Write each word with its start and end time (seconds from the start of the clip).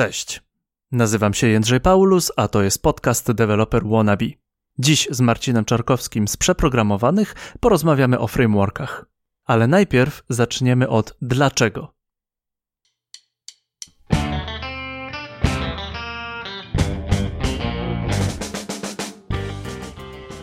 Cześć. 0.00 0.42
Nazywam 0.92 1.34
się 1.34 1.46
Jędrzej 1.46 1.80
Paulus, 1.80 2.32
a 2.36 2.48
to 2.48 2.62
jest 2.62 2.82
podcast 2.82 3.32
Developer 3.32 3.86
Wannabe. 3.86 4.26
Dziś 4.78 5.08
z 5.10 5.20
Marcinem 5.20 5.64
Czarkowskim 5.64 6.28
z 6.28 6.36
Przeprogramowanych 6.36 7.34
porozmawiamy 7.60 8.18
o 8.18 8.26
frameworkach. 8.26 9.04
Ale 9.44 9.66
najpierw 9.66 10.22
zaczniemy 10.28 10.88
od 10.88 11.16
dlaczego. 11.22 11.94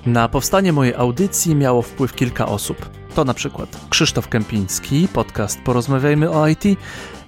Na 0.06 0.30
powstanie 0.30 0.74
mojej 0.74 0.96
audycji 0.96 1.56
miało 1.56 1.82
wpływ 1.82 2.14
kilka 2.16 2.46
osób. 2.46 2.90
To 3.16 3.26
na 3.26 3.34
przykład 3.34 3.86
Krzysztof 3.90 4.28
Kępiński, 4.28 5.08
podcast 5.14 5.62
Porozmawiajmy 5.62 6.32
o 6.32 6.48
IT, 6.48 6.64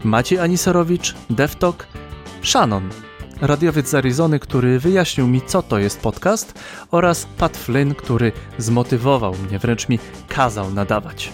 Maciej 0.03 0.39
Aniserowicz, 0.39 1.15
DevTalk, 1.29 1.87
Shannon, 2.43 2.89
radiowiec 3.41 3.89
z 3.89 3.95
Arizony, 3.95 4.39
który 4.39 4.79
wyjaśnił 4.79 5.27
mi, 5.27 5.41
co 5.41 5.63
to 5.63 5.79
jest 5.79 6.01
podcast, 6.01 6.59
oraz 6.91 7.25
Pat 7.37 7.57
Flynn, 7.57 7.95
który 7.95 8.31
zmotywował 8.57 9.35
mnie, 9.47 9.59
wręcz 9.59 9.89
mi 9.89 9.99
kazał 10.27 10.71
nadawać. 10.71 11.31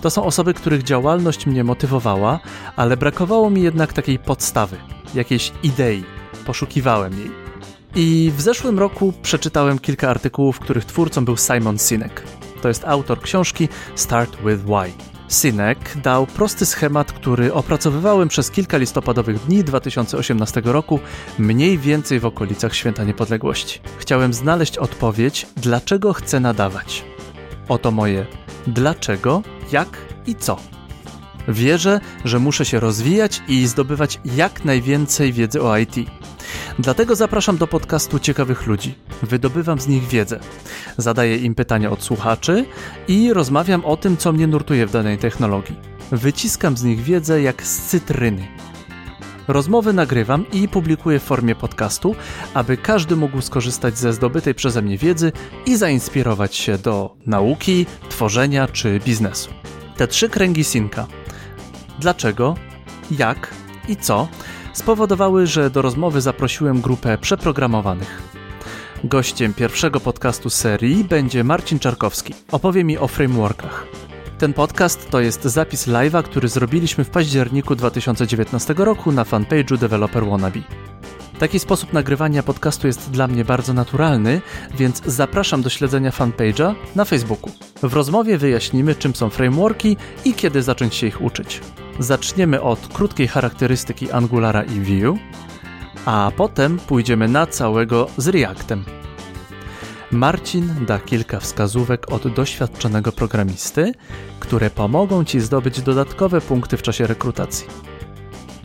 To 0.00 0.10
są 0.10 0.24
osoby, 0.24 0.54
których 0.54 0.82
działalność 0.82 1.46
mnie 1.46 1.64
motywowała, 1.64 2.40
ale 2.76 2.96
brakowało 2.96 3.50
mi 3.50 3.62
jednak 3.62 3.92
takiej 3.92 4.18
podstawy, 4.18 4.76
jakiejś 5.14 5.52
idei. 5.62 6.04
Poszukiwałem 6.46 7.18
jej. 7.18 7.30
I 7.94 8.32
w 8.36 8.40
zeszłym 8.40 8.78
roku 8.78 9.12
przeczytałem 9.22 9.78
kilka 9.78 10.10
artykułów, 10.10 10.58
których 10.58 10.84
twórcą 10.84 11.24
był 11.24 11.36
Simon 11.36 11.78
Sinek. 11.78 12.22
To 12.62 12.68
jest 12.68 12.84
autor 12.84 13.20
książki 13.20 13.68
Start 13.94 14.36
with 14.36 14.64
Why. 14.64 15.07
Sinek 15.28 15.78
dał 16.02 16.26
prosty 16.26 16.66
schemat, 16.66 17.12
który 17.12 17.54
opracowywałem 17.54 18.28
przez 18.28 18.50
kilka 18.50 18.76
listopadowych 18.76 19.44
dni 19.46 19.64
2018 19.64 20.62
roku, 20.64 21.00
mniej 21.38 21.78
więcej 21.78 22.20
w 22.20 22.26
okolicach 22.26 22.74
Święta 22.74 23.04
Niepodległości. 23.04 23.80
Chciałem 23.98 24.34
znaleźć 24.34 24.78
odpowiedź, 24.78 25.46
dlaczego 25.56 26.12
chcę 26.12 26.40
nadawać. 26.40 27.04
Oto 27.68 27.90
moje 27.90 28.26
dlaczego, 28.66 29.42
jak 29.72 29.88
i 30.26 30.34
co. 30.34 30.77
Wierzę, 31.48 32.00
że 32.24 32.38
muszę 32.38 32.64
się 32.64 32.80
rozwijać 32.80 33.42
i 33.48 33.66
zdobywać 33.66 34.20
jak 34.24 34.64
najwięcej 34.64 35.32
wiedzy 35.32 35.62
o 35.62 35.78
IT. 35.78 35.94
Dlatego 36.78 37.16
zapraszam 37.16 37.56
do 37.56 37.66
podcastu 37.66 38.18
ciekawych 38.18 38.66
ludzi. 38.66 38.94
Wydobywam 39.22 39.80
z 39.80 39.88
nich 39.88 40.08
wiedzę. 40.08 40.40
Zadaję 40.96 41.36
im 41.36 41.54
pytania 41.54 41.90
od 41.90 42.02
słuchaczy 42.02 42.64
i 43.08 43.32
rozmawiam 43.32 43.84
o 43.84 43.96
tym, 43.96 44.16
co 44.16 44.32
mnie 44.32 44.46
nurtuje 44.46 44.86
w 44.86 44.92
danej 44.92 45.18
technologii. 45.18 45.76
Wyciskam 46.12 46.76
z 46.76 46.84
nich 46.84 47.02
wiedzę 47.02 47.42
jak 47.42 47.62
z 47.62 47.78
cytryny. 47.78 48.48
Rozmowy 49.48 49.92
nagrywam 49.92 50.44
i 50.52 50.68
publikuję 50.68 51.18
w 51.18 51.22
formie 51.22 51.54
podcastu, 51.54 52.16
aby 52.54 52.76
każdy 52.76 53.16
mógł 53.16 53.40
skorzystać 53.40 53.98
ze 53.98 54.12
zdobytej 54.12 54.54
przeze 54.54 54.82
mnie 54.82 54.98
wiedzy 54.98 55.32
i 55.66 55.76
zainspirować 55.76 56.56
się 56.56 56.78
do 56.78 57.16
nauki, 57.26 57.86
tworzenia 58.08 58.68
czy 58.68 59.00
biznesu. 59.00 59.50
Te 59.96 60.08
trzy 60.08 60.28
kręgi 60.28 60.64
Sinka. 60.64 61.06
Dlaczego, 62.00 62.54
jak 63.10 63.54
i 63.88 63.96
co 63.96 64.28
spowodowały, 64.72 65.46
że 65.46 65.70
do 65.70 65.82
rozmowy 65.82 66.20
zaprosiłem 66.20 66.80
grupę 66.80 67.18
przeprogramowanych. 67.18 68.22
Gościem 69.04 69.54
pierwszego 69.54 70.00
podcastu 70.00 70.50
serii 70.50 71.04
będzie 71.04 71.44
Marcin 71.44 71.78
Czarkowski. 71.78 72.34
Opowie 72.52 72.84
mi 72.84 72.98
o 72.98 73.08
frameworkach. 73.08 73.86
Ten 74.38 74.52
podcast 74.52 75.10
to 75.10 75.20
jest 75.20 75.42
zapis 75.42 75.88
live'a, 75.88 76.22
który 76.22 76.48
zrobiliśmy 76.48 77.04
w 77.04 77.10
październiku 77.10 77.74
2019 77.74 78.74
roku 78.76 79.12
na 79.12 79.24
fanpage'u 79.24 79.78
Developer 79.78 80.26
Wannabe. 80.26 80.60
Taki 81.38 81.58
sposób 81.58 81.92
nagrywania 81.92 82.42
podcastu 82.42 82.86
jest 82.86 83.10
dla 83.10 83.26
mnie 83.26 83.44
bardzo 83.44 83.72
naturalny, 83.72 84.40
więc 84.74 85.02
zapraszam 85.06 85.62
do 85.62 85.70
śledzenia 85.70 86.10
fanpage'a 86.10 86.74
na 86.94 87.04
Facebooku. 87.04 87.50
W 87.82 87.92
rozmowie 87.92 88.38
wyjaśnimy, 88.38 88.94
czym 88.94 89.14
są 89.14 89.30
frameworki 89.30 89.96
i 90.24 90.34
kiedy 90.34 90.62
zacząć 90.62 90.94
się 90.94 91.06
ich 91.06 91.20
uczyć. 91.22 91.60
Zaczniemy 91.98 92.62
od 92.62 92.88
krótkiej 92.88 93.28
charakterystyki 93.28 94.10
Angulara 94.10 94.62
i 94.62 94.80
Vue, 94.80 95.18
a 96.04 96.32
potem 96.36 96.78
pójdziemy 96.78 97.28
na 97.28 97.46
całego 97.46 98.08
z 98.16 98.28
Reactem. 98.28 98.84
Marcin 100.10 100.74
da 100.86 100.98
kilka 100.98 101.40
wskazówek 101.40 102.12
od 102.12 102.28
doświadczonego 102.34 103.12
programisty, 103.12 103.92
które 104.40 104.70
pomogą 104.70 105.24
Ci 105.24 105.40
zdobyć 105.40 105.82
dodatkowe 105.82 106.40
punkty 106.40 106.76
w 106.76 106.82
czasie 106.82 107.06
rekrutacji. 107.06 107.87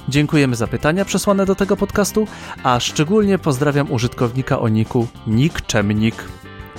Dziękujemy 0.10 0.56
za 0.56 0.68
pytania 0.68 1.06
przesłane 1.06 1.46
do 1.46 1.56
tego 1.56 1.78
podcastu, 1.78 2.28
a 2.64 2.80
szczególnie 2.80 3.38
pozdrawiam 3.38 3.92
użytkownika 3.92 4.60
o 4.60 4.70
niku 4.70 5.08
Nikczemnik 5.28 6.16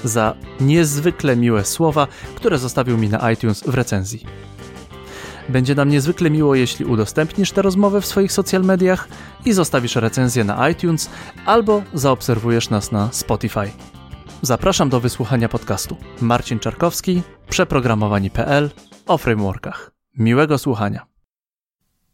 za 0.04 0.34
niezwykle 0.60 1.36
miłe 1.36 1.64
słowa, 1.64 2.06
które 2.34 2.58
zostawił 2.58 2.98
mi 2.98 3.08
na 3.08 3.32
iTunes 3.32 3.64
w 3.66 3.74
recenzji. 3.74 4.26
Będzie 5.48 5.74
nam 5.74 5.88
niezwykle 5.88 6.30
miło, 6.30 6.54
jeśli 6.54 6.84
udostępnisz 6.84 7.52
tę 7.52 7.62
rozmowę 7.62 8.00
w 8.00 8.06
swoich 8.06 8.32
social 8.32 8.62
mediach 8.62 9.08
i 9.44 9.52
zostawisz 9.52 9.96
recenzję 9.96 10.44
na 10.44 10.68
iTunes 10.68 11.10
albo 11.46 11.82
zaobserwujesz 11.94 12.70
nas 12.70 12.92
na 12.92 13.08
Spotify. 13.12 13.70
Zapraszam 14.42 14.88
do 14.88 15.00
wysłuchania 15.00 15.48
podcastu. 15.48 15.96
Marcin 16.20 16.58
Czarkowski, 16.58 17.22
przeprogramowani.pl 17.48 18.70
o 19.06 19.18
frameworkach. 19.18 19.90
Miłego 20.18 20.58
słuchania. 20.58 21.13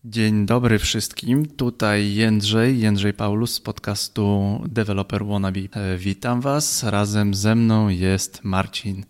Dzień 0.04 0.46
dobry 0.46 0.78
wszystkim. 0.78 1.46
Tutaj 1.46 2.14
Jędrzej, 2.14 2.80
Jędrzej 2.80 3.14
Paulus 3.14 3.54
z 3.54 3.60
podcastu 3.60 4.60
Developer 4.68 5.26
Wannabe. 5.26 5.60
E, 5.72 5.98
witam 5.98 6.40
Was. 6.40 6.82
Razem 6.82 7.34
ze 7.34 7.54
mną 7.54 7.88
jest 7.88 8.44
Marcin. 8.44 9.04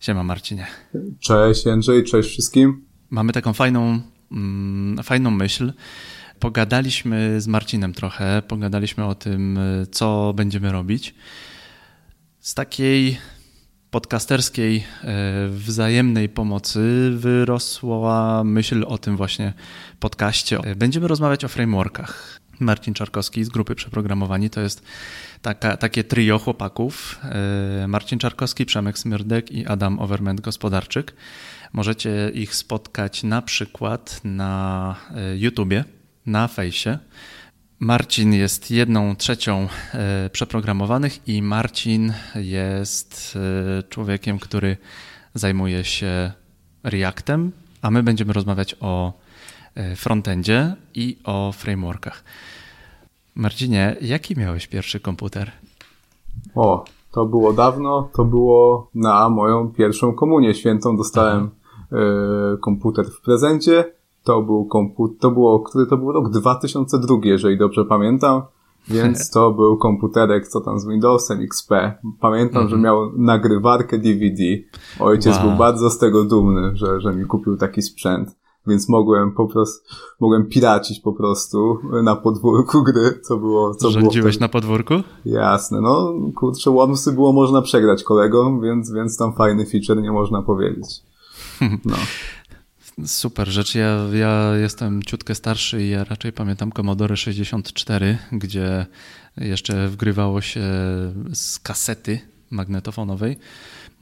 Siema 0.00 0.22
Marcinie. 0.22 0.66
Cześć 1.20 1.66
Jędrzej, 1.66 2.04
cześć 2.04 2.28
wszystkim. 2.28 2.84
Mamy 3.10 3.32
taką 3.32 3.52
fajną, 3.52 4.00
mm, 4.32 5.04
fajną 5.04 5.30
myśl. 5.30 5.72
Pogadaliśmy 6.38 7.40
z 7.40 7.46
Marcinem 7.46 7.92
trochę, 7.92 8.42
pogadaliśmy 8.48 9.04
o 9.04 9.14
tym, 9.14 9.58
e, 9.58 9.86
co 9.86 10.32
będziemy 10.36 10.72
robić. 10.72 11.14
Z 12.40 12.54
takiej 12.54 13.18
podcasterskiej 13.92 14.76
e, 15.04 15.48
wzajemnej 15.48 16.28
pomocy 16.28 17.10
wyrosła 17.14 18.44
myśl 18.44 18.84
o 18.88 18.98
tym 18.98 19.16
właśnie 19.16 19.52
podcaście. 20.00 20.58
Będziemy 20.76 21.08
rozmawiać 21.08 21.44
o 21.44 21.48
frameworkach. 21.48 22.40
Marcin 22.60 22.94
Czarkowski 22.94 23.44
z 23.44 23.48
grupy 23.48 23.74
Przeprogramowani 23.74 24.50
to 24.50 24.60
jest 24.60 24.82
taka, 25.42 25.76
takie 25.76 26.04
trio 26.04 26.38
chłopaków. 26.38 27.20
E, 27.82 27.88
Marcin 27.88 28.18
Czarkowski, 28.18 28.66
Przemek 28.66 28.98
Smyrdek 28.98 29.52
i 29.52 29.66
Adam 29.66 29.98
Overment 29.98 30.40
Gospodarczyk. 30.40 31.14
Możecie 31.72 32.30
ich 32.34 32.54
spotkać 32.54 33.22
na 33.22 33.42
przykład 33.42 34.20
na 34.24 34.94
e, 35.16 35.36
YouTubie, 35.36 35.84
na 36.26 36.48
fejsie. 36.48 36.98
Marcin 37.82 38.32
jest 38.32 38.70
jedną 38.70 39.16
trzecią 39.16 39.68
e, 39.94 40.30
przeprogramowanych 40.30 41.28
i 41.28 41.42
Marcin 41.42 42.12
jest 42.34 43.38
e, 43.78 43.82
człowiekiem, 43.82 44.38
który 44.38 44.76
zajmuje 45.34 45.84
się 45.84 46.32
Reactem, 46.84 47.52
a 47.82 47.90
my 47.90 48.02
będziemy 48.02 48.32
rozmawiać 48.32 48.76
o 48.80 49.12
e, 49.74 49.96
frontendzie 49.96 50.76
i 50.94 51.18
o 51.24 51.52
frameworkach. 51.52 52.24
Marcinie, 53.34 53.96
jaki 54.00 54.38
miałeś 54.38 54.66
pierwszy 54.66 55.00
komputer? 55.00 55.50
O, 56.54 56.84
to 57.12 57.26
było 57.26 57.52
dawno, 57.52 58.08
to 58.14 58.24
było 58.24 58.90
na 58.94 59.28
moją 59.28 59.68
pierwszą 59.68 60.12
komunię 60.12 60.54
świętą. 60.54 60.96
Dostałem 60.96 61.44
y, 61.44 62.58
komputer 62.60 63.06
w 63.06 63.20
prezencie 63.20 63.84
to 64.24 64.42
był 64.42 64.64
komputer, 64.64 65.18
to 65.20 65.30
było, 65.30 65.60
który 65.60 65.86
to 65.86 65.96
był 65.96 66.12
rok 66.12 66.30
2002, 66.30 67.16
jeżeli 67.24 67.58
dobrze 67.58 67.84
pamiętam. 67.84 68.42
Więc 68.88 69.30
to 69.34 69.50
był 69.50 69.76
komputerek, 69.76 70.48
co 70.48 70.60
tam 70.60 70.80
z 70.80 70.86
Windowsem 70.86 71.40
XP. 71.40 71.70
Pamiętam, 72.20 72.68
że 72.68 72.76
mhm. 72.76 72.82
miał 72.82 73.12
nagrywarkę 73.16 73.98
DVD. 73.98 74.42
Ojciec 75.00 75.36
wow. 75.36 75.48
był 75.48 75.56
bardzo 75.56 75.90
z 75.90 75.98
tego 75.98 76.24
dumny, 76.24 76.76
że, 76.76 77.00
że 77.00 77.14
mi 77.14 77.24
kupił 77.24 77.56
taki 77.56 77.82
sprzęt. 77.82 78.36
Więc 78.66 78.88
mogłem 78.88 79.32
po 79.32 79.46
prostu, 79.46 79.88
mogłem 80.20 80.46
piracić 80.46 81.00
po 81.00 81.12
prostu 81.12 81.78
na 82.02 82.16
podwórku 82.16 82.82
gry, 82.82 83.20
co 83.22 83.36
było, 83.36 83.74
co 83.74 83.90
Rządziłeś 83.90 84.36
było 84.36 84.46
na 84.46 84.52
podwórku? 84.52 84.94
Jasne, 85.24 85.80
no 85.80 86.14
kurczę, 86.36 86.70
łomsy 86.70 87.12
było 87.12 87.32
można 87.32 87.62
przegrać 87.62 88.02
kolegom, 88.02 88.60
więc, 88.60 88.92
więc 88.92 89.16
tam 89.16 89.32
fajny 89.32 89.66
feature 89.66 90.02
nie 90.02 90.12
można 90.12 90.42
powiedzieć. 90.42 90.88
No. 91.84 91.96
Super 93.06 93.48
rzecz. 93.48 93.74
Ja, 93.74 93.98
ja 94.12 94.56
jestem 94.56 95.02
ciutkę 95.02 95.34
starszy 95.34 95.82
i 95.82 95.90
ja 95.90 96.04
raczej 96.04 96.32
pamiętam 96.32 96.72
Commodore 96.72 97.16
64, 97.16 98.18
gdzie 98.32 98.86
jeszcze 99.36 99.88
wgrywało 99.88 100.40
się 100.40 100.60
z 101.32 101.58
kasety 101.58 102.20
magnetofonowej 102.52 103.38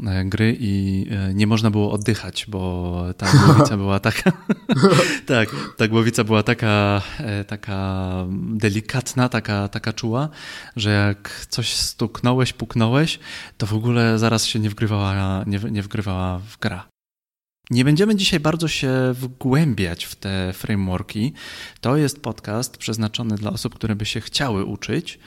e, 0.06 0.24
gry 0.24 0.56
i 0.60 1.06
e, 1.10 1.34
nie 1.34 1.46
można 1.46 1.70
było 1.70 1.92
oddychać, 1.92 2.46
bo 2.48 3.04
ta 3.16 3.26
głowica 3.46 3.76
była 3.76 4.00
taka 4.00 4.32
tak, 5.26 5.48
ta 5.76 5.88
głowica 5.88 6.24
była 6.24 6.42
taka, 6.42 7.02
e, 7.18 7.44
taka 7.44 8.10
delikatna, 8.50 9.28
taka, 9.28 9.68
taka 9.68 9.92
czuła, 9.92 10.28
że 10.76 10.90
jak 10.90 11.46
coś 11.48 11.72
stuknąłeś, 11.72 12.52
puknąłeś, 12.52 13.18
to 13.58 13.66
w 13.66 13.74
ogóle 13.74 14.18
zaraz 14.18 14.46
się 14.46 14.58
nie 14.58 14.70
wgrywała, 14.70 15.44
nie, 15.46 15.58
nie 15.58 15.82
wgrywała 15.82 16.38
w 16.38 16.58
gra. 16.58 16.89
Nie 17.70 17.84
będziemy 17.84 18.16
dzisiaj 18.16 18.40
bardzo 18.40 18.68
się 18.68 18.90
wgłębiać 19.12 20.04
w 20.04 20.14
te 20.14 20.52
frameworki. 20.52 21.32
To 21.80 21.96
jest 21.96 22.22
podcast 22.22 22.76
przeznaczony 22.76 23.36
dla 23.36 23.50
osób, 23.52 23.74
które 23.74 23.94
by 23.94 24.06
się 24.06 24.20
chciały 24.20 24.64
uczyć. 24.64 25.18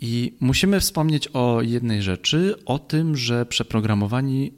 I 0.00 0.36
musimy 0.40 0.80
wspomnieć 0.80 1.28
o 1.28 1.62
jednej 1.62 2.02
rzeczy, 2.02 2.54
o 2.66 2.78
tym, 2.78 3.16
że 3.16 3.46
przeprogramowani 3.46 4.54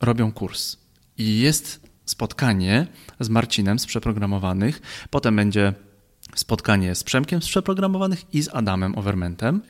robią 0.00 0.32
kurs. 0.32 0.76
I 1.18 1.40
jest 1.40 1.80
spotkanie 2.04 2.86
z 3.20 3.28
Marcinem 3.28 3.78
z 3.78 3.86
przeprogramowanych, 3.86 4.80
potem 5.10 5.36
będzie 5.36 5.74
spotkanie 6.34 6.94
z 6.94 7.04
Przemkiem 7.04 7.42
z 7.42 7.46
przeprogramowanych 7.46 8.34
i 8.34 8.42
z 8.42 8.54
Adamem 8.54 8.98
Overmentem. 8.98 9.62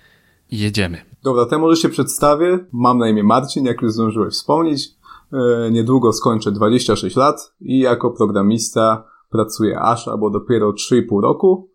Jedziemy. 0.50 0.98
Dobra, 1.24 1.46
to 1.46 1.58
może 1.58 1.82
się 1.82 1.88
przedstawię. 1.88 2.58
Mam 2.72 2.98
na 2.98 3.08
imię 3.08 3.22
Marcin, 3.22 3.64
jak 3.64 3.82
już 3.82 3.92
zdążyłeś 3.92 4.34
wspomnieć. 4.34 4.95
E, 5.32 5.70
niedługo 5.70 6.12
skończę 6.12 6.52
26 6.52 7.16
lat 7.16 7.54
i 7.60 7.78
jako 7.78 8.10
programista 8.10 9.04
pracuję 9.30 9.80
aż 9.80 10.08
albo 10.08 10.30
dopiero 10.30 10.72
3,5 10.72 11.20
roku. 11.22 11.68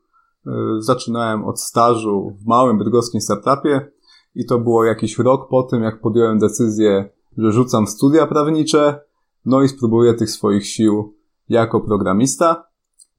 E, 0.47 0.51
zaczynałem 0.79 1.45
od 1.45 1.61
stażu 1.61 2.37
w 2.41 2.47
małym 2.47 2.77
bydgoskim 2.77 3.21
startupie 3.21 3.91
i 4.35 4.45
to 4.45 4.59
było 4.59 4.83
jakiś 4.83 5.19
rok 5.19 5.49
po 5.49 5.63
tym, 5.63 5.83
jak 5.83 6.01
podjąłem 6.01 6.39
decyzję, 6.39 7.09
że 7.37 7.51
rzucam 7.51 7.87
studia 7.87 8.27
prawnicze, 8.27 8.99
no 9.45 9.61
i 9.61 9.67
spróbuję 9.67 10.13
tych 10.13 10.29
swoich 10.29 10.67
sił 10.67 11.15
jako 11.49 11.81
programista. 11.81 12.63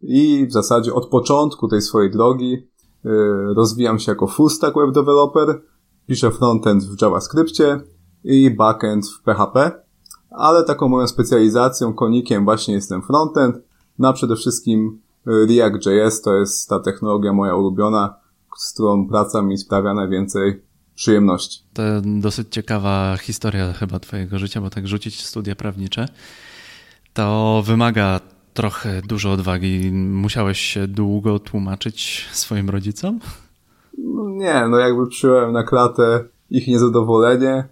I 0.00 0.46
w 0.46 0.52
zasadzie 0.52 0.94
od 0.94 1.06
początku 1.06 1.68
tej 1.68 1.82
swojej 1.82 2.10
drogi 2.10 2.68
e, 3.04 3.08
rozwijam 3.54 3.98
się 3.98 4.12
jako 4.12 4.26
full 4.26 4.50
stack 4.50 4.76
web 4.76 4.94
developer, 4.94 5.62
piszę 6.06 6.30
frontend 6.30 6.84
w 6.84 7.02
JavaScriptie 7.02 7.80
i 8.24 8.50
backend 8.50 9.08
w 9.08 9.22
PHP 9.22 9.82
ale 10.34 10.64
taką 10.64 10.88
moją 10.88 11.06
specjalizacją, 11.06 11.92
konikiem 11.92 12.44
właśnie 12.44 12.74
jestem 12.74 13.02
frontend, 13.02 13.56
no 13.98 14.08
a 14.08 14.12
przede 14.12 14.36
wszystkim 14.36 15.00
y, 15.26 15.46
React.js 15.46 16.22
to 16.22 16.34
jest 16.34 16.68
ta 16.68 16.80
technologia 16.80 17.32
moja 17.32 17.54
ulubiona, 17.54 18.14
z 18.58 18.72
którą 18.72 19.08
praca 19.08 19.42
mi 19.42 19.58
sprawia 19.58 19.94
najwięcej 19.94 20.62
przyjemności. 20.94 21.64
To 21.74 21.82
dosyć 22.04 22.48
ciekawa 22.48 23.16
historia 23.16 23.72
chyba 23.72 23.98
twojego 23.98 24.38
życia, 24.38 24.60
bo 24.60 24.70
tak 24.70 24.88
rzucić 24.88 25.24
studia 25.26 25.54
prawnicze 25.54 26.08
to 27.14 27.62
wymaga 27.66 28.20
trochę 28.54 29.02
dużo 29.02 29.32
odwagi. 29.32 29.92
Musiałeś 29.92 30.60
się 30.60 30.86
długo 30.86 31.38
tłumaczyć 31.38 32.28
swoim 32.32 32.70
rodzicom? 32.70 33.20
No 33.98 34.28
nie, 34.28 34.68
no 34.68 34.78
jakby 34.78 35.06
przyjąłem 35.06 35.52
na 35.52 35.62
klatę 35.62 36.24
ich 36.50 36.68
niezadowolenie, 36.68 37.64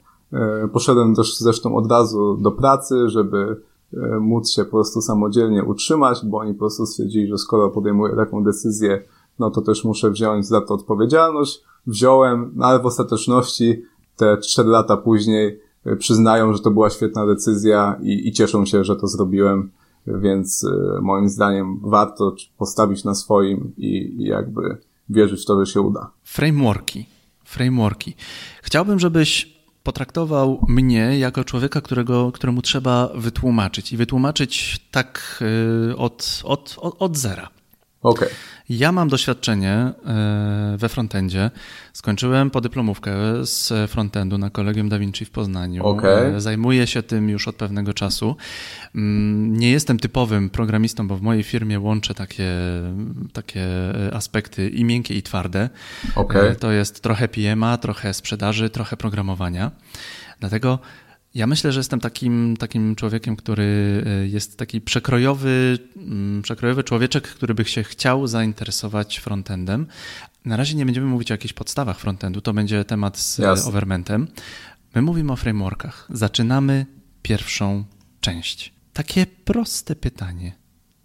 poszedłem 0.72 1.14
też 1.14 1.38
zresztą 1.38 1.76
od 1.76 1.90
razu 1.90 2.36
do 2.36 2.52
pracy, 2.52 3.08
żeby 3.08 3.56
e, 3.94 4.20
móc 4.20 4.50
się 4.50 4.64
po 4.64 4.70
prostu 4.70 5.00
samodzielnie 5.00 5.64
utrzymać, 5.64 6.20
bo 6.24 6.38
oni 6.38 6.52
po 6.52 6.58
prostu 6.58 6.86
stwierdzili, 6.86 7.28
że 7.28 7.38
skoro 7.38 7.70
podejmuję 7.70 8.16
taką 8.16 8.44
decyzję, 8.44 9.04
no 9.38 9.50
to 9.50 9.60
też 9.60 9.84
muszę 9.84 10.10
wziąć 10.10 10.46
za 10.46 10.60
to 10.60 10.74
odpowiedzialność. 10.74 11.62
Wziąłem, 11.86 12.52
no 12.56 12.66
ale 12.66 12.78
w 12.78 12.86
ostateczności 12.86 13.82
te 14.16 14.38
4 14.38 14.68
lata 14.68 14.96
później 14.96 15.60
e, 15.84 15.96
przyznają, 15.96 16.52
że 16.52 16.58
to 16.58 16.70
była 16.70 16.90
świetna 16.90 17.26
decyzja 17.26 17.98
i, 18.02 18.28
i 18.28 18.32
cieszą 18.32 18.66
się, 18.66 18.84
że 18.84 18.96
to 18.96 19.06
zrobiłem, 19.06 19.70
więc 20.06 20.66
moim 21.02 21.28
zdaniem 21.28 21.80
warto 21.82 22.34
postawić 22.58 23.04
na 23.04 23.14
swoim 23.14 23.72
i, 23.76 24.16
i 24.18 24.24
jakby 24.24 24.78
wierzyć 25.10 25.42
w 25.42 25.46
to, 25.46 25.64
że 25.64 25.72
się 25.72 25.80
uda. 25.80 26.10
Frameworki. 26.24 27.06
Frameworki. 27.44 28.14
Chciałbym, 28.62 28.98
żebyś 28.98 29.59
potraktował 29.82 30.64
mnie 30.68 31.18
jako 31.18 31.44
człowieka, 31.44 31.80
którego, 31.80 32.32
któremu 32.32 32.62
trzeba 32.62 33.08
wytłumaczyć 33.14 33.92
i 33.92 33.96
wytłumaczyć 33.96 34.80
tak 34.90 35.42
y, 35.90 35.96
od, 35.96 36.40
od, 36.44 36.76
od, 36.78 36.96
od 36.98 37.16
zera. 37.16 37.59
Okay. 38.02 38.28
Ja 38.68 38.92
mam 38.92 39.08
doświadczenie 39.08 39.72
e, 39.72 40.74
we 40.78 40.88
frontendzie. 40.88 41.50
Skończyłem 41.92 42.50
podyplomówkę 42.50 43.12
z 43.46 43.90
frontendu 43.90 44.38
na 44.38 44.50
Kolegium 44.50 44.88
Da 44.88 44.98
Vinci 44.98 45.24
w 45.24 45.30
Poznaniu. 45.30 45.86
Okay. 45.86 46.36
E, 46.36 46.40
zajmuję 46.40 46.86
się 46.86 47.02
tym 47.02 47.28
już 47.28 47.48
od 47.48 47.56
pewnego 47.56 47.94
czasu. 47.94 48.36
Mm, 48.94 49.56
nie 49.56 49.70
jestem 49.70 49.98
typowym 49.98 50.50
programistą, 50.50 51.08
bo 51.08 51.16
w 51.16 51.22
mojej 51.22 51.42
firmie 51.42 51.80
łączę 51.80 52.14
takie, 52.14 52.52
takie 53.32 53.66
aspekty 54.12 54.68
i 54.68 54.84
miękkie, 54.84 55.14
i 55.14 55.22
twarde. 55.22 55.68
Okay. 56.14 56.56
To 56.56 56.72
jest 56.72 57.02
trochę 57.02 57.28
PMA, 57.28 57.78
trochę 57.78 58.14
sprzedaży, 58.14 58.70
trochę 58.70 58.96
programowania. 58.96 59.70
Dlatego 60.40 60.78
ja 61.34 61.46
myślę, 61.46 61.72
że 61.72 61.80
jestem 61.80 62.00
takim, 62.00 62.56
takim 62.56 62.96
człowiekiem, 62.96 63.36
który 63.36 64.02
e, 64.06 64.26
jest 64.26 64.58
taki 64.58 64.80
przekrojowy, 64.80 65.78
mm, 65.96 66.42
przekrojowy 66.42 66.84
człowieczek, 66.84 67.28
który 67.28 67.54
by 67.54 67.64
się 67.64 67.82
chciał 67.82 68.26
zainteresować 68.26 69.18
frontendem. 69.18 69.86
Na 70.44 70.56
razie 70.56 70.76
nie 70.76 70.86
będziemy 70.86 71.06
mówić 71.06 71.30
o 71.30 71.34
jakichś 71.34 71.54
podstawach 71.54 71.98
frontendu, 71.98 72.40
to 72.40 72.52
będzie 72.52 72.84
temat 72.84 73.18
z 73.18 73.38
Jasne. 73.38 73.68
Overmentem. 73.68 74.28
My 74.94 75.02
mówimy 75.02 75.32
o 75.32 75.36
frameworkach. 75.36 76.06
Zaczynamy 76.10 76.86
pierwszą 77.22 77.84
część. 78.20 78.74
Takie 78.92 79.26
proste 79.44 79.96
pytanie. 79.96 80.52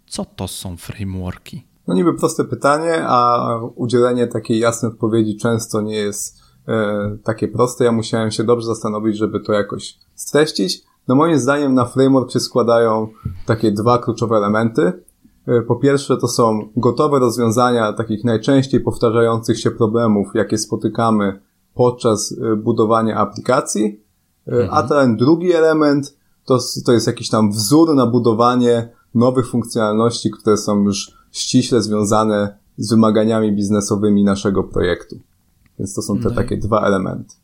Co 0.06 0.24
to 0.24 0.48
są 0.48 0.76
frameworki? 0.76 1.66
No 1.86 1.94
niby 1.94 2.14
proste 2.14 2.44
pytanie, 2.44 3.04
a 3.06 3.48
udzielenie 3.74 4.26
takiej 4.26 4.58
jasnej 4.58 4.92
odpowiedzi 4.92 5.36
często 5.36 5.80
nie 5.80 5.96
jest 5.96 6.40
e, 6.68 7.16
takie 7.24 7.48
proste. 7.48 7.84
Ja 7.84 7.92
musiałem 7.92 8.30
się 8.30 8.44
dobrze 8.44 8.66
zastanowić, 8.66 9.16
żeby 9.16 9.40
to 9.40 9.52
jakoś 9.52 9.98
streścić. 10.16 10.82
No 11.08 11.14
moim 11.14 11.38
zdaniem 11.38 11.74
na 11.74 11.84
framework 11.84 12.30
się 12.30 12.40
składają 12.40 13.08
takie 13.46 13.72
dwa 13.72 13.98
kluczowe 13.98 14.36
elementy. 14.36 14.92
E, 15.46 15.62
po 15.62 15.76
pierwsze 15.76 16.16
to 16.16 16.28
są 16.28 16.68
gotowe 16.76 17.18
rozwiązania 17.18 17.92
takich 17.92 18.24
najczęściej 18.24 18.80
powtarzających 18.80 19.60
się 19.60 19.70
problemów, 19.70 20.28
jakie 20.34 20.58
spotykamy 20.58 21.40
podczas 21.74 22.32
e, 22.32 22.56
budowania 22.56 23.16
aplikacji. 23.16 24.00
E, 24.48 24.52
mhm. 24.52 24.68
A 24.72 24.82
ten 24.82 25.16
drugi 25.16 25.52
element 25.52 26.16
to, 26.44 26.58
to 26.86 26.92
jest 26.92 27.06
jakiś 27.06 27.28
tam 27.28 27.50
wzór 27.50 27.94
na 27.94 28.06
budowanie 28.06 28.88
nowych 29.14 29.48
funkcjonalności, 29.48 30.30
które 30.30 30.56
są 30.56 30.82
już 30.82 31.12
ściśle 31.32 31.82
związane 31.82 32.58
z 32.76 32.90
wymaganiami 32.90 33.56
biznesowymi 33.56 34.24
naszego 34.24 34.64
projektu. 34.64 35.16
Więc 35.78 35.94
to 35.94 36.02
są 36.02 36.18
te 36.18 36.28
no 36.28 36.34
takie 36.34 36.56
dwa 36.56 36.80
elementy. 36.80 37.34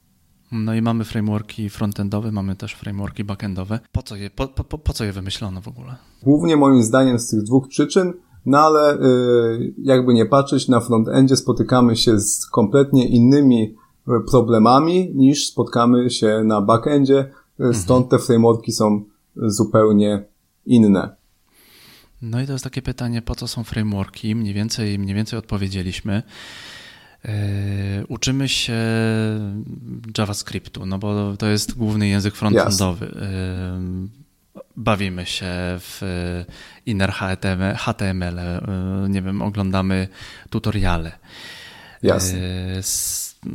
No 0.53 0.75
i 0.75 0.83
mamy 0.83 1.05
frameworki 1.05 1.71
frontendowe, 1.71 2.33
mamy 2.33 2.57
też 2.57 2.75
frameworki 2.75 3.25
backendowe. 3.25 3.81
Po 3.93 4.03
co 4.03 4.17
je, 4.17 4.31
po, 4.31 4.49
po, 4.49 4.79
po 4.79 4.93
co 4.93 5.05
je 5.05 5.13
wymyślono 5.13 5.61
w 5.61 5.69
ogóle? 5.69 5.97
Głównie 6.23 6.57
moim 6.57 6.83
zdaniem 6.83 7.19
z 7.19 7.29
tych 7.29 7.43
dwóch 7.43 7.69
przyczyn, 7.69 8.13
no 8.47 8.59
ale 8.59 8.99
yy, 9.01 9.75
jakby 9.79 10.15
nie 10.15 10.27
patrzeć, 10.27 10.69
na 10.69 10.81
frontendzie 10.81 11.37
spotykamy 11.37 11.97
się 11.97 12.21
z 12.21 12.47
kompletnie 12.47 13.09
innymi 13.09 13.63
y, 14.09 14.11
problemami 14.31 15.13
niż 15.15 15.47
spotkamy 15.47 16.11
się 16.11 16.43
na 16.45 16.61
backendzie, 16.61 17.19
y, 17.19 17.31
mhm. 17.59 17.75
stąd 17.75 18.09
te 18.09 18.19
frameworki 18.19 18.73
są 18.73 19.05
zupełnie 19.37 20.25
inne. 20.67 21.17
No 22.23 22.41
i 22.41 22.47
to 22.47 22.53
jest 22.53 22.65
takie 22.65 22.83
pytanie, 22.83 23.23
po 23.23 23.35
co 23.35 23.49
są 23.49 23.65
frameworki? 23.65 24.35
Mniej 24.35 24.55
więcej, 24.55 24.99
mniej 24.99 25.15
więcej 25.15 25.39
odpowiedzieliśmy. 25.39 26.23
E, 27.25 28.07
uczymy 28.09 28.49
się 28.49 28.79
JavaScriptu, 30.19 30.87
no 30.87 30.99
bo 30.99 31.37
to 31.37 31.47
jest 31.47 31.75
główny 31.77 32.09
język 32.09 32.35
frontendowy. 32.35 33.07
Yes. 33.07 34.23
Bawimy 34.77 35.27
się 35.27 35.51
w 35.79 36.01
inner 36.87 37.13
HTML, 37.13 37.77
HTML, 37.77 38.39
e, 38.39 38.61
nie 39.09 39.23
wiem, 39.23 39.43
oglądamy 39.43 40.09
tutoriale. 40.51 41.13
Jasne. 42.03 42.39
E, 42.39 42.83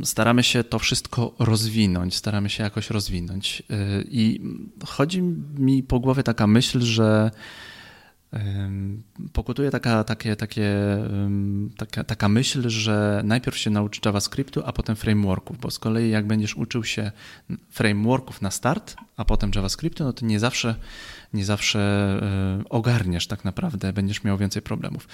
staramy 0.04 0.42
się 0.42 0.64
to 0.64 0.78
wszystko 0.78 1.34
rozwinąć, 1.38 2.16
staramy 2.16 2.50
się 2.50 2.62
jakoś 2.62 2.90
rozwinąć. 2.90 3.62
I 4.10 4.40
chodzi 4.86 5.22
mi 5.58 5.82
po 5.82 6.00
głowie 6.00 6.22
taka 6.22 6.46
myśl, 6.46 6.80
że 6.80 7.30
pokutuje 9.32 9.70
taka, 9.70 10.04
takie, 10.04 10.36
takie, 10.36 10.76
taka, 11.76 12.04
taka 12.04 12.28
myśl, 12.28 12.68
że 12.68 13.22
najpierw 13.24 13.56
się 13.56 13.70
nauczy 13.70 14.00
JavaScriptu, 14.04 14.62
a 14.64 14.72
potem 14.72 14.96
frameworków, 14.96 15.58
bo 15.58 15.70
z 15.70 15.78
kolei 15.78 16.10
jak 16.10 16.26
będziesz 16.26 16.56
uczył 16.56 16.84
się 16.84 17.12
frameworków 17.70 18.42
na 18.42 18.50
start, 18.50 18.96
a 19.16 19.24
potem 19.24 19.50
JavaScriptu, 19.54 20.04
no 20.04 20.12
to 20.12 20.26
nie 20.26 20.40
zawsze, 20.40 20.74
nie 21.34 21.44
zawsze 21.44 21.80
e, 21.80 22.68
ogarniesz 22.68 23.26
tak 23.26 23.44
naprawdę, 23.44 23.92
będziesz 23.92 24.24
miał 24.24 24.36
więcej 24.36 24.62
problemów. 24.62 25.08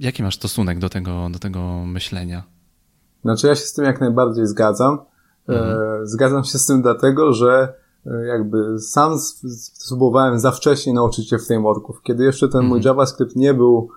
Jaki 0.00 0.22
masz 0.22 0.36
stosunek 0.36 0.78
do 0.78 0.88
tego, 0.88 1.28
do 1.30 1.38
tego 1.38 1.86
myślenia? 1.86 2.42
Znaczy 3.22 3.46
ja 3.46 3.54
się 3.54 3.64
z 3.64 3.72
tym 3.72 3.84
jak 3.84 4.00
najbardziej 4.00 4.46
zgadzam. 4.46 4.98
Mhm. 5.48 6.06
Zgadzam 6.06 6.44
się 6.44 6.58
z 6.58 6.66
tym 6.66 6.82
dlatego, 6.82 7.32
że 7.32 7.74
jakby 8.28 8.78
sam 8.78 9.18
spróbowałem 9.18 10.38
za 10.38 10.50
wcześnie 10.50 10.92
nauczyć 10.92 11.28
się 11.28 11.38
frameworków. 11.38 12.02
Kiedy 12.02 12.24
jeszcze 12.24 12.48
ten 12.48 12.60
mój 12.60 12.78
mhm. 12.78 12.82
JavaScript 12.82 13.36
nie 13.36 13.54
był 13.54 13.88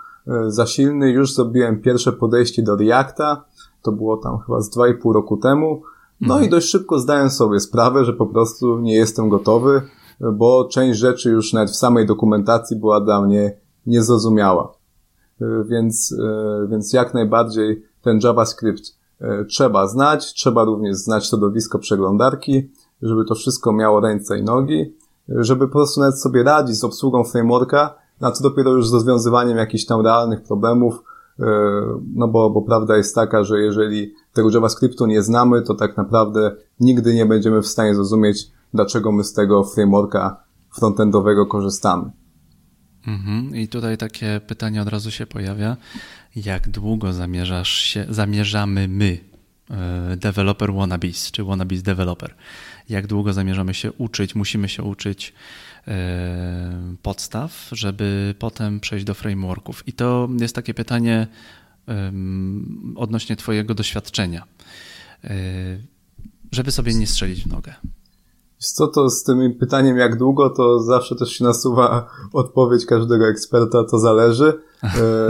za 0.47 0.65
silny, 0.65 1.11
już 1.11 1.33
zrobiłem 1.33 1.81
pierwsze 1.81 2.13
podejście 2.13 2.63
do 2.63 2.75
Reacta. 2.75 3.45
To 3.81 3.91
było 3.91 4.17
tam 4.17 4.39
chyba 4.39 4.61
z 4.61 4.77
2,5 4.77 5.13
roku 5.13 5.37
temu. 5.37 5.81
No 6.21 6.33
mhm. 6.33 6.45
i 6.45 6.49
dość 6.49 6.69
szybko 6.69 6.99
zdałem 6.99 7.29
sobie 7.29 7.59
sprawę, 7.59 8.05
że 8.05 8.13
po 8.13 8.25
prostu 8.25 8.79
nie 8.79 8.95
jestem 8.95 9.29
gotowy, 9.29 9.81
bo 10.33 10.67
część 10.71 10.99
rzeczy 10.99 11.29
już 11.29 11.53
nawet 11.53 11.69
w 11.69 11.75
samej 11.75 12.05
dokumentacji 12.05 12.77
była 12.77 13.01
dla 13.01 13.21
mnie 13.21 13.57
niezrozumiała. 13.85 14.73
Więc, 15.65 16.15
więc 16.69 16.93
jak 16.93 17.13
najbardziej 17.13 17.83
ten 18.01 18.19
JavaScript 18.23 18.83
trzeba 19.49 19.87
znać, 19.87 20.33
trzeba 20.33 20.63
również 20.63 20.95
znać 20.95 21.25
środowisko 21.25 21.79
przeglądarki, 21.79 22.69
żeby 23.01 23.25
to 23.25 23.35
wszystko 23.35 23.73
miało 23.73 23.99
ręce 23.99 24.39
i 24.39 24.43
nogi, 24.43 24.95
żeby 25.29 25.67
po 25.67 25.73
prostu 25.73 26.01
nawet 26.01 26.21
sobie 26.21 26.43
radzić 26.43 26.75
z 26.75 26.83
obsługą 26.83 27.23
frameworka, 27.23 27.95
a 28.21 28.31
co 28.31 28.43
dopiero 28.43 28.71
już 28.71 28.87
z 28.87 28.93
rozwiązywaniem 28.93 29.57
jakichś 29.57 29.85
tam 29.85 30.01
realnych 30.01 30.43
problemów, 30.43 31.03
e, 31.39 31.45
no 32.15 32.27
bo, 32.27 32.49
bo 32.49 32.61
prawda 32.61 32.97
jest 32.97 33.15
taka, 33.15 33.43
że 33.43 33.59
jeżeli 33.59 34.13
tego 34.33 34.49
JavaScriptu 34.51 35.05
nie 35.05 35.21
znamy, 35.21 35.61
to 35.61 35.75
tak 35.75 35.97
naprawdę 35.97 36.55
nigdy 36.79 37.13
nie 37.13 37.25
będziemy 37.25 37.61
w 37.61 37.67
stanie 37.67 37.95
zrozumieć, 37.95 38.51
dlaczego 38.73 39.11
my 39.11 39.23
z 39.23 39.33
tego 39.33 39.63
frameworka 39.63 40.43
frontendowego 40.79 41.45
korzystamy. 41.45 42.11
Mhm. 43.07 43.55
I 43.55 43.67
tutaj 43.67 43.97
takie 43.97 44.41
pytanie 44.47 44.81
od 44.81 44.87
razu 44.87 45.11
się 45.11 45.25
pojawia. 45.25 45.77
Jak 46.35 46.69
długo 46.69 47.13
zamierzasz 47.13 47.71
się, 47.71 48.05
zamierzamy 48.09 48.87
my, 48.87 49.19
e, 49.69 50.17
developer 50.17 50.73
wannabes, 50.73 51.31
czy 51.31 51.43
wannabes 51.43 51.83
developer, 51.83 52.35
jak 52.89 53.07
długo 53.07 53.33
zamierzamy 53.33 53.73
się 53.73 53.91
uczyć, 53.91 54.35
musimy 54.35 54.69
się 54.69 54.83
uczyć 54.83 55.33
e, 55.87 56.97
podstaw, 57.01 57.69
żeby 57.71 58.35
potem 58.39 58.79
przejść 58.79 59.05
do 59.05 59.13
frameworków. 59.13 59.87
I 59.87 59.93
to 59.93 60.29
jest 60.39 60.55
takie 60.55 60.73
pytanie 60.73 61.27
odnośnie 62.95 63.35
Twojego 63.35 63.73
doświadczenia, 63.73 64.43
e, 65.23 65.29
żeby 66.51 66.71
sobie 66.71 66.93
nie 66.93 67.07
strzelić 67.07 67.43
w 67.43 67.47
nogę. 67.47 67.73
Co 68.57 68.87
to 68.87 69.09
z 69.09 69.23
tym 69.23 69.55
pytaniem, 69.59 69.97
jak 69.97 70.17
długo, 70.17 70.49
to 70.49 70.79
zawsze 70.79 71.15
też 71.15 71.29
się 71.29 71.43
nasuwa 71.43 72.09
odpowiedź 72.33 72.85
każdego 72.85 73.27
eksperta, 73.27 73.83
to 73.83 73.99
zależy, 73.99 74.61
e, 74.83 75.27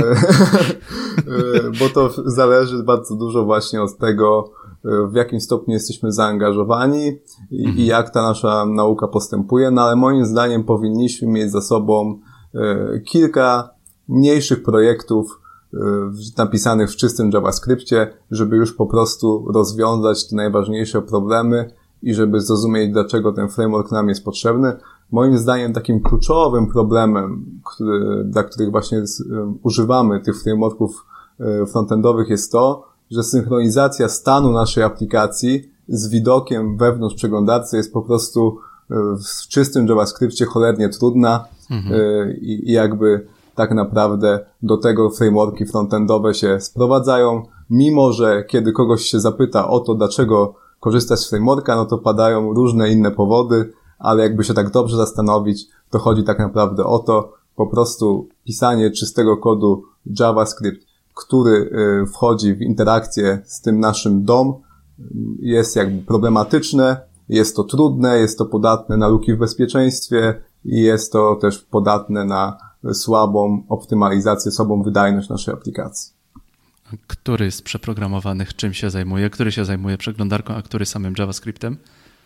bo 1.80 1.90
to 1.90 2.14
zależy 2.26 2.84
bardzo 2.84 3.16
dużo 3.16 3.46
właśnie 3.46 3.82
od 3.82 3.98
tego, 3.98 4.52
w 4.88 5.16
jakim 5.16 5.42
stopniu 5.42 5.74
jesteśmy 5.74 6.12
zaangażowani 6.12 7.08
i, 7.52 7.66
mhm. 7.66 7.78
i 7.78 7.86
jak 7.86 8.10
ta 8.10 8.22
nasza 8.22 8.66
nauka 8.66 9.08
postępuje, 9.08 9.72
no 9.72 9.82
ale 9.82 9.96
moim 9.96 10.26
zdaniem 10.26 10.64
powinniśmy 10.64 11.28
mieć 11.28 11.52
za 11.52 11.62
sobą 11.62 12.20
e, 12.56 13.00
kilka 13.00 13.70
mniejszych 14.08 14.64
projektów 14.64 15.42
e, 15.74 15.78
napisanych 16.38 16.92
w 16.92 16.96
czystym 16.96 17.32
JavaScriptie, 17.32 18.08
żeby 18.32 18.56
już 18.56 18.74
po 18.74 18.86
prostu 18.86 19.46
rozwiązać 19.54 20.28
te 20.28 20.36
najważniejsze 20.36 21.02
problemy 21.02 21.72
i 22.04 22.14
żeby 22.14 22.42
zrozumieć, 22.42 22.92
dlaczego 22.92 23.34
ten 23.34 23.50
framework 23.50 23.92
nam 23.92 24.10
jest 24.10 24.26
potrzebny. 24.26 24.74
Moim 25.12 25.38
zdaniem 25.38 25.74
takim 25.74 26.02
kluczowym 26.02 26.68
problemem, 26.68 27.46
który, 27.66 28.24
dla 28.24 28.44
których 28.44 28.72
właśnie 28.72 29.04
używamy 29.64 30.22
tych 30.22 30.44
frameworków 30.44 31.06
frontendowych 31.72 32.30
jest 32.30 32.52
to, 32.52 32.87
że 33.12 33.24
synchronizacja 33.24 34.10
stanu 34.10 34.52
naszej 34.52 34.84
aplikacji 34.84 35.72
z 35.88 36.10
widokiem 36.10 36.78
wewnątrz 36.78 37.16
przeglądarcy 37.16 37.78
jest 37.78 37.94
po 37.94 38.02
prostu 38.02 38.58
e, 38.92 38.96
w 39.16 39.48
czystym 39.48 39.88
JavaScriptie 39.88 40.46
cholernie 40.46 40.90
trudna 40.90 41.46
mhm. 41.72 42.02
E, 42.02 42.32
i, 42.34 42.70
i 42.70 42.72
jakby 42.72 43.28
tak 43.56 43.72
naprawdę 43.72 44.46
do 44.64 44.78
tego 44.78 45.10
frameworki 45.10 45.66
frontendowe 45.66 46.34
się 46.34 46.60
sprowadzają, 46.60 47.44
mimo 47.70 48.14
że 48.14 48.44
kiedy 48.44 48.72
kogoś 48.72 49.02
się 49.02 49.20
zapyta 49.20 49.68
o 49.68 49.80
to, 49.80 49.96
dlaczego 49.96 50.54
korzystać 50.80 51.20
z 51.20 51.30
frameworka, 51.30 51.76
no 51.76 51.86
to 51.86 51.98
padają 51.98 52.54
różne 52.54 52.90
inne 52.90 53.12
powody, 53.12 53.74
ale 54.00 54.24
jakby 54.24 54.44
się 54.44 54.54
tak 54.54 54.72
dobrze 54.72 54.98
zastanowić, 54.98 55.68
to 55.90 56.00
chodzi 56.00 56.24
tak 56.24 56.40
naprawdę 56.40 56.84
o 56.84 57.00
to, 57.00 57.34
po 57.56 57.68
prostu 57.68 58.28
pisanie 58.44 58.92
czystego 58.92 59.38
kodu 59.38 59.84
JavaScript 60.20 60.87
który 61.18 61.52
y, 62.04 62.06
wchodzi 62.08 62.56
w 62.56 62.62
interakcję 62.62 63.42
z 63.46 63.62
tym 63.62 63.80
naszym 63.80 64.24
DOM, 64.24 64.54
jest 65.40 65.76
jakby 65.76 66.06
problematyczne, 66.06 66.98
jest 67.30 67.56
to 67.56 67.64
trudne, 67.64 68.20
jest 68.20 68.38
to 68.38 68.46
podatne 68.46 68.98
na 68.98 69.08
luki 69.08 69.34
w 69.34 69.38
bezpieczeństwie 69.38 70.42
i 70.66 70.82
jest 70.82 71.12
to 71.12 71.36
też 71.36 71.60
podatne 71.60 72.26
na 72.26 72.58
słabą 72.94 73.64
optymalizację, 73.70 74.52
słabą 74.52 74.84
wydajność 74.84 75.30
naszej 75.30 75.54
aplikacji. 75.54 76.14
Który 77.08 77.52
z 77.52 77.62
przeprogramowanych 77.62 78.56
czym 78.56 78.74
się 78.74 78.90
zajmuje? 78.90 79.30
Który 79.30 79.52
się 79.52 79.66
zajmuje 79.66 79.98
przeglądarką, 79.98 80.54
a 80.54 80.62
który 80.62 80.86
samym 80.86 81.14
JavaScriptem? 81.18 81.78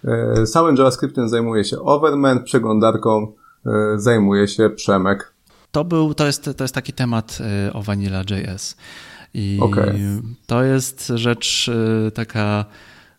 E, 0.05 0.45
samym 0.45 0.75
JavaScriptem 0.75 1.29
zajmuje 1.29 1.63
się 1.63 1.79
Overman, 1.79 2.43
przeglądarką 2.43 3.33
e, 3.65 3.71
zajmuje 3.95 4.47
się 4.47 4.69
Przemek. 4.69 5.30
To 5.71 5.83
był, 5.83 6.13
to 6.13 6.25
jest, 6.25 6.49
to 6.57 6.63
jest 6.63 6.75
taki 6.75 6.93
temat 6.93 7.37
y, 7.67 7.73
o 7.73 7.83
Vanilla.js. 7.83 8.75
I 9.33 9.57
okay. 9.61 10.21
to 10.45 10.63
jest 10.63 11.11
rzecz 11.15 11.67
y, 11.67 12.11
taka. 12.11 12.65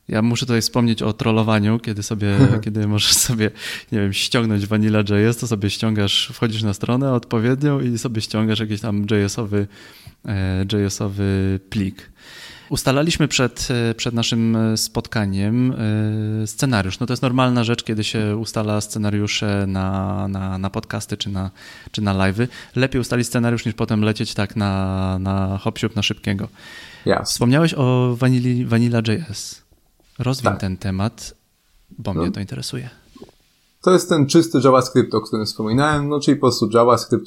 Ja 0.08 0.22
muszę 0.22 0.46
tutaj 0.46 0.60
wspomnieć 0.60 1.02
o 1.02 1.12
trollowaniu, 1.12 1.78
kiedy 1.78 2.02
sobie, 2.02 2.38
kiedy 2.64 2.88
możesz 2.88 3.12
sobie, 3.12 3.50
nie 3.92 4.00
wiem, 4.00 4.12
ściągnąć 4.12 4.66
Vanilla.js, 4.66 5.36
to 5.36 5.46
sobie 5.46 5.70
ściągasz, 5.70 6.30
wchodzisz 6.32 6.62
na 6.62 6.74
stronę 6.74 7.12
odpowiednią 7.12 7.80
i 7.80 7.98
sobie 7.98 8.20
ściągasz 8.20 8.60
jakiś 8.60 8.80
tam 8.80 9.06
JS-owy, 9.10 9.66
e, 10.26 10.64
JS-owy 10.72 11.60
plik 11.70 12.10
ustalaliśmy 12.72 13.28
przed, 13.28 13.68
e, 13.70 13.94
przed 13.94 14.14
naszym 14.14 14.56
e, 14.56 14.76
spotkaniem 14.76 15.72
e, 15.72 16.46
scenariusz. 16.46 17.00
No 17.00 17.06
to 17.06 17.12
jest 17.12 17.22
normalna 17.22 17.64
rzecz, 17.64 17.82
kiedy 17.84 18.04
się 18.04 18.36
ustala 18.36 18.80
scenariusze 18.80 19.64
na, 19.66 20.28
na, 20.28 20.58
na 20.58 20.70
podcasty 20.70 21.16
czy 21.16 21.30
na, 21.30 21.50
czy 21.90 22.02
na 22.02 22.14
live'y. 22.14 22.48
Lepiej 22.76 23.00
ustalić 23.00 23.26
scenariusz 23.26 23.66
niż 23.66 23.74
potem 23.74 24.02
lecieć 24.02 24.34
tak 24.34 24.56
na, 24.56 25.18
na 25.18 25.58
hop 25.58 25.78
na 25.96 26.02
szybkiego. 26.02 26.48
Yes. 27.06 27.30
Wspomniałeś 27.30 27.74
o 27.74 28.16
Vanilla, 28.18 28.68
Vanilla.js. 28.68 29.62
Rozwiń 30.18 30.52
tak. 30.52 30.60
ten 30.60 30.76
temat, 30.76 31.34
bo 31.98 32.14
no. 32.14 32.22
mnie 32.22 32.30
to 32.30 32.40
interesuje. 32.40 32.90
To 33.82 33.92
jest 33.92 34.08
ten 34.08 34.26
czysty 34.26 34.58
JavaScript, 34.64 35.14
o 35.14 35.20
którym 35.20 35.46
wspominałem, 35.46 36.08
no 36.08 36.20
czyli 36.20 36.36
po 36.36 36.40
prostu 36.40 36.68
JavaScript 36.74 37.26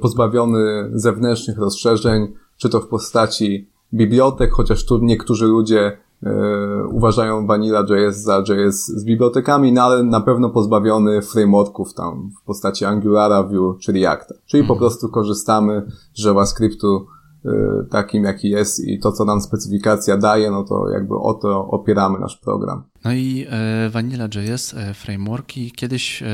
pozbawiony 0.00 0.90
zewnętrznych 0.94 1.58
rozszerzeń, 1.58 2.26
czy 2.56 2.68
to 2.68 2.80
w 2.80 2.88
postaci 2.88 3.71
bibliotek, 3.94 4.50
chociaż 4.50 4.84
tu 4.84 4.98
niektórzy 4.98 5.46
ludzie 5.46 5.98
e, 6.22 6.86
uważają 6.90 7.46
Vanilla.js 7.46 8.16
za 8.16 8.44
JS 8.48 8.86
z 8.86 9.04
bibliotekami, 9.04 9.72
no 9.72 9.82
ale 9.82 10.02
na 10.02 10.20
pewno 10.20 10.50
pozbawiony 10.50 11.22
frameworków 11.22 11.94
tam 11.94 12.30
w 12.42 12.44
postaci 12.46 12.84
Angulara, 12.84 13.42
Vue 13.42 13.76
czy 13.80 13.92
Reacta. 13.92 14.34
Czyli 14.46 14.62
po 14.62 14.72
mhm. 14.72 14.78
prostu 14.78 15.08
korzystamy 15.08 15.86
z 16.14 16.24
JavaScriptu 16.24 17.06
e, 17.44 17.50
takim, 17.90 18.24
jaki 18.24 18.50
jest 18.50 18.88
i 18.88 18.98
to, 18.98 19.12
co 19.12 19.24
nam 19.24 19.40
specyfikacja 19.40 20.16
daje, 20.16 20.50
no 20.50 20.64
to 20.64 20.88
jakby 20.88 21.14
o 21.14 21.34
to 21.34 21.66
opieramy 21.66 22.18
nasz 22.18 22.36
program. 22.36 22.82
No 23.04 23.12
i 23.12 23.46
e, 23.50 23.90
Vanilla.js, 23.90 24.74
e, 24.74 24.94
frameworki, 24.94 25.70
kiedyś, 25.70 26.22
e, 26.22 26.26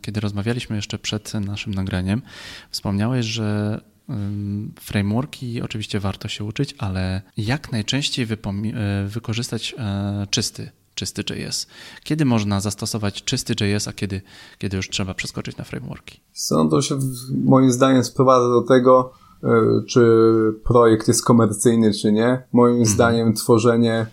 kiedy 0.00 0.20
rozmawialiśmy 0.20 0.76
jeszcze 0.76 0.98
przed 0.98 1.34
naszym 1.34 1.74
nagraniem, 1.74 2.22
wspomniałeś, 2.70 3.26
że 3.26 3.80
Frameworki 4.80 5.62
oczywiście 5.62 6.00
warto 6.00 6.28
się 6.28 6.44
uczyć, 6.44 6.74
ale 6.78 7.22
jak 7.36 7.72
najczęściej 7.72 8.24
e, 8.24 9.06
wykorzystać 9.08 9.74
e, 9.78 10.26
czysty, 10.30 10.70
czysty 10.94 11.22
JS? 11.22 11.66
Kiedy 12.04 12.24
można 12.24 12.60
zastosować 12.60 13.24
czysty 13.24 13.54
JS, 13.60 13.88
a 13.88 13.92
kiedy, 13.92 14.22
kiedy 14.58 14.76
już 14.76 14.88
trzeba 14.88 15.14
przeskoczyć 15.14 15.56
na 15.56 15.64
frameworki? 15.64 16.20
Co 16.32 16.64
to 16.64 16.82
się 16.82 16.98
moim 17.44 17.72
zdaniem 17.72 18.04
sprowadza 18.04 18.48
do 18.48 18.62
tego, 18.62 19.12
e, 19.44 19.48
czy 19.88 20.02
projekt 20.64 21.08
jest 21.08 21.24
komercyjny, 21.24 21.92
czy 21.94 22.12
nie. 22.12 22.42
Moim 22.52 22.74
mhm. 22.74 22.94
zdaniem 22.94 23.34
tworzenie 23.34 24.06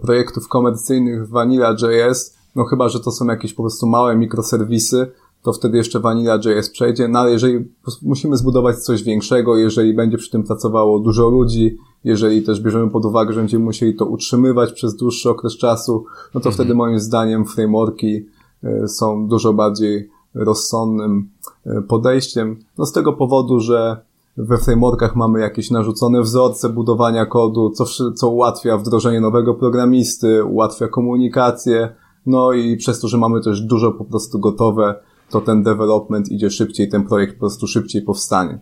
projektów 0.00 0.48
komercyjnych 0.48 1.26
w 1.26 1.30
Vanilla.js, 1.30 2.36
no 2.56 2.64
chyba, 2.64 2.88
że 2.88 3.00
to 3.00 3.12
są 3.12 3.26
jakieś 3.26 3.52
po 3.52 3.62
prostu 3.62 3.86
małe 3.86 4.16
mikroserwisy, 4.16 5.12
to 5.48 5.52
wtedy 5.52 5.76
jeszcze 5.76 6.00
Vanilla.js 6.00 6.70
przejdzie, 6.70 7.08
no 7.08 7.18
ale 7.18 7.30
jeżeli 7.30 7.64
musimy 8.02 8.36
zbudować 8.36 8.76
coś 8.76 9.02
większego, 9.02 9.56
jeżeli 9.56 9.94
będzie 9.94 10.18
przy 10.18 10.30
tym 10.30 10.42
pracowało 10.42 11.00
dużo 11.00 11.28
ludzi, 11.28 11.76
jeżeli 12.04 12.42
też 12.42 12.60
bierzemy 12.60 12.90
pod 12.90 13.04
uwagę, 13.04 13.32
że 13.32 13.40
będziemy 13.40 13.64
musieli 13.64 13.94
to 13.94 14.04
utrzymywać 14.06 14.72
przez 14.72 14.96
dłuższy 14.96 15.30
okres 15.30 15.56
czasu, 15.56 16.04
no 16.34 16.40
to 16.40 16.48
mhm. 16.48 16.54
wtedy 16.54 16.74
moim 16.74 17.00
zdaniem 17.00 17.44
frameworki 17.44 18.26
e, 18.64 18.88
są 18.88 19.28
dużo 19.28 19.52
bardziej 19.52 20.10
rozsądnym 20.34 21.28
e, 21.66 21.82
podejściem. 21.82 22.56
No 22.78 22.86
z 22.86 22.92
tego 22.92 23.12
powodu, 23.12 23.60
że 23.60 23.96
we 24.36 24.58
frameworkach 24.58 25.16
mamy 25.16 25.40
jakieś 25.40 25.70
narzucone 25.70 26.22
wzorce 26.22 26.68
budowania 26.68 27.26
kodu, 27.26 27.70
co, 27.70 28.12
co 28.14 28.28
ułatwia 28.28 28.78
wdrożenie 28.78 29.20
nowego 29.20 29.54
programisty, 29.54 30.44
ułatwia 30.44 30.88
komunikację, 30.88 31.94
no 32.26 32.52
i 32.52 32.76
przez 32.76 33.00
to, 33.00 33.08
że 33.08 33.18
mamy 33.18 33.40
też 33.40 33.60
dużo 33.60 33.92
po 33.92 34.04
prostu 34.04 34.38
gotowe, 34.38 34.94
to 35.30 35.40
ten 35.40 35.62
development 35.62 36.32
idzie 36.32 36.50
szybciej, 36.50 36.88
ten 36.88 37.06
projekt 37.06 37.32
po 37.32 37.38
prostu 37.38 37.66
szybciej 37.66 38.02
powstanie. 38.02 38.58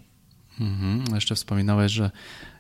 Mhm. 0.60 1.14
Jeszcze 1.14 1.34
wspominałeś, 1.34 1.92
że 1.92 2.10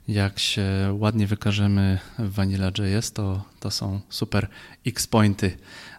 jak 0.08 0.38
się 0.38 0.64
ładnie 0.98 1.26
wykażemy 1.26 1.98
w 2.18 2.34
Vanilla.js, 2.34 3.12
to, 3.12 3.42
to 3.60 3.70
są 3.70 4.00
super 4.08 4.48
X-pointy 4.86 5.50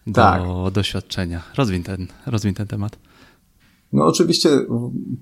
do 0.07 0.13
tak. 0.13 0.41
doświadczenia. 0.71 1.41
Rozwin 1.57 1.83
ten, 1.83 2.07
rozwin 2.25 2.53
ten 2.53 2.67
temat. 2.67 2.99
No 3.93 4.05
oczywiście 4.05 4.49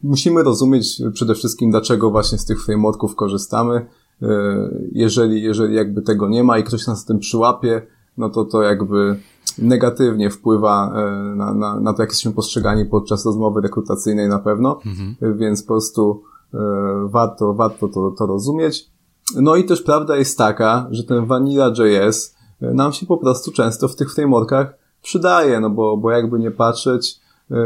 musimy 0.04 0.44
rozumieć 0.44 1.02
przede 1.14 1.36
wszystkim, 1.36 1.72
dlaczego 1.72 2.12
właśnie 2.12 2.38
z 2.38 2.46
tych 2.46 2.66
frameworków 2.66 3.16
korzystamy. 3.16 3.86
E, 4.22 4.28
jeżeli, 4.92 5.42
jeżeli 5.42 5.76
jakby 5.76 6.02
tego 6.02 6.30
nie 6.30 6.44
ma 6.44 6.58
i 6.58 6.64
ktoś 6.64 6.88
nas 6.88 7.02
z 7.02 7.06
tym 7.06 7.20
przyłapie, 7.20 7.82
no 8.18 8.30
to 8.30 8.46
to 8.46 8.62
jakby 8.62 9.20
negatywnie 9.58 10.30
wpływa 10.30 10.94
e, 10.96 11.12
na, 11.36 11.54
na, 11.54 11.80
na 11.80 11.94
to, 11.94 12.04
jak 12.04 12.10
jesteśmy 12.10 12.32
postrzegani 12.32 12.86
podczas 12.86 13.26
rozmowy 13.26 13.62
rekrutacyjnej 13.62 14.30
na 14.30 14.40
pewno, 14.40 14.80
mhm. 14.86 15.38
więc 15.38 15.64
po 15.64 15.68
prostu 15.68 16.24
e, 16.54 16.58
warto, 17.10 17.54
warto 17.54 17.88
to, 17.88 18.12
to 18.12 18.26
rozumieć. 18.26 18.90
No 19.36 19.56
i 19.56 19.66
też 19.66 19.82
prawda 19.82 20.18
jest 20.18 20.38
taka, 20.38 20.88
że 20.92 21.04
ten 21.04 21.26
Vanilla.js 21.26 22.36
nam 22.62 22.94
się 22.94 23.06
po 23.06 23.18
prostu 23.18 23.52
często 23.52 23.88
w 23.88 23.96
tych 23.96 24.14
frameworkach 24.14 24.74
przydaje, 25.02 25.60
no 25.60 25.70
bo, 25.70 25.98
bo 25.98 26.12
jakby 26.12 26.40
nie 26.40 26.52
patrzeć, 26.52 27.20
E, 27.52 27.58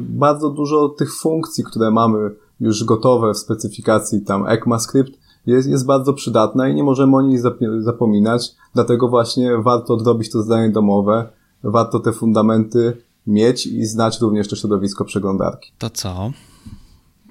bardzo 0.00 0.50
dużo 0.50 0.88
tych 0.88 1.14
funkcji, 1.14 1.64
które 1.64 1.90
mamy 1.90 2.30
już 2.60 2.84
gotowe 2.84 3.34
w 3.34 3.38
specyfikacji 3.38 4.22
tam 4.22 4.46
ECMAScript 4.46 5.12
jest, 5.48 5.68
jest 5.68 5.86
bardzo 5.86 6.14
przydatna 6.14 6.68
i 6.68 6.74
nie 6.74 6.84
możemy 6.84 7.16
o 7.16 7.22
niej 7.22 7.38
zapominać, 7.78 8.54
dlatego 8.74 9.08
właśnie 9.08 9.56
warto 9.58 9.94
odrobić 9.94 10.30
to 10.32 10.42
zadanie 10.42 10.70
domowe, 10.70 11.28
warto 11.62 12.00
te 12.00 12.12
fundamenty 12.12 12.96
mieć 13.26 13.66
i 13.66 13.84
znać 13.84 14.20
również 14.20 14.48
to 14.48 14.56
środowisko 14.56 15.04
przeglądarki. 15.04 15.72
To 15.78 15.90
co? 15.90 16.32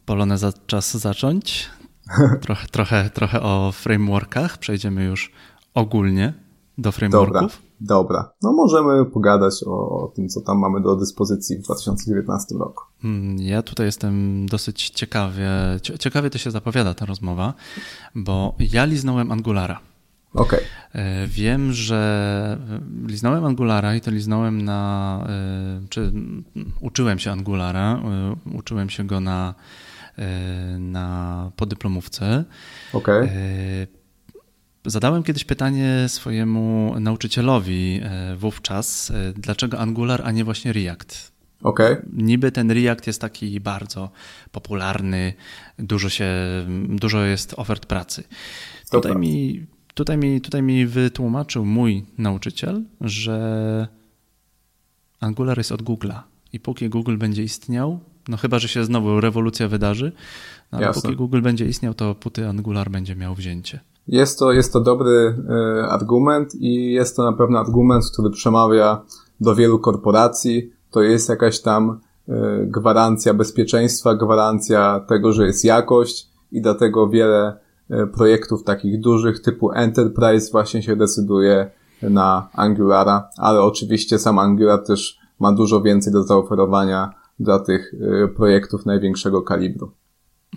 Polone 0.05 0.37
za 0.37 0.53
czas 0.67 0.97
zacząć? 0.97 1.69
Trochę, 2.41 2.67
trochę, 2.67 3.09
trochę 3.09 3.41
o 3.41 3.71
frameworkach, 3.71 4.57
przejdziemy 4.57 5.05
już 5.05 5.31
ogólnie 5.73 6.46
do 6.77 6.91
frameworków. 6.91 7.33
Dobra, 7.33 7.49
dobra. 7.81 8.31
No 8.41 8.53
możemy 8.53 9.05
pogadać 9.05 9.63
o, 9.67 9.89
o, 9.89 10.11
tym, 10.15 10.29
co 10.29 10.41
tam 10.41 10.57
mamy 10.59 10.81
do 10.81 10.95
dyspozycji 10.95 11.57
w 11.57 11.61
2019 11.61 12.55
roku. 12.55 12.83
Hmm, 13.01 13.37
ja 13.39 13.61
tutaj 13.61 13.85
jestem 13.85 14.45
dosyć 14.45 14.89
ciekawie, 14.89 15.49
ciekawie 15.99 16.29
to 16.29 16.37
się 16.37 16.51
zapowiada 16.51 16.93
ta 16.93 17.05
rozmowa, 17.05 17.53
bo 18.15 18.55
ja 18.59 18.85
liznąłem 18.85 19.31
Angulara. 19.31 19.79
Okay. 20.33 20.59
E, 20.93 21.27
wiem, 21.27 21.73
że 21.73 22.57
liznąłem 23.07 23.45
Angulara 23.45 23.95
i 23.95 24.01
to 24.01 24.11
liznąłem 24.11 24.61
na, 24.61 25.23
e, 25.29 25.87
czy 25.89 26.11
uczyłem 26.81 27.19
się 27.19 27.31
Angulara, 27.31 27.93
e, 27.93 28.35
uczyłem 28.57 28.89
się 28.89 29.03
go 29.03 29.19
na, 29.19 29.53
na 30.79 31.51
podyplomówce. 31.55 32.43
Okay. 32.93 33.29
Zadałem 34.85 35.23
kiedyś 35.23 35.43
pytanie 35.43 36.05
swojemu 36.07 36.95
nauczycielowi 36.99 37.99
e, 38.03 38.35
wówczas, 38.35 39.11
e, 39.11 39.33
dlaczego 39.35 39.79
Angular, 39.79 40.21
a 40.25 40.31
nie 40.31 40.43
właśnie 40.43 40.73
React. 40.73 41.31
Okay. 41.63 42.05
Niby 42.13 42.51
ten 42.51 42.71
React 42.71 43.07
jest 43.07 43.21
taki 43.21 43.59
bardzo 43.59 44.09
popularny, 44.51 45.33
dużo, 45.79 46.09
się, 46.09 46.27
dużo 46.89 47.21
jest 47.21 47.53
ofert 47.57 47.85
pracy. 47.85 48.23
Tutaj 48.91 49.15
mi, 49.15 49.65
tutaj, 49.93 50.17
mi, 50.17 50.41
tutaj 50.41 50.61
mi 50.61 50.85
wytłumaczył 50.85 51.65
mój 51.65 52.05
nauczyciel, 52.17 52.83
że 53.01 53.87
Angular 55.19 55.57
jest 55.57 55.71
od 55.71 55.83
Google'a 55.83 56.19
i 56.53 56.59
póki 56.59 56.89
Google 56.89 57.17
będzie 57.17 57.43
istniał, 57.43 57.99
no 58.27 58.37
chyba, 58.37 58.59
że 58.59 58.67
się 58.67 58.85
znowu 58.85 59.21
rewolucja 59.21 59.67
wydarzy, 59.67 60.11
no, 60.71 60.77
ale 60.77 60.93
póki 60.93 61.15
Google 61.15 61.41
będzie 61.41 61.65
istniał, 61.65 61.93
to 61.93 62.15
póty 62.15 62.47
Angular 62.47 62.91
będzie 62.91 63.15
miał 63.15 63.35
wzięcie. 63.35 63.79
Jest 64.07 64.39
to, 64.39 64.51
jest 64.51 64.73
to 64.73 64.81
dobry 64.81 65.35
y, 65.81 65.85
argument 65.85 66.55
i 66.55 66.91
jest 66.93 67.15
to 67.15 67.23
na 67.23 67.33
pewno 67.33 67.59
argument, 67.59 68.03
który 68.13 68.29
przemawia 68.29 69.01
do 69.39 69.55
wielu 69.55 69.79
korporacji. 69.79 70.71
To 70.91 71.01
jest 71.01 71.29
jakaś 71.29 71.61
tam 71.61 71.99
y, 72.29 72.33
gwarancja 72.65 73.33
bezpieczeństwa, 73.33 74.15
gwarancja 74.15 75.05
tego, 75.07 75.33
że 75.33 75.45
jest 75.45 75.65
jakość 75.65 76.27
i 76.51 76.61
dlatego 76.61 77.09
wiele 77.09 77.57
y, 77.91 78.07
projektów 78.07 78.63
takich 78.63 79.01
dużych 79.01 79.41
typu 79.41 79.71
Enterprise 79.71 80.51
właśnie 80.51 80.81
się 80.81 80.95
decyduje 80.95 81.71
na 82.01 82.49
Angulara, 82.53 83.29
ale 83.37 83.61
oczywiście 83.61 84.19
sam 84.19 84.39
Angular 84.39 84.83
też 84.83 85.19
ma 85.39 85.51
dużo 85.51 85.81
więcej 85.81 86.13
do 86.13 86.23
zaoferowania 86.23 87.13
dla 87.39 87.59
tych 87.59 87.93
projektów 88.35 88.85
największego 88.85 89.41
kalibru. 89.41 89.91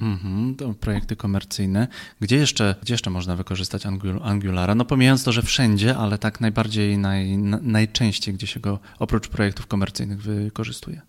Mhm, 0.02 0.54
to 0.54 0.74
projekty 0.80 1.16
komercyjne. 1.16 1.88
Gdzie 2.20 2.36
jeszcze, 2.36 2.74
gdzie 2.82 2.94
jeszcze 2.94 3.10
można 3.10 3.36
wykorzystać 3.36 3.86
Angulara? 4.22 4.74
No 4.74 4.84
pomijając 4.84 5.24
to, 5.24 5.32
że 5.32 5.42
wszędzie, 5.42 5.96
ale 5.96 6.18
tak 6.18 6.40
najbardziej, 6.40 6.98
naj, 6.98 7.38
najczęściej, 7.62 8.34
gdzie 8.34 8.46
się 8.46 8.60
go 8.60 8.78
oprócz 8.98 9.28
projektów 9.28 9.66
komercyjnych 9.66 10.22
wykorzystuje. 10.22 11.00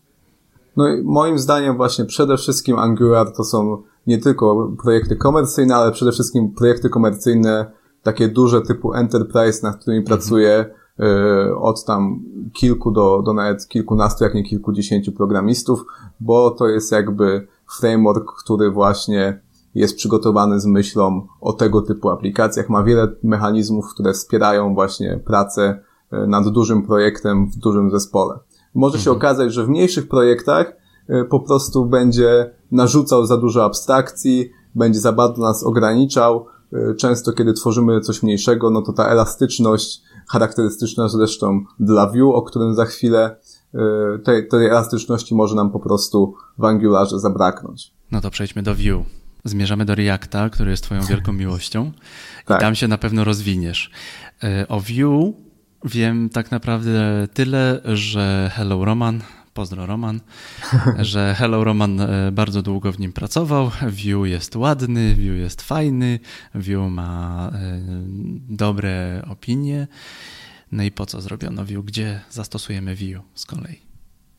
No 0.77 0.87
i 0.87 1.03
moim 1.03 1.39
zdaniem 1.39 1.77
właśnie 1.77 2.05
przede 2.05 2.37
wszystkim 2.37 2.79
Angular 2.79 3.31
to 3.31 3.43
są 3.43 3.83
nie 4.07 4.17
tylko 4.17 4.71
projekty 4.83 5.15
komercyjne, 5.15 5.75
ale 5.75 5.91
przede 5.91 6.11
wszystkim 6.11 6.51
projekty 6.51 6.89
komercyjne 6.89 7.71
takie 8.03 8.27
duże 8.27 8.61
typu 8.61 8.93
Enterprise, 8.93 9.67
nad 9.67 9.77
którymi 9.81 9.99
mhm. 9.99 10.17
pracuję 10.17 10.65
y, 10.99 11.55
od 11.55 11.85
tam 11.85 12.23
kilku 12.53 12.91
do, 12.91 13.21
do 13.25 13.33
nawet 13.33 13.67
kilkunastu, 13.67 14.23
jak 14.23 14.33
nie 14.33 14.43
kilkudziesięciu 14.43 15.11
programistów, 15.11 15.85
bo 16.19 16.51
to 16.51 16.67
jest 16.67 16.91
jakby 16.91 17.47
framework, 17.79 18.31
który 18.43 18.71
właśnie 18.71 19.41
jest 19.75 19.95
przygotowany 19.95 20.59
z 20.59 20.65
myślą 20.65 21.27
o 21.41 21.53
tego 21.53 21.81
typu 21.81 22.09
aplikacjach. 22.09 22.69
Ma 22.69 22.83
wiele 22.83 23.07
mechanizmów, 23.23 23.93
które 23.93 24.13
wspierają 24.13 24.73
właśnie 24.73 25.19
pracę 25.25 25.79
e, 26.11 26.27
nad 26.27 26.49
dużym 26.49 26.83
projektem 26.83 27.51
w 27.51 27.55
dużym 27.55 27.91
zespole. 27.91 28.39
Może 28.75 28.97
się 28.97 29.09
mhm. 29.09 29.17
okazać, 29.17 29.53
że 29.53 29.65
w 29.65 29.69
mniejszych 29.69 30.07
projektach 30.07 30.73
e, 31.07 31.25
po 31.25 31.39
prostu 31.39 31.85
będzie 31.85 32.51
narzucał 32.71 33.25
za 33.25 33.37
dużo 33.37 33.65
abstrakcji, 33.65 34.51
będzie 34.75 34.99
za 34.99 35.11
bardzo 35.11 35.41
nas 35.41 35.63
ograniczał. 35.63 36.45
E, 36.73 36.95
często, 36.95 37.33
kiedy 37.33 37.53
tworzymy 37.53 38.01
coś 38.01 38.23
mniejszego, 38.23 38.69
no 38.69 38.81
to 38.81 38.93
ta 38.93 39.05
elastyczność, 39.07 40.01
charakterystyczna 40.29 41.07
zresztą 41.07 41.63
dla 41.79 42.07
Vue, 42.07 42.33
o 42.33 42.41
którym 42.41 42.75
za 42.75 42.85
chwilę, 42.85 43.35
tej, 44.23 44.47
tej 44.47 44.67
elastyczności 44.67 45.35
może 45.35 45.55
nam 45.55 45.71
po 45.71 45.79
prostu 45.79 46.35
w 46.57 46.65
Angularze 46.65 47.19
zabraknąć. 47.19 47.93
No 48.11 48.21
to 48.21 48.29
przejdźmy 48.29 48.63
do 48.63 48.75
Vue. 48.75 49.05
Zmierzamy 49.45 49.85
do 49.85 49.95
Reacta, 49.95 50.49
który 50.49 50.71
jest 50.71 50.83
twoją 50.83 51.01
wielką 51.01 51.33
miłością 51.33 51.91
tak. 52.45 52.57
i 52.57 52.61
tam 52.61 52.75
się 52.75 52.87
na 52.87 52.97
pewno 52.97 53.23
rozwiniesz. 53.23 53.91
Y, 54.43 54.67
o 54.67 54.79
Vue 54.79 55.33
wiem 55.85 56.29
tak 56.29 56.51
naprawdę 56.51 57.27
tyle, 57.33 57.81
że 57.85 58.51
Hello 58.53 58.85
Roman, 58.85 59.21
pozdro 59.53 59.85
Roman, 59.85 60.19
że 60.99 61.35
Hello 61.37 61.63
Roman 61.63 61.99
y, 61.99 62.31
bardzo 62.31 62.61
długo 62.61 62.91
w 62.91 62.99
nim 62.99 63.13
pracował. 63.13 63.71
Vue 63.81 64.25
jest 64.25 64.55
ładny, 64.55 65.15
Vue 65.15 65.37
jest 65.37 65.61
fajny, 65.61 66.19
Vue 66.55 66.89
ma 66.89 67.51
dobre 68.49 69.21
opinie 69.29 69.87
no 70.71 70.83
i 70.83 70.91
po 70.91 71.05
co 71.05 71.21
zrobiono 71.21 71.65
Vue? 71.65 71.83
Gdzie 71.83 72.21
zastosujemy 72.29 72.95
Vue 72.95 73.21
z 73.35 73.45
kolei? 73.45 73.91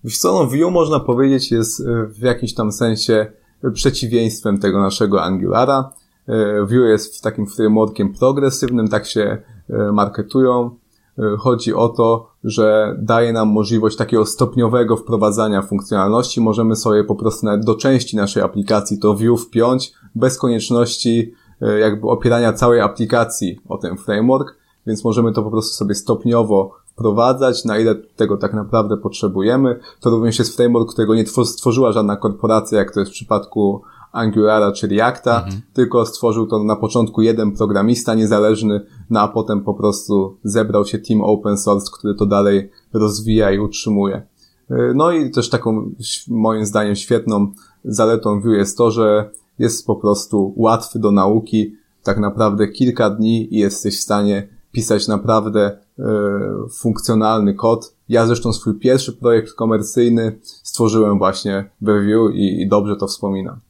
Wiesz 0.04 0.18
co, 0.18 0.32
no 0.32 0.46
Vue 0.46 0.70
można 0.70 1.00
powiedzieć 1.00 1.50
jest 1.50 1.80
e, 1.80 2.06
w 2.06 2.18
jakimś 2.18 2.54
tam 2.54 2.72
sensie 2.72 3.32
przeciwieństwem 3.74 4.58
tego 4.58 4.80
naszego 4.80 5.22
Angulara. 5.22 5.92
E, 6.28 6.64
Vue 6.66 6.88
jest 6.88 7.18
w 7.18 7.20
takim 7.20 7.46
frameworkiem 7.46 8.14
progresywnym, 8.14 8.88
tak 8.88 9.06
się 9.06 9.42
e, 9.70 9.92
marketują. 9.92 10.76
Chodzi 11.38 11.74
o 11.74 11.88
to, 11.88 12.30
że 12.44 12.96
daje 12.98 13.32
nam 13.32 13.48
możliwość 13.48 13.96
takiego 13.96 14.26
stopniowego 14.26 14.96
wprowadzania 14.96 15.62
funkcjonalności. 15.62 16.40
Możemy 16.40 16.76
sobie 16.76 17.04
po 17.04 17.14
prostu 17.14 17.46
do 17.58 17.74
części 17.74 18.16
naszej 18.16 18.42
aplikacji 18.42 18.98
to 18.98 19.14
Vue 19.14 19.36
wpiąć 19.36 19.92
bez 20.14 20.38
konieczności 20.38 21.34
jakby 21.80 22.08
opierania 22.08 22.52
całej 22.52 22.80
aplikacji 22.80 23.60
o 23.68 23.78
ten 23.78 23.96
framework 23.96 24.56
więc 24.86 25.04
możemy 25.04 25.32
to 25.32 25.42
po 25.42 25.50
prostu 25.50 25.74
sobie 25.74 25.94
stopniowo 25.94 26.74
wprowadzać, 26.86 27.64
na 27.64 27.78
ile 27.78 27.94
tego 27.94 28.36
tak 28.36 28.54
naprawdę 28.54 28.96
potrzebujemy. 28.96 29.80
To 30.00 30.10
również 30.10 30.38
jest 30.38 30.56
framework, 30.56 30.92
którego 30.92 31.14
nie 31.14 31.26
stworzyła 31.26 31.92
żadna 31.92 32.16
korporacja, 32.16 32.78
jak 32.78 32.94
to 32.94 33.00
jest 33.00 33.12
w 33.12 33.14
przypadku 33.14 33.82
Angulara 34.12 34.72
czy 34.72 34.86
Reacta, 34.86 35.36
mhm. 35.36 35.62
tylko 35.72 36.06
stworzył 36.06 36.46
to 36.46 36.64
na 36.64 36.76
początku 36.76 37.22
jeden 37.22 37.52
programista 37.52 38.14
niezależny, 38.14 38.86
no 39.10 39.20
a 39.20 39.28
potem 39.28 39.64
po 39.64 39.74
prostu 39.74 40.36
zebrał 40.44 40.84
się 40.84 40.98
team 40.98 41.20
open 41.20 41.58
source, 41.58 41.90
który 41.94 42.14
to 42.14 42.26
dalej 42.26 42.70
rozwija 42.92 43.50
i 43.50 43.58
utrzymuje. 43.58 44.26
No 44.94 45.12
i 45.12 45.30
też 45.30 45.48
taką 45.48 45.90
moim 46.28 46.66
zdaniem 46.66 46.96
świetną 46.96 47.52
zaletą 47.84 48.40
Vue 48.40 48.52
jest 48.52 48.78
to, 48.78 48.90
że 48.90 49.30
jest 49.58 49.86
po 49.86 49.96
prostu 49.96 50.54
łatwy 50.56 50.98
do 50.98 51.10
nauki, 51.10 51.74
tak 52.02 52.18
naprawdę 52.18 52.68
kilka 52.68 53.10
dni 53.10 53.54
i 53.54 53.58
jesteś 53.58 53.98
w 53.98 54.02
stanie 54.02 54.48
pisać 54.72 55.08
naprawdę 55.08 55.78
e, 55.98 56.02
funkcjonalny 56.78 57.54
kod. 57.54 57.94
Ja 58.08 58.26
zresztą 58.26 58.52
swój 58.52 58.78
pierwszy 58.78 59.12
projekt 59.12 59.52
komercyjny 59.52 60.38
stworzyłem 60.42 61.18
właśnie 61.18 61.70
w 61.80 61.88
Review 61.88 62.34
i, 62.34 62.62
i 62.62 62.68
dobrze 62.68 62.96
to 62.96 63.06
wspominam. 63.06 63.60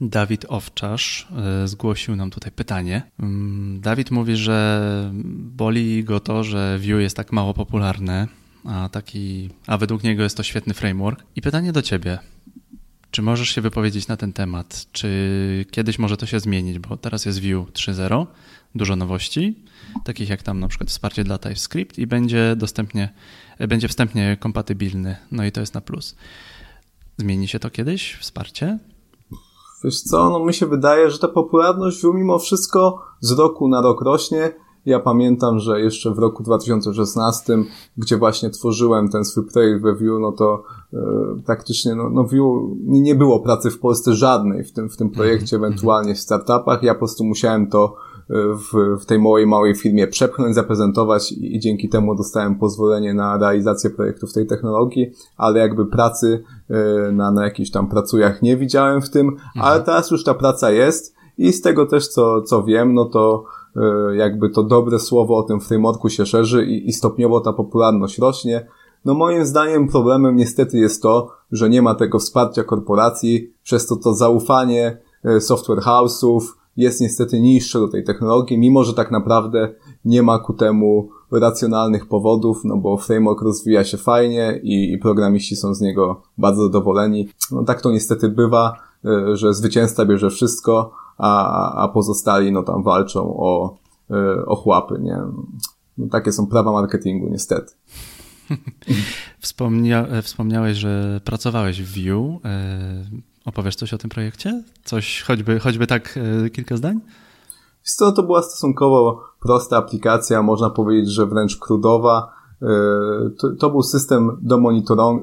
Dawid 0.00 0.44
Owczarz 0.48 1.28
e, 1.36 1.68
zgłosił 1.68 2.16
nam 2.16 2.30
tutaj 2.30 2.52
pytanie. 2.52 3.10
Mm, 3.20 3.80
Dawid 3.80 4.10
mówi, 4.10 4.36
że 4.36 4.80
boli 5.34 6.04
go 6.04 6.20
to, 6.20 6.44
że 6.44 6.78
Vue 6.78 7.00
jest 7.00 7.16
tak 7.16 7.32
mało 7.32 7.54
popularne, 7.54 8.28
a 8.64 8.88
taki, 8.88 9.50
a 9.66 9.78
według 9.78 10.02
niego 10.02 10.22
jest 10.22 10.36
to 10.36 10.42
świetny 10.42 10.74
framework. 10.74 11.22
I 11.36 11.42
pytanie 11.42 11.72
do 11.72 11.82
ciebie. 11.82 12.18
Czy 13.10 13.22
możesz 13.22 13.48
się 13.48 13.60
wypowiedzieć 13.60 14.08
na 14.08 14.16
ten 14.16 14.32
temat? 14.32 14.86
Czy 14.92 15.66
kiedyś 15.70 15.98
może 15.98 16.16
to 16.16 16.26
się 16.26 16.40
zmienić? 16.40 16.78
Bo 16.78 16.96
teraz 16.96 17.26
jest 17.26 17.40
Vue 17.40 17.66
3.0, 17.72 18.26
dużo 18.74 18.96
nowości, 18.96 19.64
takich 20.04 20.28
jak 20.28 20.42
tam 20.42 20.60
na 20.60 20.68
przykład 20.68 20.90
wsparcie 20.90 21.24
dla 21.24 21.38
TypeScript 21.38 21.98
i 21.98 22.06
będzie 22.06 22.56
dostępnie, 22.56 23.12
będzie 23.68 23.88
wstępnie 23.88 24.36
kompatybilny. 24.40 25.16
No 25.32 25.44
i 25.44 25.52
to 25.52 25.60
jest 25.60 25.74
na 25.74 25.80
plus. 25.80 26.16
Zmieni 27.18 27.48
się 27.48 27.58
to 27.58 27.70
kiedyś, 27.70 28.16
wsparcie? 28.20 28.78
Wiesz 29.84 30.00
co, 30.00 30.30
no 30.30 30.44
mi 30.44 30.54
się 30.54 30.66
wydaje, 30.66 31.10
że 31.10 31.18
ta 31.18 31.28
popularność 31.28 32.02
Vue 32.02 32.14
mimo 32.14 32.38
wszystko 32.38 33.02
z 33.20 33.38
roku 33.38 33.68
na 33.68 33.80
rok 33.80 34.02
rośnie. 34.02 34.52
Ja 34.86 35.00
pamiętam, 35.00 35.58
że 35.58 35.80
jeszcze 35.80 36.14
w 36.14 36.18
roku 36.18 36.42
2016, 36.42 37.58
gdzie 37.96 38.16
właśnie 38.16 38.50
tworzyłem 38.50 39.08
ten 39.08 39.24
swój 39.24 39.44
projekt 39.52 39.82
we 39.82 39.94
Vue, 39.94 40.18
no 40.20 40.32
to 40.32 40.62
e, 40.92 40.98
praktycznie 41.46 41.94
no, 41.94 42.10
no 42.10 42.24
Vue 42.24 42.76
nie 42.86 43.14
było 43.14 43.40
pracy 43.40 43.70
w 43.70 43.78
Polsce 43.78 44.14
żadnej 44.14 44.64
w 44.64 44.72
tym, 44.72 44.90
w 44.90 44.96
tym 44.96 45.10
projekcie, 45.10 45.56
mhm. 45.56 45.72
ewentualnie 45.72 46.14
w 46.14 46.18
startupach. 46.18 46.82
Ja 46.82 46.94
po 46.94 46.98
prostu 46.98 47.24
musiałem 47.24 47.70
to 47.70 47.96
w, 48.28 49.00
w 49.00 49.06
tej 49.06 49.18
mojej 49.18 49.46
małej 49.46 49.74
firmie 49.74 50.06
przepchnąć, 50.06 50.54
zaprezentować 50.54 51.32
i, 51.32 51.56
i 51.56 51.60
dzięki 51.60 51.88
temu 51.88 52.14
dostałem 52.14 52.58
pozwolenie 52.58 53.14
na 53.14 53.38
realizację 53.38 53.90
projektu 53.90 54.26
w 54.26 54.32
tej 54.32 54.46
technologii, 54.46 55.10
ale 55.36 55.60
jakby 55.60 55.86
pracy 55.86 56.44
e, 56.70 57.12
na, 57.12 57.30
na 57.30 57.44
jakichś 57.44 57.70
tam 57.70 57.88
pracujach 57.88 58.42
nie 58.42 58.56
widziałem 58.56 59.02
w 59.02 59.10
tym, 59.10 59.28
mhm. 59.28 59.42
ale 59.54 59.82
teraz 59.82 60.10
już 60.10 60.24
ta 60.24 60.34
praca 60.34 60.70
jest 60.70 61.14
i 61.38 61.52
z 61.52 61.60
tego 61.60 61.86
też 61.86 62.08
co, 62.08 62.42
co 62.42 62.62
wiem, 62.62 62.94
no 62.94 63.04
to 63.04 63.44
e, 63.76 64.16
jakby 64.16 64.50
to 64.50 64.62
dobre 64.62 64.98
słowo 64.98 65.36
o 65.36 65.42
tym 65.42 65.60
frameworku 65.60 66.08
się 66.08 66.26
szerzy 66.26 66.64
i, 66.64 66.88
i 66.88 66.92
stopniowo 66.92 67.40
ta 67.40 67.52
popularność 67.52 68.18
rośnie. 68.18 68.66
No 69.04 69.14
moim 69.14 69.46
zdaniem 69.46 69.88
problemem 69.88 70.36
niestety 70.36 70.78
jest 70.78 71.02
to, 71.02 71.30
że 71.52 71.68
nie 71.68 71.82
ma 71.82 71.94
tego 71.94 72.18
wsparcia 72.18 72.64
korporacji, 72.64 73.52
przez 73.62 73.86
to 73.86 73.96
to 73.96 74.14
zaufanie 74.14 74.98
e, 75.24 75.40
software 75.40 75.80
house'ów, 75.80 76.40
jest 76.78 77.00
niestety 77.00 77.40
niższe 77.40 77.78
do 77.78 77.88
tej 77.88 78.04
technologii, 78.04 78.58
mimo 78.58 78.84
że 78.84 78.94
tak 78.94 79.10
naprawdę 79.10 79.74
nie 80.04 80.22
ma 80.22 80.38
ku 80.38 80.52
temu 80.52 81.08
racjonalnych 81.32 82.06
powodów, 82.06 82.64
no 82.64 82.76
bo 82.76 82.96
framework 82.96 83.42
rozwija 83.42 83.84
się 83.84 83.96
fajnie 83.96 84.60
i, 84.62 84.92
i 84.92 84.98
programiści 84.98 85.56
są 85.56 85.74
z 85.74 85.80
niego 85.80 86.22
bardzo 86.38 86.62
zadowoleni. 86.62 87.28
No 87.50 87.64
tak 87.64 87.80
to 87.80 87.90
niestety 87.90 88.28
bywa, 88.28 88.76
e, 89.04 89.36
że 89.36 89.54
zwycięzca 89.54 90.04
bierze 90.04 90.30
wszystko, 90.30 90.92
a, 91.16 91.72
a 91.82 91.88
pozostali 91.88 92.52
no 92.52 92.62
tam 92.62 92.82
walczą 92.82 93.36
o, 93.36 93.76
e, 94.10 94.46
o 94.46 94.56
chłapy, 94.56 94.98
nie? 95.02 95.18
No, 95.98 96.06
takie 96.10 96.32
są 96.32 96.46
prawa 96.46 96.72
marketingu, 96.72 97.28
niestety. 97.28 97.72
Wspomnia, 99.40 100.06
wspomniałeś, 100.22 100.76
że 100.76 101.20
pracowałeś 101.24 101.82
w 101.82 101.94
Vue. 101.94 102.38
Opowiesz 103.48 103.76
coś 103.76 103.94
o 103.94 103.98
tym 103.98 104.10
projekcie? 104.10 104.62
Coś, 104.84 105.22
choćby, 105.22 105.60
choćby 105.60 105.86
tak 105.86 106.18
e, 106.46 106.50
kilka 106.50 106.76
zdań? 106.76 107.00
Co, 107.82 108.12
to 108.12 108.22
była 108.22 108.42
stosunkowo 108.42 109.24
prosta 109.42 109.76
aplikacja, 109.76 110.42
można 110.42 110.70
powiedzieć, 110.70 111.10
że 111.10 111.26
wręcz 111.26 111.56
krudowa. 111.56 112.32
E, 112.62 112.66
to, 113.38 113.50
to 113.58 113.70
był 113.70 113.82
system 113.82 114.38
do, 114.42 114.58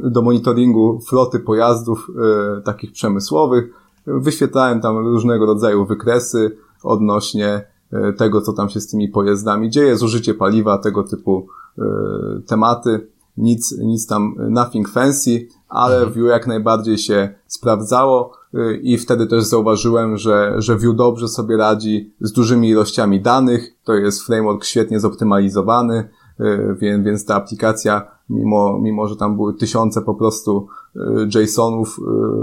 do 0.03 0.21
monitoringu 0.21 0.99
floty 1.09 1.39
pojazdów 1.39 2.07
e, 2.57 2.61
takich 2.61 2.91
przemysłowych. 2.91 3.73
Wyświetlałem 4.07 4.81
tam 4.81 4.97
różnego 4.97 5.45
rodzaju 5.45 5.85
wykresy 5.85 6.57
odnośnie 6.83 7.65
tego, 8.17 8.41
co 8.41 8.53
tam 8.53 8.69
się 8.69 8.81
z 8.81 8.87
tymi 8.87 9.07
pojazdami 9.07 9.69
dzieje, 9.69 9.97
zużycie 9.97 10.33
paliwa, 10.33 10.77
tego 10.77 11.03
typu 11.03 11.47
tematy. 12.47 13.07
Nic, 13.37 13.77
nic 13.77 14.07
tam, 14.07 14.35
nothing 14.49 14.89
fancy, 14.89 15.47
ale 15.75 15.95
mhm. 15.95 16.13
Vue 16.13 16.27
jak 16.27 16.47
najbardziej 16.47 16.97
się 16.97 17.29
sprawdzało 17.47 18.31
y, 18.53 18.79
i 18.83 18.97
wtedy 18.97 19.27
też 19.27 19.43
zauważyłem, 19.43 20.17
że, 20.17 20.55
że 20.57 20.75
Vue 20.75 20.93
dobrze 20.93 21.27
sobie 21.27 21.57
radzi 21.57 22.13
z 22.21 22.31
dużymi 22.31 22.69
ilościami 22.69 23.21
danych. 23.21 23.73
To 23.83 23.93
jest 23.93 24.21
framework 24.21 24.63
świetnie 24.63 24.99
zoptymalizowany, 24.99 26.09
y, 26.39 26.75
więc, 26.79 27.05
więc 27.05 27.25
ta 27.25 27.35
aplikacja, 27.35 28.07
mimo, 28.29 28.79
mimo 28.79 29.07
że 29.07 29.15
tam 29.15 29.35
były 29.35 29.53
tysiące 29.53 30.01
po 30.01 30.15
prostu 30.15 30.67
y, 30.95 30.99
JSONów, 31.39 31.99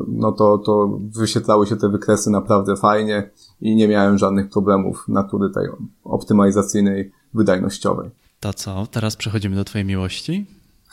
no 0.09 0.33
to, 0.33 0.59
to 0.59 0.99
wyświetlały 1.19 1.67
się 1.67 1.77
te 1.77 1.89
wykresy 1.89 2.31
naprawdę 2.31 2.77
fajnie 2.77 3.31
i 3.61 3.77
nie 3.77 3.89
miałem 3.89 4.19
żadnych 4.19 4.51
problemów 4.51 5.05
natury 5.09 5.51
tej 5.51 5.69
optymalizacyjnej, 6.05 7.13
wydajnościowej. 7.35 8.11
To 8.41 8.53
co? 8.53 8.87
Teraz 8.91 9.17
przechodzimy 9.17 9.57
do 9.57 9.65
Twojej 9.65 9.87
miłości? 9.87 10.47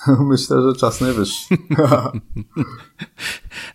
Myślę, 0.29 0.61
że 0.61 0.73
czas 0.73 1.01
najwyższy. 1.01 1.57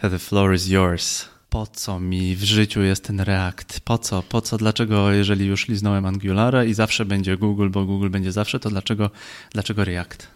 The 0.00 0.18
floor 0.18 0.54
is 0.54 0.68
yours. 0.68 1.24
Po 1.50 1.66
co 1.66 2.00
mi 2.00 2.36
w 2.36 2.42
życiu 2.42 2.80
jest 2.80 3.04
ten 3.04 3.20
React? 3.20 3.80
Po 3.84 3.98
co? 3.98 4.22
Po 4.28 4.40
co? 4.40 4.56
Dlaczego, 4.56 5.10
jeżeli 5.10 5.46
już 5.46 5.68
liznąłem 5.68 6.06
Angulara 6.06 6.64
i 6.64 6.74
zawsze 6.74 7.04
będzie 7.04 7.36
Google, 7.36 7.68
bo 7.70 7.84
Google 7.84 8.10
będzie 8.10 8.32
zawsze, 8.32 8.60
to 8.60 8.70
dlaczego, 8.70 9.10
dlaczego 9.52 9.84
React? 9.84 10.26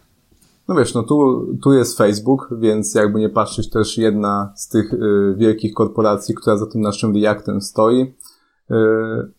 No 0.67 0.75
wiesz, 0.75 0.93
no 0.93 1.03
tu, 1.03 1.47
tu 1.63 1.73
jest 1.73 1.97
Facebook, 1.97 2.49
więc 2.59 2.95
jakby 2.95 3.19
nie 3.19 3.29
patrzeć 3.29 3.69
też 3.69 3.97
jedna 3.97 4.53
z 4.55 4.67
tych 4.67 4.93
y, 4.93 5.35
wielkich 5.37 5.73
korporacji, 5.73 6.35
która 6.35 6.57
za 6.57 6.65
tym 6.65 6.81
naszym 6.81 7.15
Reactem 7.15 7.61
stoi. 7.61 8.01
Y, 8.01 8.75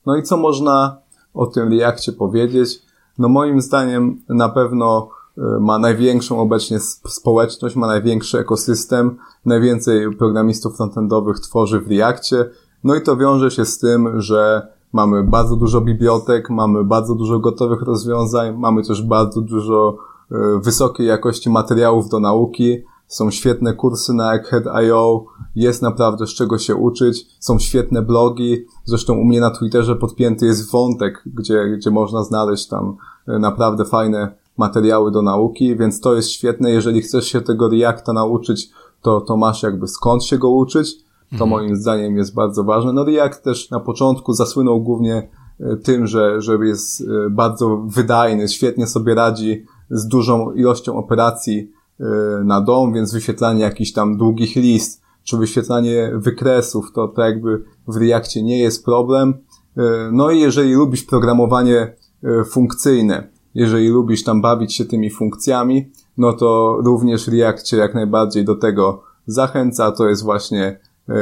no 0.06 0.16
i 0.16 0.22
co 0.22 0.36
można 0.36 0.96
o 1.34 1.46
tym 1.46 1.72
Reakcie 1.72 2.12
powiedzieć? 2.12 2.82
No 3.18 3.28
moim 3.28 3.60
zdaniem 3.60 4.22
na 4.28 4.48
pewno 4.48 5.08
ma 5.60 5.78
największą 5.78 6.40
obecnie 6.40 6.80
społeczność, 7.08 7.76
ma 7.76 7.86
największy 7.86 8.38
ekosystem, 8.38 9.16
najwięcej 9.44 10.16
programistów 10.16 10.76
frontendowych 10.76 11.40
tworzy 11.40 11.80
w 11.80 11.90
Reakcie, 11.90 12.50
no 12.84 12.94
i 12.94 13.02
to 13.02 13.16
wiąże 13.16 13.50
się 13.50 13.64
z 13.64 13.78
tym, 13.78 14.20
że 14.20 14.68
mamy 14.92 15.24
bardzo 15.24 15.56
dużo 15.56 15.80
bibliotek, 15.80 16.50
mamy 16.50 16.84
bardzo 16.84 17.14
dużo 17.14 17.38
gotowych 17.38 17.82
rozwiązań, 17.82 18.56
mamy 18.58 18.82
też 18.82 19.02
bardzo 19.02 19.40
dużo 19.40 19.96
e, 20.30 20.60
wysokiej 20.64 21.06
jakości 21.06 21.50
materiałów 21.50 22.08
do 22.08 22.20
nauki, 22.20 22.78
są 23.06 23.30
świetne 23.30 23.74
kursy 23.74 24.14
na 24.14 24.34
Egghead.io, 24.34 25.24
jest 25.54 25.82
naprawdę 25.82 26.26
z 26.26 26.30
czego 26.30 26.58
się 26.58 26.74
uczyć, 26.74 27.26
są 27.40 27.58
świetne 27.58 28.02
blogi, 28.02 28.64
zresztą 28.84 29.14
u 29.14 29.24
mnie 29.24 29.40
na 29.40 29.50
Twitterze 29.50 29.96
podpięty 29.96 30.46
jest 30.46 30.70
wątek, 30.70 31.22
gdzie, 31.26 31.64
gdzie 31.76 31.90
można 31.90 32.24
znaleźć 32.24 32.68
tam 32.68 32.96
e, 33.28 33.38
naprawdę 33.38 33.84
fajne 33.84 34.39
materiały 34.60 35.10
do 35.10 35.22
nauki, 35.22 35.76
więc 35.76 36.00
to 36.00 36.14
jest 36.14 36.30
świetne. 36.30 36.70
Jeżeli 36.70 37.00
chcesz 37.00 37.26
się 37.26 37.40
tego 37.40 37.68
Reacta 37.68 38.12
nauczyć, 38.12 38.70
to, 39.02 39.20
to 39.20 39.36
masz 39.36 39.62
jakby 39.62 39.88
skąd 39.88 40.24
się 40.24 40.38
go 40.38 40.50
uczyć. 40.50 40.96
To 41.38 41.44
mhm. 41.44 41.50
moim 41.50 41.76
zdaniem 41.76 42.16
jest 42.16 42.34
bardzo 42.34 42.64
ważne. 42.64 42.92
No 42.92 43.04
React 43.04 43.42
też 43.42 43.70
na 43.70 43.80
początku 43.80 44.32
zasłynął 44.32 44.80
głównie 44.80 45.28
e, 45.60 45.76
tym, 45.76 46.06
że, 46.06 46.40
że 46.40 46.58
jest 46.62 47.00
e, 47.00 47.30
bardzo 47.30 47.76
wydajny, 47.76 48.48
świetnie 48.48 48.86
sobie 48.86 49.14
radzi 49.14 49.64
z 49.90 50.06
dużą 50.06 50.52
ilością 50.52 50.96
operacji 50.96 51.70
e, 52.00 52.04
na 52.44 52.60
dom, 52.60 52.92
więc 52.92 53.12
wyświetlanie 53.12 53.60
jakichś 53.60 53.92
tam 53.92 54.16
długich 54.16 54.56
list, 54.56 55.02
czy 55.24 55.36
wyświetlanie 55.36 56.12
wykresów, 56.14 56.92
to, 56.92 57.08
to 57.08 57.22
jakby 57.22 57.64
w 57.88 57.96
Reactie 57.96 58.42
nie 58.42 58.58
jest 58.58 58.84
problem. 58.84 59.34
No 60.12 60.30
i 60.30 60.40
jeżeli 60.40 60.74
lubisz 60.74 61.02
programowanie 61.02 61.96
funkcyjne, 62.50 63.28
jeżeli 63.54 63.88
lubisz 63.88 64.24
tam 64.24 64.42
bawić 64.42 64.76
się 64.76 64.84
tymi 64.84 65.10
funkcjami, 65.10 65.90
no 66.18 66.32
to 66.32 66.78
również 66.84 67.28
React 67.28 67.62
cię 67.62 67.76
jak 67.76 67.94
najbardziej 67.94 68.44
do 68.44 68.54
tego 68.56 69.02
zachęca. 69.26 69.92
To 69.92 70.08
jest 70.08 70.22
właśnie 70.22 70.80
e, 71.08 71.14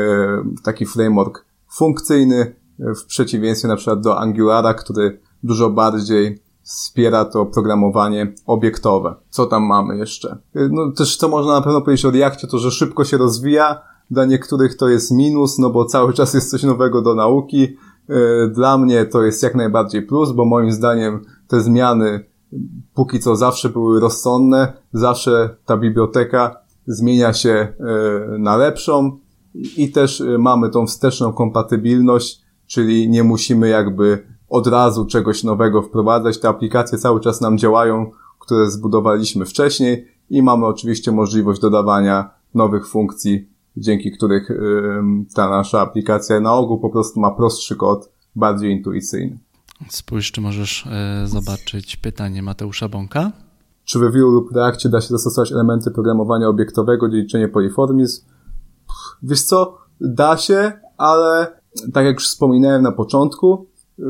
taki 0.63 0.87
framework 0.87 1.45
funkcyjny 1.69 2.55
w 2.79 3.05
przeciwieństwie 3.05 3.69
na 3.69 3.77
przykład 3.77 4.01
do 4.01 4.19
Angulara, 4.19 4.75
który 4.75 5.21
dużo 5.43 5.71
bardziej 5.71 6.39
wspiera 6.63 7.25
to 7.25 7.47
programowanie 7.47 8.33
obiektowe. 8.47 9.15
Co 9.31 9.47
tam 9.47 9.63
mamy 9.63 9.97
jeszcze? 9.97 10.39
E, 10.55 10.69
no 10.71 10.93
też 10.93 11.17
co 11.17 11.29
można 11.29 11.53
na 11.53 11.63
pewno 11.63 11.81
powiedzieć 11.81 12.05
o 12.05 12.11
Reactie, 12.11 12.47
to 12.47 12.59
że 12.59 12.71
szybko 12.71 13.05
się 13.05 13.17
rozwija. 13.17 13.81
Dla 14.11 14.25
niektórych 14.25 14.77
to 14.77 14.89
jest 14.89 15.11
minus, 15.11 15.59
no 15.59 15.71
bo 15.71 15.85
cały 15.85 16.13
czas 16.13 16.35
jest 16.35 16.51
coś 16.51 16.63
nowego 16.63 17.03
do 17.03 17.15
nauki. 17.15 17.77
E, 18.09 18.49
dla 18.49 18.79
mnie 18.79 19.07
to 19.07 19.23
jest 19.23 19.43
jak 19.43 19.55
najbardziej 19.55 20.03
plus, 20.03 20.33
bo 20.33 20.45
moim 20.45 20.73
zdaniem 20.73 21.25
te 21.49 21.61
zmiany 21.61 22.25
póki 22.95 23.21
co 23.21 23.37
zawsze 23.37 23.69
były 23.69 24.01
rozsądne, 24.01 24.73
zawsze 24.93 25.57
ta 25.65 25.77
biblioteka 25.77 26.57
zmienia 26.87 27.33
się 27.33 27.51
e, 27.51 27.75
na 28.39 28.57
lepszą 28.57 29.19
i 29.77 29.93
też 29.93 30.23
mamy 30.39 30.71
tą 30.71 30.87
wsteczną 30.87 31.33
kompatybilność, 31.33 32.43
czyli 32.67 33.11
nie 33.11 33.25
musimy 33.25 33.69
jakby 33.69 34.27
od 34.49 34.67
razu 34.67 35.07
czegoś 35.07 35.45
nowego 35.45 35.83
wprowadzać. 35.83 36.41
Te 36.41 36.49
aplikacje 36.49 36.99
cały 36.99 37.21
czas 37.21 37.41
nam 37.41 37.59
działają, 37.59 38.11
które 38.39 38.71
zbudowaliśmy 38.71 39.45
wcześniej 39.45 40.09
i 40.31 40.43
mamy 40.43 40.67
oczywiście 40.67 41.13
możliwość 41.13 41.61
dodawania 41.61 42.31
nowych 42.55 42.89
funkcji, 42.89 43.49
dzięki 43.81 44.13
których 44.13 44.49
ta 45.35 45.51
nasza 45.51 45.81
aplikacja 45.81 46.41
na 46.41 46.55
ogół 46.55 46.81
po 46.81 46.91
prostu 46.91 47.21
ma 47.21 47.31
prostszy 47.31 47.77
kod, 47.77 48.11
bardziej 48.37 48.73
intuicyjny. 48.73 49.39
Spójrz, 49.89 50.33
czy 50.33 50.41
możesz 50.41 50.87
e, 50.87 51.27
zobaczyć 51.27 51.97
pytanie 51.97 52.43
Mateusza 52.43 52.89
Bąka. 52.89 53.33
Czy 53.85 53.99
w 53.99 54.03
Vue 54.03 54.31
lub 54.31 54.53
Reakcie 54.53 54.89
da 54.89 55.01
się 55.01 55.09
zastosować 55.09 55.53
elementy 55.53 55.91
programowania 55.91 56.49
obiektowego, 56.49 57.07
liczenie 57.07 57.49
poliformizm? 57.49 58.25
Wiesz 59.23 59.43
co? 59.43 59.79
Da 60.01 60.37
się, 60.37 60.73
ale 60.97 61.61
tak 61.93 62.05
jak 62.05 62.15
już 62.15 62.29
wspominałem 62.29 62.83
na 62.83 62.93
początku, 62.93 63.67
y, 63.99 64.03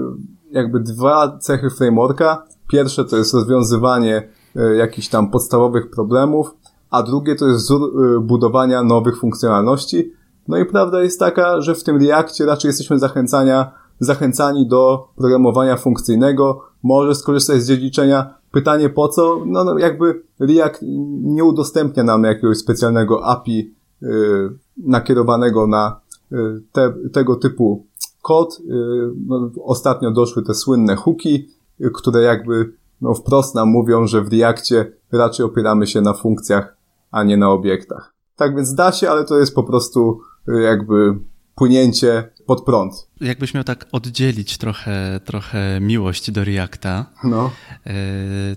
jakby 0.51 0.81
dwa 0.81 1.39
cechy 1.39 1.71
frameworka. 1.71 2.47
Pierwsze 2.69 3.05
to 3.05 3.17
jest 3.17 3.35
rozwiązywanie 3.35 4.29
y, 4.57 4.77
jakichś 4.77 5.09
tam 5.09 5.31
podstawowych 5.31 5.91
problemów, 5.91 6.55
a 6.91 7.03
drugie 7.03 7.37
to 7.37 7.47
jest 7.47 7.61
wzór 7.61 8.03
y, 8.03 8.21
budowania 8.21 8.83
nowych 8.83 9.19
funkcjonalności. 9.19 10.13
No 10.49 10.59
i 10.59 10.67
prawda 10.67 11.03
jest 11.03 11.21
taka, 11.21 11.61
że 11.61 11.75
w 11.75 11.85
tym 11.85 12.03
Reakcie 12.03 12.47
raczej 12.47 12.69
jesteśmy 12.69 12.99
zachęcania, 12.99 13.73
zachęcani 14.01 14.69
do 14.69 15.09
programowania 15.17 15.77
funkcyjnego, 15.77 16.63
może 16.83 17.15
skorzystać 17.15 17.63
z 17.63 17.69
dziedziczenia. 17.69 18.35
Pytanie 18.51 18.89
po 18.89 19.09
co? 19.09 19.43
No, 19.47 19.65
no 19.65 19.79
jakby 19.79 20.23
React 20.41 20.85
nie 21.23 21.45
udostępnia 21.45 22.05
nam 22.05 22.25
jakiegoś 22.25 22.59
specjalnego 22.59 23.27
API 23.27 23.75
yy, 24.03 24.59
nakierowanego 24.77 25.67
na 25.67 26.01
yy, 26.31 26.63
te, 26.73 26.95
tego 27.13 27.37
typu 27.37 27.87
kod. 28.23 28.61
Yy, 28.65 29.13
no, 29.27 29.51
ostatnio 29.65 30.11
doszły 30.11 30.43
te 30.43 30.55
słynne 30.55 30.97
hooki, 30.97 31.49
yy, 31.79 31.91
które 31.91 32.23
jakby 32.23 32.73
no, 33.01 33.15
wprost 33.15 33.55
nam 33.55 33.69
mówią, 33.69 34.07
że 34.07 34.23
w 34.23 34.33
Reakcie 34.33 34.93
raczej 35.13 35.47
opieramy 35.47 35.87
się 35.87 36.01
na 36.01 36.15
funkcjach 36.15 36.78
a 37.11 37.23
nie 37.23 37.37
na 37.37 37.51
obiektach. 37.51 38.15
Tak 38.37 38.57
więc 38.57 38.75
da 38.75 38.93
się, 38.93 39.11
ale 39.11 39.25
to 39.25 39.39
jest 39.39 39.55
po 39.55 39.65
prostu 39.65 40.21
y, 40.49 40.61
jakby 40.63 41.15
płynięcie 41.55 42.31
pod 42.47 42.65
prąd. 42.65 43.09
Jakbyś 43.21 43.55
miał 43.55 43.65
tak 43.65 43.87
oddzielić 43.93 44.59
trochę, 44.59 45.21
trochę 45.25 45.81
miłość 45.81 46.31
do 46.31 46.45
Reacta, 46.45 47.07
no. 47.25 47.51
Y, 47.87 47.91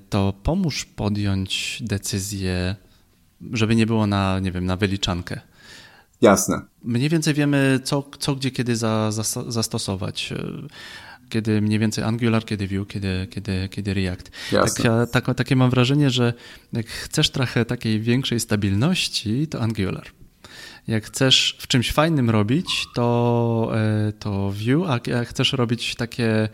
to 0.10 0.34
pomóż 0.44 0.86
podjąć 0.86 1.84
decyzję, 1.86 2.76
żeby 3.52 3.76
nie 3.76 3.86
było 3.86 4.08
na, 4.08 4.40
nie 4.40 4.52
wiem, 4.52 4.66
na 4.66 4.76
wyliczankę. 4.76 5.40
Jasne. 6.22 6.62
Mniej 6.84 7.10
więcej 7.10 7.34
wiemy, 7.34 7.80
co, 7.84 8.04
co 8.20 8.36
gdzie, 8.36 8.52
kiedy 8.52 8.76
za, 8.76 9.12
za, 9.12 9.24
zastosować 9.52 10.34
kiedy 11.32 11.62
mniej 11.62 11.80
więcej 11.80 12.04
Angular, 12.04 12.46
kiedy 12.46 12.68
Vue, 12.68 12.86
kiedy, 12.86 13.28
kiedy, 13.30 13.70
kiedy 13.70 13.94
React. 13.94 14.32
Tak, 14.52 15.10
tak, 15.12 15.36
takie 15.36 15.56
mam 15.56 15.70
wrażenie, 15.70 16.10
że 16.10 16.34
jak 16.74 16.88
chcesz 16.88 17.30
trochę 17.30 17.66
takiej 17.66 18.02
większej 18.02 18.40
stabilności, 18.40 19.48
to 19.48 19.62
Angular. 19.62 20.08
Jak 20.88 21.04
chcesz 21.04 21.58
w 21.60 21.68
czymś 21.68 21.92
fajnym 21.92 22.30
robić, 22.30 22.88
to, 22.96 23.72
e, 23.74 24.14
to 24.20 24.52
Vue, 24.52 24.86
a 24.88 25.00
jak 25.10 25.28
chcesz 25.28 25.54
robić 25.54 25.96
takie, 25.96 26.50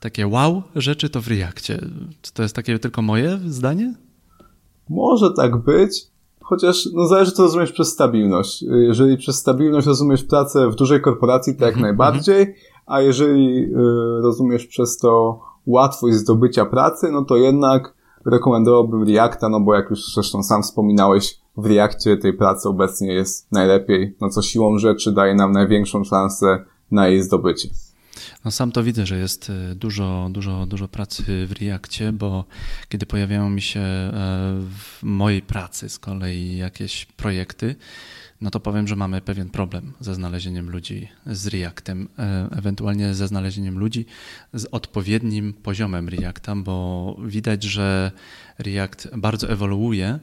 takie 0.00 0.26
wow 0.26 0.62
rzeczy, 0.76 1.10
to 1.10 1.20
w 1.20 1.28
Reactie. 1.28 1.78
Czy 2.22 2.32
to 2.32 2.42
jest 2.42 2.54
takie 2.54 2.78
tylko 2.78 3.02
moje 3.02 3.38
zdanie? 3.46 3.94
Może 4.88 5.30
tak 5.36 5.56
być, 5.56 6.06
chociaż 6.40 6.88
no 6.94 7.06
zależy 7.06 7.32
co 7.32 7.42
rozumiesz 7.42 7.72
przez 7.72 7.88
stabilność. 7.88 8.62
Jeżeli 8.62 9.16
przez 9.16 9.36
stabilność 9.36 9.86
rozumiesz 9.86 10.24
pracę 10.24 10.70
w 10.70 10.74
dużej 10.74 11.00
korporacji, 11.00 11.56
to 11.56 11.64
jak 11.64 11.76
-hmm. 11.76 11.80
najbardziej, 11.80 12.54
a 12.86 13.00
jeżeli 13.00 13.64
y, 13.64 13.68
rozumiesz 14.22 14.66
przez 14.66 14.98
to 14.98 15.40
łatwość 15.66 16.16
zdobycia 16.16 16.66
pracy, 16.66 17.12
no 17.12 17.24
to 17.24 17.36
jednak 17.36 17.94
rekomendowałbym 18.26 19.08
Reacta, 19.08 19.48
no 19.48 19.60
bo 19.60 19.74
jak 19.74 19.90
już 19.90 20.14
zresztą 20.14 20.42
sam 20.42 20.62
wspominałeś, 20.62 21.38
w 21.56 21.66
Reakcie 21.66 22.16
tej 22.16 22.32
pracy 22.32 22.68
obecnie 22.68 23.12
jest 23.12 23.52
najlepiej, 23.52 24.16
no 24.20 24.28
co 24.28 24.42
siłą 24.42 24.78
rzeczy 24.78 25.12
daje 25.12 25.34
nam 25.34 25.52
największą 25.52 26.04
szansę 26.04 26.64
na 26.90 27.08
jej 27.08 27.22
zdobycie. 27.22 27.68
No 28.44 28.50
sam 28.50 28.72
to 28.72 28.82
widzę, 28.82 29.06
że 29.06 29.18
jest 29.18 29.50
y, 29.50 29.74
dużo, 29.74 30.28
dużo, 30.30 30.66
dużo 30.66 30.88
pracy 30.88 31.22
w 31.46 31.52
Reakcie, 31.60 32.12
bo 32.12 32.44
kiedy 32.88 33.06
pojawiają 33.06 33.50
mi 33.50 33.62
się 33.62 33.80
e, 33.80 34.12
w 34.78 35.02
mojej 35.02 35.42
pracy 35.42 35.88
z 35.88 35.98
kolei 35.98 36.56
jakieś 36.56 37.06
projekty, 37.06 37.76
no 38.40 38.50
to 38.50 38.60
powiem, 38.60 38.88
że 38.88 38.96
mamy 38.96 39.20
pewien 39.20 39.50
problem 39.50 39.92
ze 40.00 40.14
znalezieniem 40.14 40.70
ludzi 40.70 41.08
z 41.26 41.46
Reactem, 41.46 42.08
e, 42.18 42.48
ewentualnie 42.58 43.14
ze 43.14 43.28
znalezieniem 43.28 43.78
ludzi 43.78 44.06
z 44.52 44.64
odpowiednim 44.64 45.52
poziomem 45.52 46.08
Reacta, 46.08 46.56
bo 46.56 47.16
widać, 47.24 47.62
że 47.62 48.12
React 48.58 49.08
bardzo 49.16 49.48
ewoluuje 49.48 50.18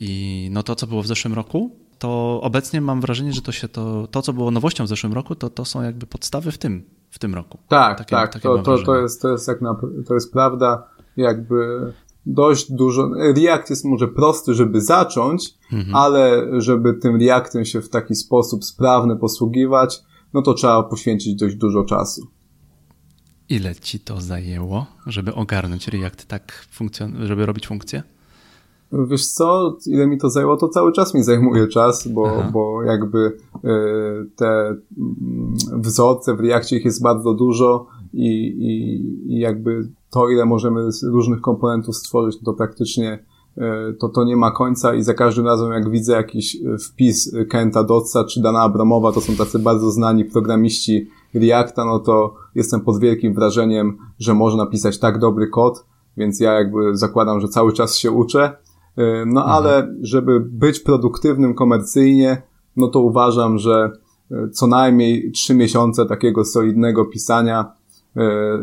i 0.00 0.48
no 0.52 0.62
to, 0.62 0.74
co 0.74 0.86
było 0.86 1.02
w 1.02 1.06
zeszłym 1.06 1.34
roku, 1.34 1.76
to 1.98 2.40
obecnie 2.42 2.80
mam 2.80 3.00
wrażenie, 3.00 3.32
że 3.32 3.42
to 3.42 3.52
się 3.52 3.68
to, 3.68 4.06
to 4.06 4.22
co 4.22 4.32
było 4.32 4.50
nowością 4.50 4.84
w 4.84 4.88
zeszłym 4.88 5.12
roku, 5.12 5.34
to, 5.34 5.50
to 5.50 5.64
są 5.64 5.82
jakby 5.82 6.06
podstawy 6.06 6.52
w 6.52 6.58
tym, 6.58 6.84
w 7.10 7.18
tym 7.18 7.34
roku. 7.34 7.58
Tak, 7.68 7.98
takie, 7.98 8.10
tak, 8.10 8.32
takie 8.32 8.42
to, 8.42 8.58
to, 8.58 8.78
to, 8.78 8.96
jest, 8.96 9.22
to, 9.22 9.28
jest 9.28 9.48
jak 9.48 9.60
na, 9.60 9.76
to 10.06 10.14
jest 10.14 10.32
prawda, 10.32 10.88
jakby 11.16 11.92
dość 12.26 12.72
dużo. 12.72 13.10
React 13.36 13.70
jest 13.70 13.84
może 13.84 14.08
prosty, 14.08 14.54
żeby 14.54 14.80
zacząć, 14.80 15.54
mhm. 15.72 15.96
ale 15.96 16.46
żeby 16.60 16.94
tym 16.94 17.20
Reactem 17.20 17.64
się 17.64 17.80
w 17.80 17.88
taki 17.88 18.14
sposób 18.14 18.64
sprawny 18.64 19.16
posługiwać, 19.16 20.02
no 20.34 20.42
to 20.42 20.54
trzeba 20.54 20.82
poświęcić 20.82 21.34
dość 21.34 21.56
dużo 21.56 21.84
czasu. 21.84 22.26
Ile 23.48 23.74
ci 23.74 24.00
to 24.00 24.20
zajęło, 24.20 24.86
żeby 25.06 25.34
ogarnąć 25.34 25.88
React 25.88 26.26
tak 26.26 26.66
funkcjon- 26.78 27.26
żeby 27.26 27.46
robić 27.46 27.66
funkcję? 27.66 28.02
Wiesz 28.92 29.26
co, 29.26 29.78
ile 29.86 30.06
mi 30.06 30.18
to 30.18 30.30
zajęło, 30.30 30.56
to 30.56 30.68
cały 30.68 30.92
czas 30.92 31.14
mi 31.14 31.22
zajmuje 31.22 31.68
czas, 31.68 32.08
bo, 32.08 32.44
bo 32.52 32.82
jakby 32.82 33.18
y, 33.18 33.30
te 34.36 34.46
mm, 34.46 35.54
wzorce 35.76 36.36
w 36.36 36.40
Reakcie 36.40 36.76
ich 36.76 36.84
jest 36.84 37.02
bardzo 37.02 37.34
dużo 37.34 37.86
i, 38.12 38.28
i, 38.46 39.32
i 39.32 39.38
jakby 39.38 39.88
to, 40.10 40.28
ile 40.28 40.46
możemy 40.46 40.92
z 40.92 41.02
różnych 41.02 41.40
komponentów 41.40 41.96
stworzyć, 41.96 42.38
to 42.44 42.52
praktycznie 42.52 43.24
e, 43.58 43.92
to, 43.92 44.08
to 44.08 44.24
nie 44.24 44.36
ma 44.36 44.50
końca 44.50 44.94
i 44.94 45.02
za 45.02 45.14
każdym 45.14 45.46
razem 45.46 45.72
jak 45.72 45.90
widzę 45.90 46.12
jakiś 46.12 46.56
e, 46.56 46.78
wpis 46.78 47.36
Kenta 47.50 47.84
Dotsa 47.84 48.24
czy 48.24 48.42
Dana 48.42 48.60
Abramowa, 48.60 49.12
to 49.12 49.20
są 49.20 49.36
tacy 49.36 49.58
bardzo 49.58 49.90
znani 49.90 50.24
programiści 50.24 51.08
Reacta, 51.34 51.84
no 51.84 51.98
to 51.98 52.34
jestem 52.54 52.80
pod 52.80 53.00
wielkim 53.00 53.34
wrażeniem, 53.34 53.98
że 54.18 54.34
można 54.34 54.66
pisać 54.66 54.98
tak 54.98 55.18
dobry 55.18 55.48
kod, 55.48 55.84
więc 56.16 56.40
ja 56.40 56.52
jakby 56.52 56.96
zakładam, 56.96 57.40
że 57.40 57.48
cały 57.48 57.72
czas 57.72 57.96
się 57.96 58.10
uczę. 58.10 58.44
E, 58.96 59.24
no 59.26 59.40
mhm. 59.40 59.48
ale 59.50 59.94
żeby 60.00 60.40
być 60.40 60.80
produktywnym 60.80 61.54
komercyjnie, 61.54 62.42
no 62.76 62.88
to 62.88 63.00
uważam, 63.00 63.58
że 63.58 63.90
co 64.52 64.66
najmniej 64.66 65.32
trzy 65.32 65.54
miesiące 65.54 66.06
takiego 66.06 66.44
solidnego 66.44 67.04
pisania 67.04 67.72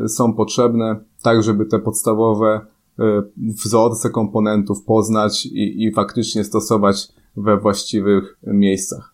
są 0.07 0.33
potrzebne 0.33 0.99
tak 1.21 1.43
żeby 1.43 1.65
te 1.65 1.79
podstawowe 1.79 2.65
e, 2.99 3.23
wzorce 3.37 4.09
komponentów 4.09 4.83
poznać 4.83 5.45
i, 5.45 5.83
i 5.83 5.91
faktycznie 5.93 6.43
stosować 6.43 7.07
we 7.37 7.57
właściwych 7.57 8.37
miejscach. 8.43 9.13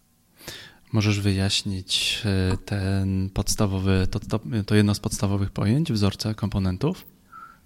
Możesz 0.93 1.21
wyjaśnić 1.21 2.23
e, 2.25 2.57
ten 2.57 3.29
podstawowy, 3.33 4.07
to, 4.11 4.19
to, 4.19 4.39
to 4.65 4.75
jedno 4.75 4.93
z 4.95 4.99
podstawowych 4.99 5.51
pojęć, 5.51 5.91
wzorce 5.91 6.35
komponentów? 6.35 7.05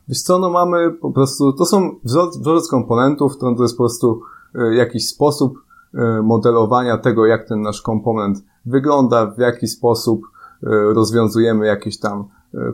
Wiesz 0.08 0.21
co, 0.21 0.39
no 0.39 0.50
mamy 0.50 0.91
po 0.91 1.12
prostu, 1.12 1.54
to 1.54 1.65
są 1.65 2.00
wzorce 2.04 2.39
wzorzec 2.39 2.67
komponentów, 2.67 3.38
to, 3.38 3.56
to 3.56 3.63
jest 3.63 3.78
po 3.78 3.84
prostu 3.84 4.21
e, 4.56 4.76
jakiś 4.76 5.08
sposób 5.08 5.67
modelowania 6.23 6.97
tego, 6.97 7.26
jak 7.26 7.47
ten 7.47 7.62
nasz 7.62 7.82
komponent 7.82 8.43
wygląda, 8.65 9.26
w 9.26 9.39
jaki 9.39 9.67
sposób 9.67 10.21
rozwiązujemy 10.93 11.65
jakieś 11.65 12.00
tam 12.00 12.28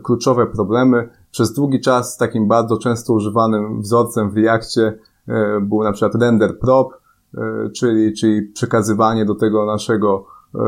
kluczowe 0.03 0.47
problemy. 0.47 1.09
Przez 1.33 1.53
długi 1.53 1.81
czas 1.81 2.17
takim 2.17 2.47
bardzo 2.47 2.77
często 2.77 3.13
używanym 3.13 3.81
wzorcem 3.81 4.31
w 4.31 4.37
Reakcie 4.37 4.99
e, 5.27 5.61
był 5.61 5.83
na 5.83 5.91
przykład 5.91 6.21
render 6.21 6.59
prop, 6.59 6.93
e, 7.37 7.69
czyli, 7.69 8.13
czyli 8.13 8.41
przekazywanie 8.41 9.25
do 9.25 9.35
tego 9.35 9.65
naszego 9.65 10.25
e, 10.55 10.59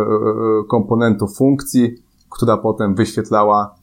komponentu 0.69 1.28
funkcji, 1.28 1.95
która 2.30 2.58
potem 2.58 2.95
wyświetlała 2.95 3.75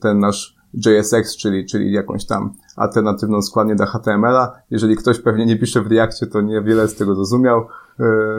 ten 0.00 0.18
nasz 0.18 0.56
JSX, 0.74 1.36
czyli, 1.36 1.66
czyli 1.66 1.92
jakąś 1.92 2.26
tam 2.26 2.52
alternatywną 2.76 3.42
składnię 3.42 3.76
do 3.76 3.86
HTML-a. 3.86 4.52
Jeżeli 4.70 4.96
ktoś 4.96 5.20
pewnie 5.20 5.46
nie 5.46 5.58
pisze 5.58 5.82
w 5.82 5.86
Reakcie, 5.86 6.26
to 6.26 6.40
niewiele 6.40 6.88
z 6.88 6.94
tego 6.94 7.14
zrozumiał. 7.14 7.66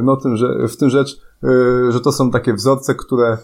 No, 0.03 0.17
tym, 0.17 0.37
że, 0.37 0.67
w 0.67 0.77
tym 0.77 0.89
rzecz, 0.89 1.21
że 1.89 1.99
to 2.03 2.11
są 2.11 2.31
takie 2.31 2.53
wzorce, 2.53 2.95
które 2.95 3.37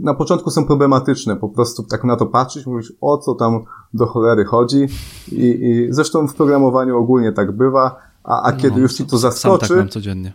na 0.00 0.14
początku 0.14 0.50
są 0.50 0.66
problematyczne. 0.66 1.36
Po 1.36 1.48
prostu 1.48 1.82
tak 1.82 2.04
na 2.04 2.16
to 2.16 2.26
patrzysz, 2.26 2.66
mówisz, 2.66 2.92
o 3.00 3.18
co 3.18 3.34
tam 3.34 3.60
do 3.94 4.06
cholery 4.06 4.44
chodzi. 4.44 4.86
I, 5.32 5.66
i 5.70 5.86
zresztą 5.90 6.28
w 6.28 6.34
programowaniu 6.34 6.98
ogólnie 6.98 7.32
tak 7.32 7.52
bywa, 7.52 7.96
a, 8.24 8.42
a 8.42 8.50
no, 8.50 8.56
kiedy 8.56 8.80
już 8.80 8.94
ci 8.94 9.06
to 9.06 9.18
zaskoczy... 9.18 9.66
Sam 9.66 9.76
tak 9.76 9.78
mam 9.78 9.88
codziennie. 9.88 10.34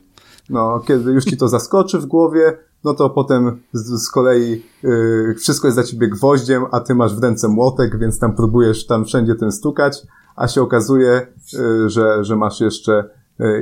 No, 0.50 0.80
kiedy 0.80 1.12
już 1.12 1.26
ci 1.26 1.38
to 1.38 1.48
zaskoczy 1.48 2.00
w 2.00 2.06
głowie, 2.06 2.58
no 2.84 2.94
to 2.94 3.10
potem 3.10 3.60
z, 3.74 4.04
z 4.04 4.12
kolei 4.12 4.64
yy, 4.84 5.36
wszystko 5.38 5.68
jest 5.68 5.78
dla 5.78 5.84
ciebie 5.84 6.10
gwoździem, 6.10 6.66
a 6.72 6.80
ty 6.80 6.96
masz 6.96 7.16
w 7.16 7.24
ręce 7.24 7.48
młotek, 7.48 8.00
więc 8.00 8.20
tam 8.20 8.36
próbujesz 8.36 8.86
tam 8.86 9.06
wszędzie 9.06 9.36
tym 9.36 9.52
stukać, 9.52 9.98
a 10.36 10.48
się 10.48 10.62
okazuje, 10.62 11.28
yy, 11.54 11.90
że, 11.90 12.24
że 12.24 12.36
masz 12.36 12.62
jeszcze 12.62 13.10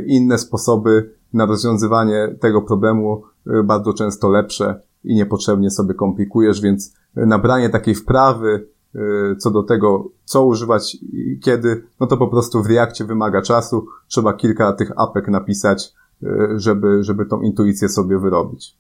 inne 0.06 0.38
sposoby 0.38 1.16
na 1.36 1.46
rozwiązywanie 1.46 2.36
tego 2.40 2.62
problemu, 2.62 3.24
yy, 3.46 3.64
bardzo 3.64 3.94
często 3.94 4.30
lepsze 4.30 4.82
i 5.04 5.16
niepotrzebnie 5.16 5.72
sobie 5.72 5.94
komplikujesz, 5.94 6.62
więc 6.62 6.94
nabranie 7.16 7.70
takiej 7.70 7.96
wprawy 7.96 8.68
yy, 8.94 9.36
co 9.40 9.52
do 9.52 9.64
tego, 9.64 10.10
co 10.26 10.46
używać 10.46 10.96
i 10.96 11.40
kiedy, 11.44 11.84
no 12.00 12.08
to 12.08 12.18
po 12.18 12.28
prostu 12.28 12.64
w 12.64 12.68
Reakcie 12.68 13.06
wymaga 13.06 13.42
czasu, 13.42 13.88
trzeba 14.08 14.34
kilka 14.34 14.74
tych 14.74 14.92
apek 14.96 15.28
napisać, 15.28 15.94
yy, 16.22 16.60
żeby, 16.60 17.04
żeby 17.04 17.26
tą 17.26 17.42
intuicję 17.42 17.90
sobie 17.90 18.20
wyrobić. 18.20 18.78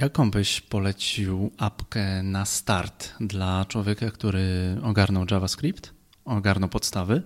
Jaką 0.00 0.30
byś 0.30 0.60
polecił 0.60 1.50
apkę 1.58 2.22
na 2.22 2.44
start 2.44 3.08
dla 3.20 3.64
człowieka, 3.68 4.10
który 4.10 4.44
ogarnął 4.82 5.24
JavaScript, 5.30 5.94
ogarnął 6.24 6.68
podstawy, 6.68 7.22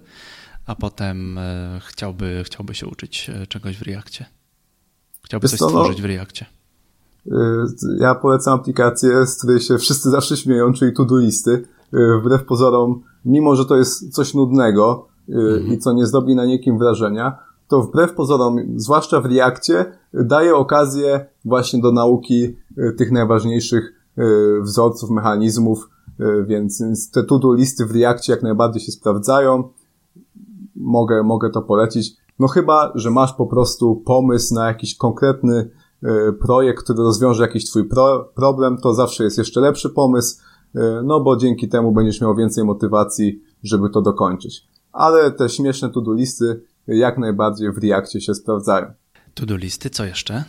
a 0.66 0.74
potem 0.74 1.38
e, 1.38 1.80
chciałby, 1.86 2.42
chciałby 2.44 2.74
się 2.74 2.86
uczyć 2.86 3.30
e, 3.30 3.46
czegoś 3.46 3.78
w 3.78 3.82
Reakcie? 3.82 4.26
Chciałby 5.22 5.48
coś 5.48 5.60
no, 5.60 5.68
stworzyć 5.68 6.02
w 6.02 6.04
Reakcie? 6.04 6.46
Y, 7.26 7.30
ja 7.98 8.14
polecam 8.14 8.54
aplikację, 8.54 9.26
z 9.26 9.38
której 9.38 9.60
się 9.60 9.78
wszyscy 9.78 10.10
zawsze 10.10 10.36
śmieją, 10.36 10.72
czyli 10.72 10.92
to-do 10.92 11.18
listy. 11.18 11.50
Y, 11.94 12.20
wbrew 12.20 12.44
pozorom, 12.44 13.02
mimo 13.24 13.56
że 13.56 13.64
to 13.64 13.76
jest 13.76 14.14
coś 14.14 14.34
nudnego 14.34 15.08
mhm. 15.28 15.72
i 15.72 15.78
co 15.78 15.92
nie 15.92 16.06
zrobi 16.06 16.34
na 16.34 16.46
niekim 16.46 16.78
wrażenia, 16.78 17.38
to 17.68 17.82
wbrew 17.82 18.14
pozorom, 18.14 18.56
zwłaszcza 18.76 19.20
w 19.20 19.26
Reakcie, 19.26 19.84
daje 20.14 20.56
okazję 20.56 21.26
właśnie 21.44 21.80
do 21.80 21.92
nauki 21.92 22.56
tych 22.96 23.12
najważniejszych 23.12 23.92
wzorców, 24.62 25.10
mechanizmów, 25.10 25.90
więc 26.46 27.10
te 27.10 27.24
to-do 27.24 27.54
listy 27.54 27.86
w 27.86 27.90
Reakcie 27.90 28.32
jak 28.32 28.42
najbardziej 28.42 28.82
się 28.82 28.92
sprawdzają. 28.92 29.68
Mogę, 30.76 31.22
mogę 31.22 31.50
to 31.50 31.62
polecić. 31.62 32.16
No 32.38 32.48
chyba, 32.48 32.92
że 32.94 33.10
masz 33.10 33.32
po 33.32 33.46
prostu 33.46 33.96
pomysł 33.96 34.54
na 34.54 34.66
jakiś 34.66 34.96
konkretny 34.96 35.70
projekt, 36.40 36.84
który 36.84 36.98
rozwiąże 36.98 37.42
jakiś 37.42 37.70
twój 37.70 37.88
pro 37.88 38.32
problem, 38.34 38.78
to 38.78 38.94
zawsze 38.94 39.24
jest 39.24 39.38
jeszcze 39.38 39.60
lepszy 39.60 39.90
pomysł, 39.90 40.42
no 41.04 41.20
bo 41.20 41.36
dzięki 41.36 41.68
temu 41.68 41.92
będziesz 41.92 42.20
miał 42.20 42.34
więcej 42.34 42.64
motywacji, 42.64 43.42
żeby 43.62 43.90
to 43.90 44.02
dokończyć. 44.02 44.68
Ale 44.92 45.30
te 45.30 45.48
śmieszne 45.48 45.90
to-do 45.90 46.12
listy 46.12 46.62
jak 46.86 47.18
najbardziej 47.18 47.72
w 47.72 47.78
Reakcie 47.78 48.20
się 48.20 48.34
sprawdzają. 48.34 48.86
To-do 49.34 49.56
listy, 49.56 49.90
co 49.90 50.04
jeszcze? 50.04 50.44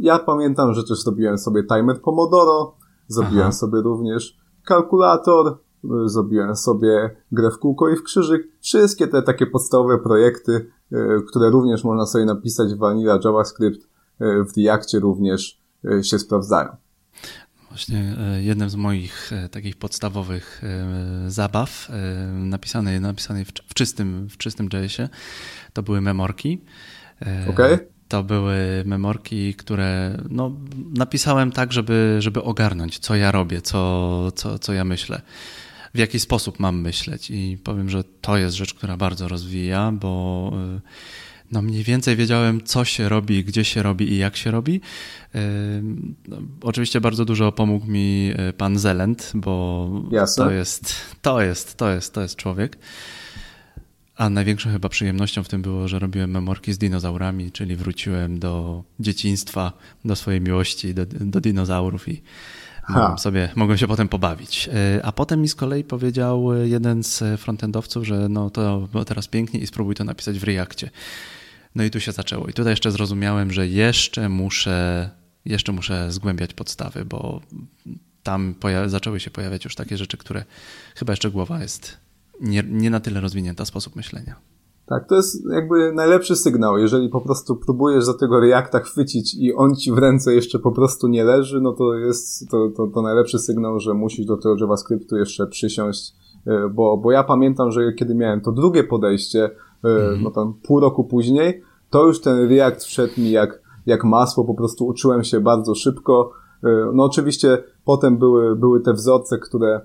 Ja 0.00 0.18
pamiętam, 0.18 0.74
że 0.74 0.84
też 0.84 1.02
zrobiłem 1.02 1.38
sobie 1.38 1.64
timer 1.64 2.00
Pomodoro, 2.00 2.76
zrobiłem 3.08 3.46
Aha. 3.46 3.52
sobie 3.52 3.80
również 3.80 4.36
kalkulator, 4.64 5.58
zrobiłem 6.06 6.56
sobie 6.56 7.16
grę 7.32 7.50
w 7.50 7.58
kółko 7.58 7.88
i 7.88 7.96
w 7.96 8.02
krzyżyk. 8.02 8.48
Wszystkie 8.60 9.08
te 9.08 9.22
takie 9.22 9.46
podstawowe 9.46 9.98
projekty, 9.98 10.70
e, 10.92 10.96
które 11.28 11.50
również 11.50 11.84
można 11.84 12.06
sobie 12.06 12.24
napisać 12.24 12.74
w 12.74 12.78
Vanilla 12.78 13.18
JavaScript, 13.24 13.88
e, 14.20 14.44
w 14.44 14.56
Reakcie 14.56 15.00
również 15.00 15.60
e, 15.84 16.04
się 16.04 16.18
sprawdzają. 16.18 16.76
Właśnie 17.68 18.16
jednym 18.40 18.70
z 18.70 18.76
moich 18.76 19.30
takich 19.50 19.76
podstawowych 19.76 20.62
zabaw 21.26 21.88
napisanej, 22.32 23.00
napisanej 23.00 23.44
w, 23.44 23.74
czystym, 23.74 24.28
w 24.28 24.36
czystym 24.36 24.68
JS-ie 24.72 25.08
to 25.72 25.82
były 25.82 26.00
memorki. 26.00 26.64
Okay. 27.50 27.95
To 28.08 28.22
były 28.22 28.82
memorki, 28.84 29.54
które 29.54 30.18
no, 30.30 30.52
napisałem 30.94 31.52
tak, 31.52 31.72
żeby, 31.72 32.16
żeby 32.18 32.42
ogarnąć, 32.42 32.98
co 32.98 33.14
ja 33.14 33.32
robię, 33.32 33.60
co, 33.60 34.32
co, 34.34 34.58
co 34.58 34.72
ja 34.72 34.84
myślę, 34.84 35.22
w 35.94 35.98
jaki 35.98 36.20
sposób 36.20 36.60
mam 36.60 36.80
myśleć. 36.80 37.30
I 37.30 37.58
powiem, 37.64 37.90
że 37.90 38.04
to 38.04 38.36
jest 38.36 38.56
rzecz, 38.56 38.74
która 38.74 38.96
bardzo 38.96 39.28
rozwija, 39.28 39.92
bo 39.92 40.52
y, 40.76 40.80
no 41.52 41.62
mniej 41.62 41.82
więcej 41.82 42.16
wiedziałem, 42.16 42.64
co 42.64 42.84
się 42.84 43.08
robi, 43.08 43.44
gdzie 43.44 43.64
się 43.64 43.82
robi 43.82 44.12
i 44.12 44.18
jak 44.18 44.36
się 44.36 44.50
robi. 44.50 44.74
Y, 44.74 45.38
no, 46.28 46.36
oczywiście 46.62 47.00
bardzo 47.00 47.24
dużo 47.24 47.52
pomógł 47.52 47.86
mi 47.86 48.32
y, 48.50 48.52
pan 48.52 48.78
Zelent, 48.78 49.32
bo 49.34 49.88
Jasne. 50.10 50.44
to 50.44 50.50
jest, 50.50 50.94
to 51.22 51.40
jest, 51.40 51.76
to 51.76 51.90
jest, 51.90 52.14
to 52.14 52.22
jest 52.22 52.36
człowiek. 52.36 52.78
A 54.16 54.30
największą 54.30 54.70
chyba 54.70 54.88
przyjemnością 54.88 55.42
w 55.42 55.48
tym 55.48 55.62
było, 55.62 55.88
że 55.88 55.98
robiłem 55.98 56.30
memorki 56.30 56.72
z 56.72 56.78
dinozaurami, 56.78 57.52
czyli 57.52 57.76
wróciłem 57.76 58.38
do 58.38 58.84
dzieciństwa, 59.00 59.72
do 60.04 60.16
swojej 60.16 60.40
miłości, 60.40 60.94
do, 60.94 61.06
do 61.06 61.40
dinozaurów 61.40 62.08
i 62.08 62.22
mogłem 62.88 63.18
sobie, 63.18 63.48
mogłem 63.54 63.78
się 63.78 63.86
potem 63.86 64.08
pobawić. 64.08 64.68
E, 64.68 65.00
a 65.04 65.12
potem 65.12 65.40
mi 65.40 65.48
z 65.48 65.54
kolei 65.54 65.84
powiedział 65.84 66.64
jeden 66.64 67.02
z 67.02 67.40
frontendowców, 67.40 68.06
że 68.06 68.28
no 68.28 68.50
to 68.50 68.88
teraz 69.06 69.28
pięknie 69.28 69.60
i 69.60 69.66
spróbuj 69.66 69.94
to 69.94 70.04
napisać 70.04 70.38
w 70.38 70.44
Reakcie. 70.44 70.90
No 71.74 71.84
i 71.84 71.90
tu 71.90 72.00
się 72.00 72.12
zaczęło. 72.12 72.46
I 72.46 72.52
tutaj 72.52 72.72
jeszcze 72.72 72.90
zrozumiałem, 72.90 73.52
że 73.52 73.68
jeszcze 73.68 74.28
muszę, 74.28 75.10
jeszcze 75.44 75.72
muszę 75.72 76.12
zgłębiać 76.12 76.54
podstawy, 76.54 77.04
bo 77.04 77.40
tam 78.22 78.54
zaczęły 78.86 79.20
się 79.20 79.30
pojawiać 79.30 79.64
już 79.64 79.74
takie 79.74 79.96
rzeczy, 79.96 80.16
które 80.16 80.44
chyba 80.94 81.12
jeszcze 81.12 81.30
głowa 81.30 81.62
jest 81.62 82.05
nie, 82.40 82.64
nie 82.70 82.90
na 82.90 83.00
tyle 83.00 83.20
rozwinięta 83.20 83.64
sposób 83.64 83.96
myślenia. 83.96 84.36
Tak, 84.86 85.08
to 85.08 85.14
jest 85.14 85.50
jakby 85.50 85.92
najlepszy 85.92 86.36
sygnał. 86.36 86.78
Jeżeli 86.78 87.08
po 87.08 87.20
prostu 87.20 87.56
próbujesz 87.56 88.04
za 88.04 88.14
tego 88.14 88.40
Reacta 88.40 88.80
chwycić 88.80 89.34
i 89.34 89.54
on 89.54 89.76
ci 89.76 89.92
w 89.92 89.98
ręce 89.98 90.34
jeszcze 90.34 90.58
po 90.58 90.72
prostu 90.72 91.08
nie 91.08 91.24
leży, 91.24 91.60
no 91.60 91.72
to 91.72 91.94
jest 91.94 92.48
to, 92.50 92.70
to, 92.76 92.86
to 92.86 93.02
najlepszy 93.02 93.38
sygnał, 93.38 93.80
że 93.80 93.94
musisz 93.94 94.26
do 94.26 94.36
tego 94.36 94.56
JavaScriptu 94.60 95.16
jeszcze 95.16 95.46
przysiąść, 95.46 96.14
e, 96.46 96.68
bo, 96.68 96.96
bo 96.96 97.12
ja 97.12 97.24
pamiętam, 97.24 97.70
że 97.70 97.92
kiedy 97.92 98.14
miałem 98.14 98.40
to 98.40 98.52
drugie 98.52 98.84
podejście, 98.84 99.50
mm. 99.84 100.22
no 100.22 100.30
tam 100.30 100.54
pół 100.62 100.80
roku 100.80 101.04
później, 101.04 101.62
to 101.90 102.06
już 102.06 102.20
ten 102.20 102.48
React 102.48 102.84
wszedł 102.84 103.12
mi 103.20 103.30
jak, 103.30 103.62
jak 103.86 104.04
masło, 104.04 104.44
po 104.44 104.54
prostu 104.54 104.86
uczyłem 104.86 105.24
się 105.24 105.40
bardzo 105.40 105.74
szybko. 105.74 106.32
E, 106.64 106.68
no 106.94 107.04
oczywiście 107.04 107.64
potem 107.84 108.18
były, 108.18 108.56
były 108.56 108.80
te 108.80 108.92
wzorce, 108.92 109.38
które 109.38 109.80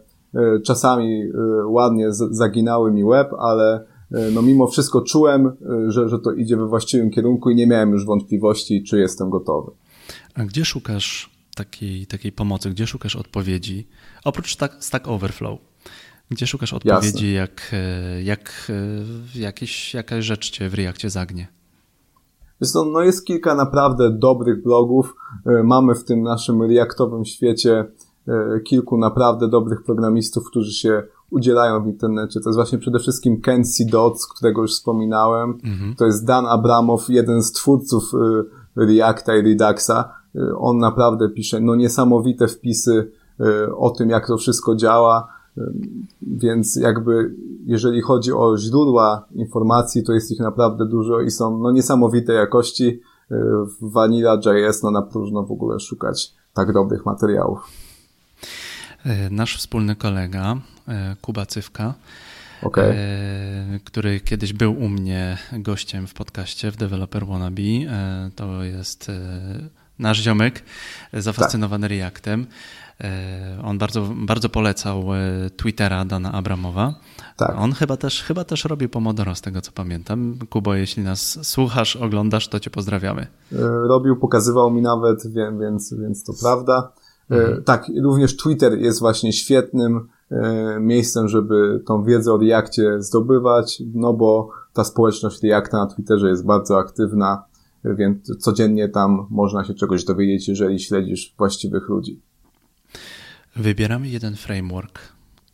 czasami 0.63 1.21
e, 1.21 1.29
ładnie 1.65 2.07
zaginały 2.11 2.91
mi 2.91 3.03
łeb, 3.03 3.33
ale 3.39 3.85
e, 4.11 4.31
no 4.31 4.41
mimo 4.41 4.67
wszystko 4.67 5.01
czułem, 5.01 5.51
że, 5.87 6.09
że 6.09 6.19
to 6.19 6.33
idzie 6.33 6.57
we 6.57 6.67
właściwym 6.67 7.11
kierunku 7.11 7.49
i 7.49 7.55
nie 7.55 7.67
miałem 7.67 7.91
już 7.91 8.05
wątpliwości, 8.05 8.83
czy 8.83 8.99
jestem 8.99 9.29
gotowy. 9.29 9.71
A 10.35 10.43
gdzie 10.43 10.65
szukasz 10.65 11.29
takiej, 11.55 12.07
takiej 12.07 12.31
pomocy, 12.31 12.69
gdzie 12.69 12.87
szukasz 12.87 13.15
odpowiedzi? 13.15 13.87
Oprócz 14.25 14.57
Stack 14.79 15.07
Overflow, 15.07 15.59
gdzie 16.29 16.47
szukasz 16.47 16.73
odpowiedzi, 16.73 17.33
jak, 17.33 17.75
jak 18.23 18.71
jakieś, 19.35 19.93
jakaś 19.93 20.25
rzecz 20.25 20.51
cię 20.51 20.69
w 20.69 20.73
Reakcie 20.73 21.09
zagnie? 21.09 21.47
To, 22.73 22.85
no 22.85 23.01
jest 23.01 23.25
kilka 23.25 23.55
naprawdę 23.55 24.17
dobrych 24.19 24.63
blogów. 24.63 25.15
Mamy 25.63 25.95
w 25.95 26.03
tym 26.03 26.21
naszym 26.23 26.61
reaktowym 26.61 27.25
świecie 27.25 27.85
E, 27.85 28.10
kilku 28.63 28.97
naprawdę 28.97 29.47
dobrych 29.47 29.83
programistów, 29.83 30.47
którzy 30.49 30.71
się 30.71 31.03
udzielają 31.29 31.83
w 31.83 31.87
internecie. 31.87 32.39
To 32.39 32.49
jest 32.49 32.57
właśnie 32.57 32.77
przede 32.77 32.99
wszystkim 32.99 33.41
Ken 33.41 33.63
C. 33.63 33.85
Dodds, 33.85 34.27
którego 34.27 34.61
już 34.61 34.71
wspominałem. 34.71 35.49
Mhm. 35.63 35.95
To 35.95 36.05
jest 36.05 36.25
Dan 36.25 36.45
Abramow, 36.45 37.09
jeden 37.09 37.43
z 37.43 37.51
twórców 37.51 38.11
e, 38.13 38.85
Reacta 38.85 39.35
i 39.35 39.41
Reduxa. 39.41 39.89
E, 40.35 40.55
on 40.57 40.77
naprawdę 40.77 41.29
pisze 41.29 41.59
no 41.59 41.75
niesamowite 41.75 42.47
wpisy 42.47 43.11
o 43.77 43.89
tym, 43.89 44.09
jak 44.09 44.27
to 44.27 44.37
wszystko 44.37 44.75
działa. 44.75 45.27
Więc 46.21 46.75
jakby, 46.75 47.35
jeżeli 47.65 48.01
chodzi 48.01 48.33
o 48.33 48.57
źródła 48.57 49.25
informacji, 49.31 50.03
to 50.03 50.13
jest 50.13 50.31
ich 50.31 50.39
naprawdę 50.39 50.85
dużo 50.85 51.21
i 51.21 51.31
są 51.31 51.57
no 51.57 51.71
niesamowitej 51.71 52.35
jakości. 52.35 53.01
W 53.81 53.91
Vanilla.js 53.91 54.83
no 54.83 54.91
na 54.91 55.01
próżno 55.01 55.43
w 55.43 55.51
ogóle 55.51 55.79
szukać 55.79 56.33
tak 56.53 56.73
dobrych 56.73 57.05
materiałów. 57.05 57.59
E, 59.05 59.29
nasz 59.29 59.57
wspólny 59.57 59.95
kolega, 59.95 60.55
e, 60.87 61.15
Kuba 61.21 61.45
Cywka, 61.45 61.93
okay. 62.63 62.85
E, 62.85 63.79
który 63.83 64.19
kiedyś 64.19 64.53
był 64.53 64.79
u 64.79 64.89
mnie 64.89 65.37
gościem 65.53 66.07
w 66.07 66.13
podcaście 66.13 66.71
w 66.71 66.77
Developer 66.77 67.25
Wannabe. 67.25 67.61
To 68.35 68.63
jest 68.63 69.11
nasz 69.99 70.19
ziomek, 70.21 70.63
zafascynowany 71.13 71.89
tak. 71.89 71.97
Reactem. 71.97 72.47
On 73.63 73.77
bardzo, 73.77 74.09
bardzo 74.15 74.49
polecał 74.49 75.05
Twittera 75.57 76.05
Dana 76.05 76.31
Abramowa. 76.31 76.93
Tak. 77.37 77.55
On 77.57 77.73
chyba 77.73 77.97
też, 77.97 78.23
chyba 78.23 78.43
też 78.43 78.65
robi 78.65 78.89
Pomodoro, 78.89 79.35
z 79.35 79.41
tego 79.41 79.61
co 79.61 79.71
pamiętam. 79.71 80.39
Kubo, 80.49 80.75
jeśli 80.75 81.03
nas 81.03 81.47
słuchasz, 81.47 81.95
oglądasz, 81.95 82.47
to 82.47 82.59
cię 82.59 82.69
pozdrawiamy. 82.69 83.27
Robił, 83.87 84.15
pokazywał 84.19 84.71
mi 84.71 84.81
nawet, 84.81 85.23
więc, 85.59 85.93
więc 85.93 86.23
to 86.23 86.33
prawda. 86.41 86.91
E. 87.31 87.61
Tak, 87.61 87.85
również 88.01 88.37
Twitter 88.37 88.79
jest 88.79 88.99
właśnie 88.99 89.33
świetnym 89.33 90.07
e, 90.31 90.77
miejscem, 90.79 91.27
żeby 91.27 91.83
tą 91.85 92.03
wiedzę 92.03 92.33
o 92.33 92.37
Reakcie 92.37 93.01
zdobywać, 93.01 93.83
no 93.93 94.13
bo 94.13 94.49
ta 94.73 94.83
społeczność 94.83 95.43
Reacta 95.43 95.77
na 95.77 95.87
Twitterze 95.87 96.29
jest 96.29 96.45
bardzo 96.45 96.77
aktywna 96.77 97.51
więc 97.83 98.37
codziennie 98.39 98.89
tam 98.89 99.27
można 99.29 99.65
się 99.65 99.73
czegoś 99.73 100.03
dowiedzieć, 100.03 100.47
jeżeli 100.47 100.79
śledzisz 100.79 101.33
właściwych 101.37 101.89
ludzi. 101.89 102.19
Wybieramy 103.55 104.07
jeden 104.07 104.35
framework 104.35 104.99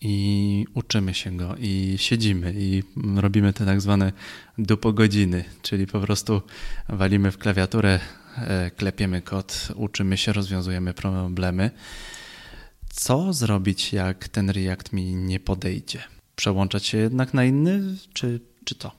i 0.02 0.66
uczymy 0.74 1.14
się 1.14 1.38
go 1.38 1.56
i 1.60 1.94
siedzimy 1.98 2.54
i 2.58 2.84
robimy 3.16 3.54
te 3.54 3.66
tak 3.66 3.82
zwane 3.82 4.12
dupo 4.58 4.94
godziny, 4.94 5.44
czyli 5.62 5.88
po 5.88 6.00
prostu 6.00 6.42
walimy 6.90 7.32
w 7.32 7.38
klawiaturę, 7.38 8.00
klepiemy 8.78 9.22
kod, 9.22 9.68
uczymy 9.76 10.18
się, 10.18 10.34
rozwiązujemy 10.34 10.94
problemy. 10.94 11.72
Co 12.94 13.34
zrobić, 13.34 13.94
jak 13.94 14.28
ten 14.28 14.50
React 14.50 14.94
mi 14.94 15.16
nie 15.16 15.40
podejdzie? 15.40 16.00
Przełączać 16.36 16.86
się 16.86 16.98
jednak 16.98 17.34
na 17.34 17.46
inny, 17.46 17.82
czy, 18.14 18.40
czy 18.66 18.76
to? 18.76 18.92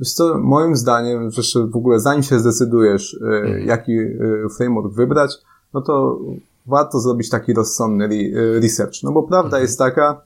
Wiesz 0.00 0.12
co, 0.12 0.38
moim 0.38 0.76
zdaniem, 0.76 1.30
że 1.30 1.66
w 1.66 1.76
ogóle 1.76 2.00
zanim 2.00 2.22
się 2.22 2.38
zdecydujesz, 2.38 3.14
e, 3.22 3.26
mhm. 3.26 3.66
jaki 3.66 3.92
e, 3.92 4.14
framework 4.56 4.94
wybrać, 4.94 5.34
no 5.74 5.80
to 5.80 6.20
warto 6.66 7.00
zrobić 7.00 7.30
taki 7.30 7.54
rozsądny 7.54 8.04
e, 8.04 8.60
research. 8.60 9.02
No 9.02 9.12
bo 9.12 9.22
prawda 9.22 9.46
mhm. 9.46 9.62
jest 9.62 9.78
taka, 9.78 10.22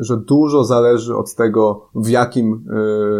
że 0.00 0.16
dużo 0.16 0.64
zależy 0.64 1.16
od 1.16 1.34
tego, 1.34 1.88
w 1.94 2.08
jakim 2.08 2.64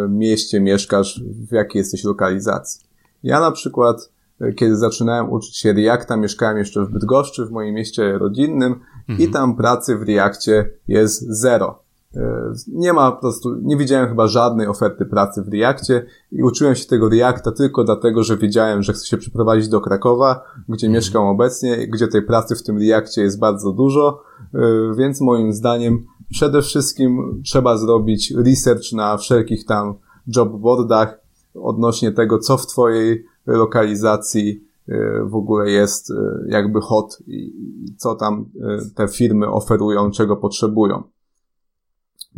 mieście 0.08 0.60
mieszkasz, 0.60 1.22
w 1.48 1.52
jakiej 1.52 1.78
jesteś 1.78 2.04
lokalizacji. 2.04 2.83
Ja 3.24 3.40
na 3.40 3.50
przykład, 3.50 4.10
kiedy 4.56 4.76
zaczynałem 4.76 5.32
uczyć 5.32 5.56
się 5.56 5.72
Reacta, 5.72 6.16
mieszkałem 6.16 6.58
jeszcze 6.58 6.84
w 6.84 6.90
Bydgoszczy, 6.90 7.46
w 7.46 7.50
moim 7.50 7.74
mieście 7.74 8.18
rodzinnym 8.18 8.80
mhm. 9.08 9.28
i 9.28 9.32
tam 9.32 9.56
pracy 9.56 9.98
w 9.98 10.02
Reakcie 10.02 10.70
jest 10.88 11.22
zero. 11.28 11.84
E, 12.16 12.52
nie 12.68 12.92
ma 12.92 13.12
po 13.12 13.20
prostu, 13.20 13.54
nie 13.62 13.76
widziałem 13.76 14.08
chyba 14.08 14.26
żadnej 14.26 14.66
oferty 14.66 15.06
pracy 15.06 15.42
w 15.42 15.48
Reakcie 15.48 16.06
i 16.32 16.42
uczyłem 16.42 16.74
się 16.74 16.86
tego 16.86 17.08
Reacta 17.08 17.52
tylko 17.52 17.84
dlatego, 17.84 18.22
że 18.22 18.36
wiedziałem, 18.36 18.82
że 18.82 18.92
chcę 18.92 19.06
się 19.06 19.16
przeprowadzić 19.16 19.68
do 19.68 19.80
Krakowa, 19.80 20.44
gdzie 20.68 20.86
mhm. 20.86 20.92
mieszkam 20.92 21.22
obecnie, 21.22 21.88
gdzie 21.88 22.08
tej 22.08 22.22
pracy 22.22 22.56
w 22.56 22.62
tym 22.62 22.78
Reakcie 22.78 23.22
jest 23.22 23.38
bardzo 23.38 23.72
dużo, 23.72 24.22
e, 24.54 24.58
więc 24.96 25.20
moim 25.20 25.52
zdaniem 25.52 26.04
przede 26.30 26.62
wszystkim 26.62 27.42
trzeba 27.44 27.76
zrobić 27.76 28.34
research 28.36 28.92
na 28.92 29.16
wszelkich 29.16 29.66
tam 29.66 29.94
jobboardach 30.26 31.23
odnośnie 31.54 32.12
tego, 32.12 32.38
co 32.38 32.56
w 32.56 32.66
twojej 32.66 33.24
lokalizacji 33.46 34.64
e, 34.88 35.24
w 35.24 35.34
ogóle 35.34 35.70
jest 35.70 36.12
jakby 36.48 36.80
hot 36.80 37.18
i 37.26 37.52
co 37.96 38.14
tam 38.14 38.46
te 38.94 39.08
firmy 39.08 39.50
oferują, 39.50 40.10
czego 40.10 40.36
potrzebują. 40.36 41.02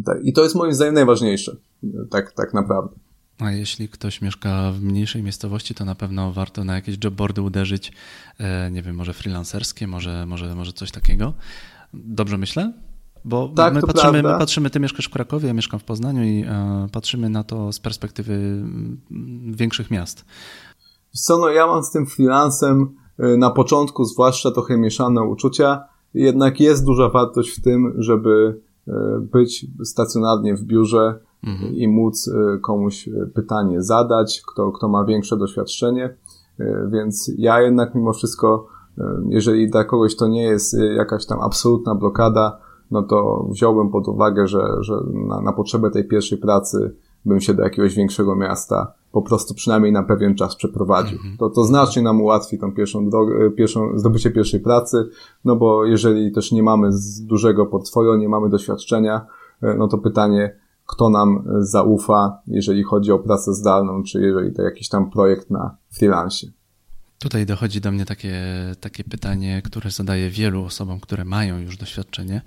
Tak, 0.04 0.24
I 0.24 0.32
to 0.32 0.42
jest 0.42 0.54
moim 0.54 0.74
zdaniem 0.74 0.94
najważniejsze, 0.94 1.56
tak, 2.10 2.32
tak 2.32 2.54
naprawdę. 2.54 2.96
A 3.38 3.52
jeśli 3.52 3.88
ktoś 3.88 4.20
mieszka 4.20 4.72
w 4.72 4.82
mniejszej 4.82 5.22
miejscowości, 5.22 5.74
to 5.74 5.84
na 5.84 5.94
pewno 5.94 6.32
warto 6.32 6.64
na 6.64 6.74
jakieś 6.74 6.98
jobboardy 7.04 7.42
uderzyć, 7.42 7.92
e, 8.38 8.70
nie 8.70 8.82
wiem, 8.82 8.96
może 8.96 9.12
freelancerskie, 9.12 9.86
może, 9.86 10.26
może, 10.26 10.54
może 10.54 10.72
coś 10.72 10.90
takiego. 10.90 11.34
Dobrze 11.94 12.38
myślę? 12.38 12.72
Bo 13.26 13.48
tak, 13.48 13.74
my, 13.74 13.80
patrzymy, 13.80 14.22
my 14.22 14.38
patrzymy, 14.38 14.70
ty 14.70 14.80
mieszkasz 14.80 15.06
w 15.06 15.10
Krakowie, 15.10 15.48
ja 15.48 15.54
mieszkam 15.54 15.80
w 15.80 15.84
Poznaniu 15.84 16.24
i 16.24 16.44
e, 16.48 16.88
patrzymy 16.92 17.28
na 17.28 17.44
to 17.44 17.72
z 17.72 17.80
perspektywy 17.80 18.32
mm, 18.32 19.00
większych 19.52 19.90
miast. 19.90 20.24
Co, 21.12 21.38
no 21.38 21.48
ja 21.48 21.66
mam 21.66 21.82
z 21.82 21.90
tym 21.90 22.06
freelancem 22.06 22.94
e, 23.18 23.36
na 23.36 23.50
początku 23.50 24.04
zwłaszcza 24.04 24.50
trochę 24.50 24.76
mieszane 24.78 25.22
uczucia, 25.22 25.84
jednak 26.14 26.60
jest 26.60 26.84
duża 26.84 27.08
wartość 27.08 27.50
w 27.50 27.62
tym, 27.62 27.94
żeby 27.98 28.60
E, 28.88 29.20
być 29.32 29.66
stacjonarnie 29.84 30.56
w 30.56 30.62
biurze 30.62 31.18
mhm. 31.44 31.74
i 31.74 31.88
móc 31.88 32.28
e, 32.28 32.58
komuś 32.58 33.08
pytanie 33.34 33.82
zadać, 33.82 34.42
kto, 34.46 34.72
kto 34.72 34.88
ma 34.88 35.04
większe 35.04 35.36
doświadczenie. 35.36 36.16
Więc 36.88 37.30
ja 37.38 37.60
jednak 37.60 37.94
mimo 37.94 38.12
wszystko, 38.12 38.66
jeżeli 39.28 39.70
dla 39.70 39.84
kogoś 39.84 40.16
to 40.16 40.28
nie 40.28 40.42
jest 40.42 40.76
jakaś 40.96 41.26
tam 41.26 41.40
absolutna 41.40 41.94
blokada, 41.94 42.58
no 42.90 43.02
to 43.02 43.46
wziąłbym 43.50 43.90
pod 43.90 44.08
uwagę, 44.08 44.48
że, 44.48 44.76
że 44.80 44.94
na, 45.12 45.40
na 45.40 45.52
potrzebę 45.52 45.90
tej 45.90 46.08
pierwszej 46.08 46.38
pracy 46.38 46.94
bym 47.24 47.40
się 47.40 47.54
do 47.54 47.62
jakiegoś 47.62 47.94
większego 47.94 48.36
miasta 48.36 48.92
po 49.12 49.22
prostu 49.22 49.54
przynajmniej 49.54 49.92
na 49.92 50.02
pewien 50.02 50.34
czas 50.34 50.56
przeprowadził. 50.56 51.16
Mhm. 51.16 51.36
To, 51.36 51.50
to 51.50 51.64
znacznie 51.64 52.02
nam 52.02 52.20
ułatwi 52.20 52.58
tą 52.58 52.72
pierwszą 52.72 53.10
drogę, 53.10 53.50
pierwszą, 53.50 53.98
zdobycie 53.98 54.30
pierwszej 54.30 54.60
pracy, 54.60 55.08
no 55.44 55.56
bo 55.56 55.84
jeżeli 55.84 56.32
też 56.32 56.52
nie 56.52 56.62
mamy 56.62 56.92
z 56.92 57.26
dużego 57.26 57.66
portfolio, 57.66 58.16
nie 58.16 58.28
mamy 58.28 58.48
doświadczenia, 58.48 59.26
e, 59.62 59.74
no 59.74 59.88
to 59.88 59.98
pytanie, 59.98 60.56
kto 60.86 61.10
nam 61.10 61.44
zaufa, 61.58 62.38
jeżeli 62.46 62.82
chodzi 62.82 63.12
o 63.12 63.18
pracę 63.18 63.54
zdalną, 63.54 64.02
czy 64.02 64.22
jeżeli 64.22 64.52
to 64.52 64.62
jakiś 64.62 64.88
tam 64.88 65.10
projekt 65.10 65.50
na 65.50 65.76
freelancie. 65.98 66.46
Tutaj 67.18 67.46
dochodzi 67.46 67.80
do 67.80 67.92
mnie 67.92 68.04
takie, 68.04 68.34
takie 68.80 69.04
pytanie, 69.04 69.62
które 69.64 69.90
zadaję 69.90 70.30
wielu 70.30 70.64
osobom, 70.64 71.00
które 71.00 71.24
mają 71.24 71.58
już 71.58 71.76
doświadczenie. 71.76 72.42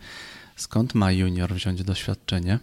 Skąd 0.56 0.96
ma 0.96 1.12
junior 1.12 1.54
wziąć 1.54 1.84
doświadczenie? 1.84 2.60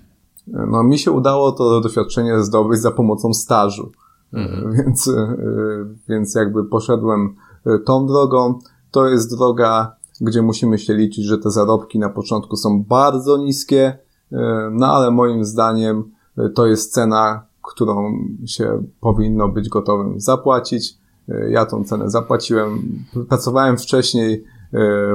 No, 0.46 0.82
mi 0.82 0.98
się 0.98 1.10
udało 1.10 1.52
to 1.52 1.80
doświadczenie 1.80 2.42
zdobyć 2.42 2.80
za 2.80 2.90
pomocą 2.90 3.34
stażu. 3.34 3.92
Mhm. 4.32 4.72
Więc, 4.72 5.08
e, 5.08 5.36
więc 6.08 6.34
jakby 6.34 6.64
poszedłem 6.64 7.34
e, 7.66 7.78
tą 7.78 8.06
drogą. 8.06 8.58
To 8.90 9.08
jest 9.08 9.36
droga, 9.36 9.96
gdzie 10.20 10.42
musimy 10.42 10.78
się 10.78 10.94
liczyć, 10.94 11.24
że 11.24 11.38
te 11.38 11.50
zarobki 11.50 11.98
na 11.98 12.08
początku 12.08 12.56
są 12.56 12.84
bardzo 12.84 13.36
niskie, 13.36 13.98
e, 14.32 14.70
no 14.72 14.86
ale 14.86 15.10
moim 15.10 15.44
zdaniem 15.44 16.10
to 16.54 16.66
jest 16.66 16.92
cena, 16.92 17.46
którą 17.62 18.12
się 18.46 18.82
powinno 19.00 19.48
być 19.48 19.68
gotowym 19.68 20.20
zapłacić. 20.20 20.98
Ja 21.48 21.66
tą 21.66 21.84
cenę 21.84 22.10
zapłaciłem. 22.10 22.82
Pracowałem 23.28 23.78
wcześniej 23.78 24.44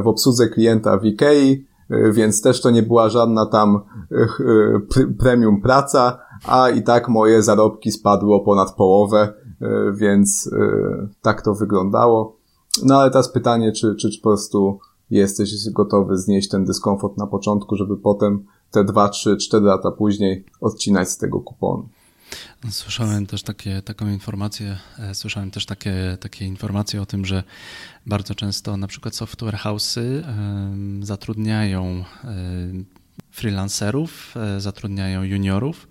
w 0.04 0.08
obsłudze 0.08 0.50
klienta 0.50 0.98
w 0.98 1.06
Ikei, 1.06 1.66
E, 1.92 2.12
więc 2.12 2.42
też 2.42 2.62
to 2.62 2.72
nie 2.72 2.84
była 2.84 3.10
żadna 3.10 3.46
tam 3.46 3.80
e, 4.12 4.16
e, 5.02 5.08
premium 5.20 5.62
praca, 5.62 6.20
a 6.48 6.70
i 6.70 6.84
tak 6.84 7.10
moje 7.10 7.44
zarobki 7.44 7.92
spadły 7.92 8.36
o 8.36 8.40
ponad 8.40 8.76
połowę, 8.76 9.34
więc 9.94 10.50
tak 11.22 11.42
to 11.42 11.54
wyglądało. 11.54 12.36
No 12.84 12.96
ale 12.96 13.12
teraz 13.12 13.32
pytanie, 13.32 13.72
czy, 13.72 13.96
czy, 13.96 14.10
czy 14.10 14.22
po 14.22 14.30
prostu 14.30 14.80
jesteś 15.10 15.70
gotowy 15.70 16.18
znieść 16.18 16.50
ten 16.50 16.66
dyskomfort 16.66 17.18
na 17.18 17.28
początku, 17.28 17.76
żeby 17.76 17.98
potem 17.98 18.46
te 18.72 18.84
2, 18.84 19.10
3, 19.10 19.38
4 19.38 19.66
lata 19.66 19.92
później 19.92 20.46
odcinać 20.62 21.10
z 21.10 21.18
tego 21.18 21.40
kuponu. 21.40 21.86
Słyszałem 22.70 23.26
też 23.26 23.44
takie, 23.44 23.82
taką 23.82 24.08
informację, 24.08 24.78
e, 25.00 25.16
słyszałem 25.16 25.52
też 25.52 25.66
takie, 25.66 26.18
takie 26.20 26.46
informacje 26.46 27.02
o 27.02 27.06
tym, 27.06 27.26
że 27.26 27.44
bardzo 28.06 28.36
często 28.36 28.78
na 28.78 28.88
przykład 28.88 29.16
software 29.16 29.56
house'y 29.56 30.24
zatrudniają 31.02 32.06
e, 32.24 32.28
freelancerów, 33.32 34.36
e, 34.38 34.62
zatrudniają 34.62 35.24
juniorów 35.24 35.88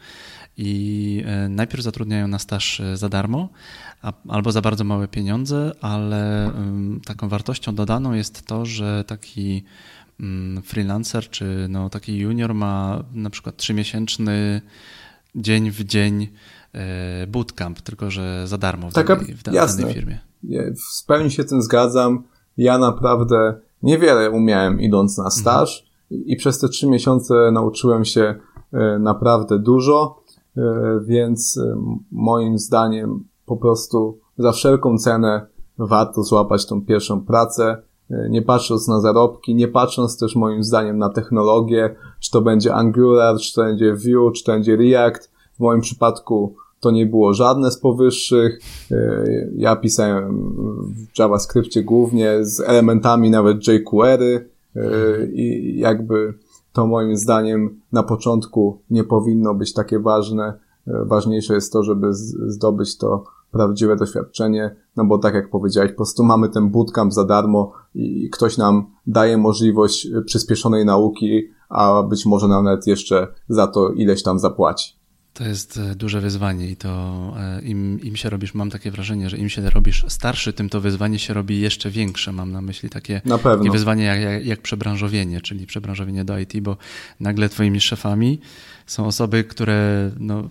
i 0.56 1.24
najpierw 1.48 1.82
zatrudniają 1.82 2.28
na 2.28 2.38
staż 2.38 2.82
za 2.94 3.08
darmo 3.08 3.48
albo 4.28 4.52
za 4.52 4.60
bardzo 4.60 4.84
małe 4.84 5.08
pieniądze, 5.08 5.72
ale 5.80 6.50
taką 7.06 7.28
wartością 7.28 7.74
dodaną 7.74 8.12
jest 8.12 8.46
to, 8.46 8.66
że 8.66 9.04
taki 9.06 9.62
mm, 10.20 10.62
freelancer 10.62 11.30
czy 11.30 11.66
no, 11.68 11.90
taki 11.90 12.18
junior 12.18 12.54
ma 12.54 13.04
na 13.12 13.30
przykład 13.30 13.56
trzymiesięczny 13.56 14.62
dzień 15.34 15.70
w 15.70 15.84
dzień 15.84 16.28
e, 16.72 17.26
bootcamp, 17.26 17.80
tylko 17.80 18.10
że 18.10 18.46
za 18.46 18.58
darmo 18.58 18.90
w, 18.90 18.94
Taka, 18.94 19.16
danej, 19.16 19.34
w 19.34 19.42
danej 19.42 19.94
firmie. 19.94 20.18
W 21.02 21.06
pełni 21.06 21.30
się 21.30 21.44
tym 21.44 21.62
zgadzam. 21.62 22.24
Ja 22.56 22.78
naprawdę 22.78 23.60
niewiele 23.82 24.30
umiałem 24.30 24.80
idąc 24.80 25.18
na 25.18 25.30
staż 25.30 25.90
mhm. 26.10 26.28
i 26.28 26.36
przez 26.36 26.58
te 26.58 26.68
trzy 26.68 26.86
miesiące 26.86 27.50
nauczyłem 27.52 28.04
się 28.04 28.34
e, 28.72 28.98
naprawdę 28.98 29.58
dużo, 29.58 30.22
e, 30.56 30.62
więc 31.06 31.60
moim 32.10 32.58
zdaniem 32.58 33.24
po 33.46 33.56
prostu 33.56 34.18
za 34.38 34.52
wszelką 34.52 34.98
cenę 34.98 35.46
warto 35.78 36.22
złapać 36.22 36.66
tą 36.66 36.84
pierwszą 36.84 37.20
pracę, 37.20 37.82
nie 38.30 38.42
patrząc 38.42 38.88
na 38.88 39.00
zarobki, 39.00 39.54
nie 39.54 39.68
patrząc 39.68 40.18
też 40.18 40.36
moim 40.36 40.64
zdaniem 40.64 40.98
na 40.98 41.08
technologię, 41.08 41.96
czy 42.20 42.30
to 42.30 42.40
będzie 42.40 42.74
Angular, 42.74 43.36
czy 43.36 43.54
to 43.54 43.62
będzie 43.62 43.94
Vue, 43.94 44.32
czy 44.32 44.44
to 44.44 44.52
będzie 44.52 44.76
React. 44.76 45.30
W 45.56 45.60
moim 45.60 45.80
przypadku 45.80 46.54
to 46.80 46.90
nie 46.90 47.06
było 47.06 47.34
żadne 47.34 47.70
z 47.70 47.78
powyższych. 47.78 48.60
E, 48.90 49.24
ja 49.56 49.76
pisałem 49.76 50.52
w 51.14 51.18
JavaScriptie 51.18 51.84
głównie 51.84 52.44
z 52.44 52.60
elementami 52.60 53.30
nawet 53.30 53.68
jQuery 53.68 54.48
e, 54.76 54.80
i 55.26 55.78
jakby 55.78 56.34
to 56.72 56.86
moim 56.86 57.16
zdaniem 57.16 57.80
na 57.92 58.02
początku 58.02 58.78
nie 58.90 59.04
powinno 59.04 59.54
być 59.54 59.72
takie 59.72 59.98
ważne. 59.98 60.52
E, 60.86 61.04
ważniejsze 61.04 61.54
jest 61.54 61.72
to, 61.72 61.82
żeby 61.82 62.14
zdobyć 62.46 62.98
to 62.98 63.24
prawdziwe 63.50 63.96
doświadczenie, 63.96 64.76
no 64.96 65.04
bo 65.04 65.18
tak 65.18 65.34
jak 65.34 65.50
powiedziałeś, 65.50 65.90
po 65.90 65.96
prostu 65.96 66.24
mamy 66.24 66.48
ten 66.48 66.70
bootcamp 66.70 67.12
za 67.12 67.24
darmo 67.24 67.72
i 67.94 68.30
ktoś 68.30 68.58
nam 68.58 68.86
daje 69.06 69.38
możliwość 69.38 70.08
przyspieszonej 70.26 70.84
nauki, 70.84 71.42
a 71.68 72.02
być 72.02 72.26
może 72.26 72.48
nawet 72.48 72.86
jeszcze 72.86 73.28
za 73.48 73.66
to 73.66 73.90
ileś 73.90 74.22
tam 74.22 74.38
zapłaci. 74.38 75.00
To 75.34 75.44
jest 75.44 75.76
e, 75.76 75.94
duże 75.94 76.20
wyzwanie 76.20 76.70
i 76.70 76.76
to 76.76 76.88
e, 77.36 77.62
im, 77.62 78.00
im 78.00 78.16
się 78.16 78.30
robisz, 78.30 78.54
mam 78.54 78.70
takie 78.70 78.90
wrażenie, 78.90 79.30
że 79.30 79.36
im 79.36 79.48
się 79.48 79.70
robisz 79.70 80.04
starszy, 80.08 80.52
tym 80.52 80.68
to 80.68 80.80
wyzwanie 80.80 81.18
się 81.18 81.34
robi 81.34 81.60
jeszcze 81.60 81.90
większe. 81.90 82.32
Mam 82.32 82.52
na 82.52 82.62
myśli 82.62 82.90
takie, 82.90 83.20
na 83.24 83.38
takie 83.38 83.70
wyzwanie 83.70 84.04
jak, 84.04 84.20
jak, 84.20 84.46
jak 84.46 84.62
przebranżowienie, 84.62 85.40
czyli 85.40 85.66
przebranżowienie 85.66 86.24
do 86.24 86.38
IT, 86.38 86.60
bo 86.60 86.76
nagle 87.20 87.48
twoimi 87.48 87.80
szefami 87.80 88.40
są 88.86 89.06
osoby, 89.06 89.44
które 89.44 90.10
no, 90.18 90.48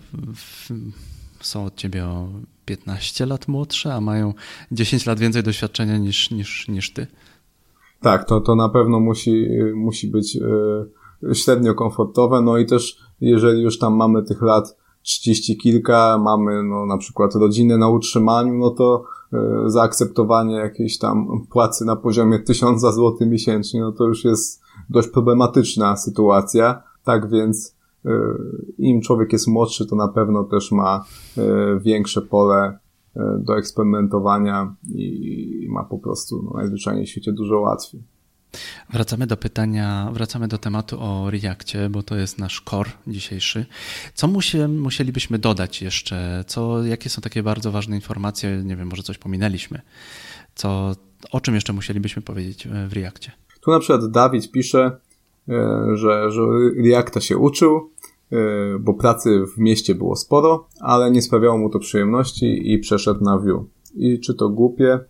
są 1.40 1.64
od 1.64 1.76
ciebie 1.76 2.04
o 2.04 2.28
15 2.70 3.26
lat 3.26 3.48
młodsze, 3.48 3.94
a 3.94 4.00
mają 4.00 4.34
10 4.72 5.06
lat 5.06 5.18
więcej 5.18 5.42
doświadczenia 5.42 5.98
niż, 5.98 6.30
niż, 6.30 6.68
niż 6.68 6.92
ty. 6.92 7.06
Tak, 8.00 8.24
to, 8.24 8.40
to 8.40 8.54
na 8.54 8.68
pewno 8.68 9.00
musi, 9.00 9.46
musi 9.74 10.08
być 10.08 10.36
e, 10.36 11.34
średnio 11.34 11.74
komfortowe, 11.74 12.40
no 12.40 12.58
i 12.58 12.66
też 12.66 12.96
jeżeli 13.20 13.62
już 13.62 13.78
tam 13.78 13.94
mamy 13.94 14.22
tych 14.22 14.42
lat 14.42 14.76
30 15.02 15.58
kilka, 15.58 16.18
mamy 16.18 16.62
no, 16.62 16.86
na 16.86 16.98
przykład 16.98 17.34
rodzinę 17.34 17.78
na 17.78 17.88
utrzymaniu, 17.88 18.54
no 18.58 18.70
to 18.70 19.04
e, 19.32 19.38
zaakceptowanie 19.66 20.54
jakiejś 20.56 20.98
tam 20.98 21.46
płacy 21.50 21.84
na 21.84 21.96
poziomie 21.96 22.38
1000 22.38 22.80
zł 22.80 23.16
miesięcznie, 23.20 23.80
no 23.80 23.92
to 23.92 24.06
już 24.06 24.24
jest 24.24 24.62
dość 24.90 25.08
problematyczna 25.08 25.96
sytuacja. 25.96 26.82
Tak 27.04 27.30
więc 27.30 27.79
im 28.78 29.00
człowiek 29.00 29.32
jest 29.32 29.48
młodszy, 29.48 29.86
to 29.86 29.96
na 29.96 30.08
pewno 30.08 30.44
też 30.44 30.72
ma 30.72 31.04
e, 31.38 31.80
większe 31.80 32.22
pole 32.22 32.78
do 33.38 33.58
eksperymentowania 33.58 34.74
i 34.94 35.66
ma 35.70 35.84
po 35.84 35.98
prostu 35.98 36.42
no, 36.42 36.50
najzwyczajniej 36.58 37.06
w 37.06 37.08
świecie 37.08 37.32
dużo 37.32 37.60
łatwiej. 37.60 38.02
Wracamy 38.92 39.26
do 39.26 39.36
pytania, 39.36 40.10
wracamy 40.12 40.48
do 40.48 40.58
tematu 40.58 40.96
o 41.00 41.30
Reakcie, 41.30 41.88
bo 41.90 42.02
to 42.02 42.16
jest 42.16 42.38
nasz 42.38 42.62
core 42.70 42.90
dzisiejszy. 43.06 43.66
Co 44.14 44.28
musi, 44.28 44.58
musielibyśmy 44.58 45.38
dodać 45.38 45.82
jeszcze? 45.82 46.44
Co, 46.46 46.84
jakie 46.84 47.10
są 47.10 47.22
takie 47.22 47.42
bardzo 47.42 47.72
ważne 47.72 47.96
informacje? 47.96 48.62
Nie 48.64 48.76
wiem, 48.76 48.88
może 48.88 49.02
coś 49.02 49.18
pominęliśmy. 49.18 49.80
Co, 50.54 50.96
o 51.30 51.40
czym 51.40 51.54
jeszcze 51.54 51.72
musielibyśmy 51.72 52.22
powiedzieć 52.22 52.68
w 52.88 52.92
Reakcie? 52.92 53.32
Tu 53.60 53.70
na 53.70 53.78
przykład 53.78 54.10
Dawid 54.10 54.52
pisze, 54.52 54.78
e, 54.78 55.09
że, 55.94 56.30
że 56.30 56.42
Reacta 56.84 57.20
się 57.20 57.38
uczył, 57.38 57.90
e, 58.32 58.36
bo 58.80 58.94
pracy 58.94 59.44
w 59.54 59.58
mieście 59.58 59.94
było 59.94 60.16
sporo, 60.16 60.68
ale 60.80 61.10
nie 61.10 61.22
sprawiało 61.22 61.58
mu 61.58 61.70
to 61.70 61.78
przyjemności 61.78 62.72
i 62.72 62.78
przeszedł 62.78 63.24
na 63.24 63.38
Vue. 63.38 63.64
I 63.94 64.20
czy 64.20 64.34
to 64.34 64.48
głupie? 64.48 65.00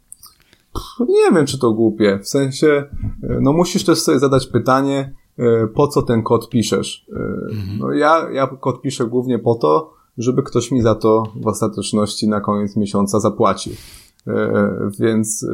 nie 1.08 1.32
wiem, 1.34 1.46
czy 1.46 1.58
to 1.58 1.72
głupie. 1.72 2.18
W 2.22 2.28
sensie, 2.28 2.84
e, 3.22 3.38
no 3.40 3.52
musisz 3.52 3.84
też 3.84 3.98
sobie 4.00 4.18
zadać 4.18 4.46
pytanie, 4.46 5.14
e, 5.38 5.66
po 5.66 5.88
co 5.88 6.02
ten 6.02 6.22
kod 6.22 6.48
piszesz. 6.48 7.06
E, 7.12 7.18
mhm. 7.54 7.78
No 7.78 7.92
ja, 7.92 8.30
ja 8.32 8.46
kod 8.46 8.82
piszę 8.82 9.06
głównie 9.06 9.38
po 9.38 9.54
to, 9.54 9.92
żeby 10.18 10.42
ktoś 10.42 10.70
mi 10.70 10.82
za 10.82 10.94
to 10.94 11.22
w 11.36 11.46
ostateczności 11.46 12.28
na 12.28 12.40
koniec 12.40 12.76
miesiąca 12.76 13.20
zapłacił. 13.20 13.72
Więc 14.98 15.46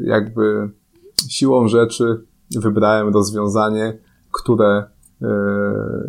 jakby 0.00 0.70
siłą 1.28 1.68
rzeczy 1.68 2.24
wybrałem 2.50 3.14
rozwiązanie, 3.14 3.98
które 4.32 4.84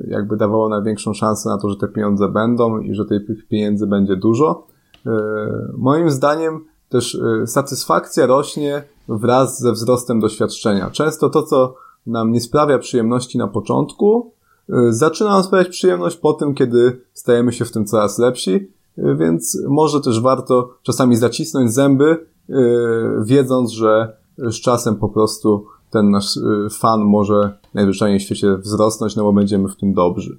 jakby 0.07 0.37
dawało 0.37 0.69
największą 0.69 1.13
szansę 1.13 1.49
na 1.49 1.57
to, 1.57 1.69
że 1.69 1.75
te 1.75 1.87
pieniądze 1.87 2.29
będą 2.29 2.79
i 2.79 2.93
że 2.93 3.05
tych 3.05 3.47
pieniędzy 3.47 3.87
będzie 3.87 4.15
dużo. 4.15 4.67
Moim 5.77 6.11
zdaniem 6.11 6.65
też 6.89 7.15
y, 7.15 7.47
satysfakcja 7.47 8.25
rośnie 8.25 8.83
wraz 9.07 9.59
ze 9.59 9.71
wzrostem 9.71 10.19
doświadczenia. 10.19 10.89
Często 10.89 11.29
to, 11.29 11.43
co 11.43 11.75
nam 12.07 12.31
nie 12.31 12.41
sprawia 12.41 12.79
przyjemności 12.79 13.37
na 13.37 13.47
początku, 13.47 14.31
zaczyna 14.89 15.29
nam 15.29 15.43
sprawiać 15.43 15.69
przyjemność 15.69 16.17
po 16.17 16.33
tym, 16.33 16.53
kiedy 16.53 17.01
stajemy 17.13 17.53
się 17.53 17.65
w 17.65 17.71
tym 17.71 17.85
coraz 17.85 18.19
lepsi, 18.19 18.71
więc 18.97 19.57
może 19.67 20.01
też 20.01 20.21
warto 20.21 20.69
czasami 20.83 21.15
zacisnąć 21.15 21.73
zęby, 21.73 22.25
wiedząc, 23.23 23.71
że 23.71 24.17
z 24.37 24.55
czasem 24.55 24.95
po 24.95 25.09
prostu 25.09 25.65
ten 25.89 26.09
nasz 26.09 26.39
fan 26.79 27.01
może 27.01 27.57
najzwyczajniej 27.73 28.19
w 28.19 28.23
świecie 28.23 28.57
wzrosnąć, 28.57 29.15
no 29.15 29.23
bo 29.23 29.33
będziemy 29.33 29.69
w 29.69 29.75
tym 29.75 29.93
dobrzy. 29.93 30.37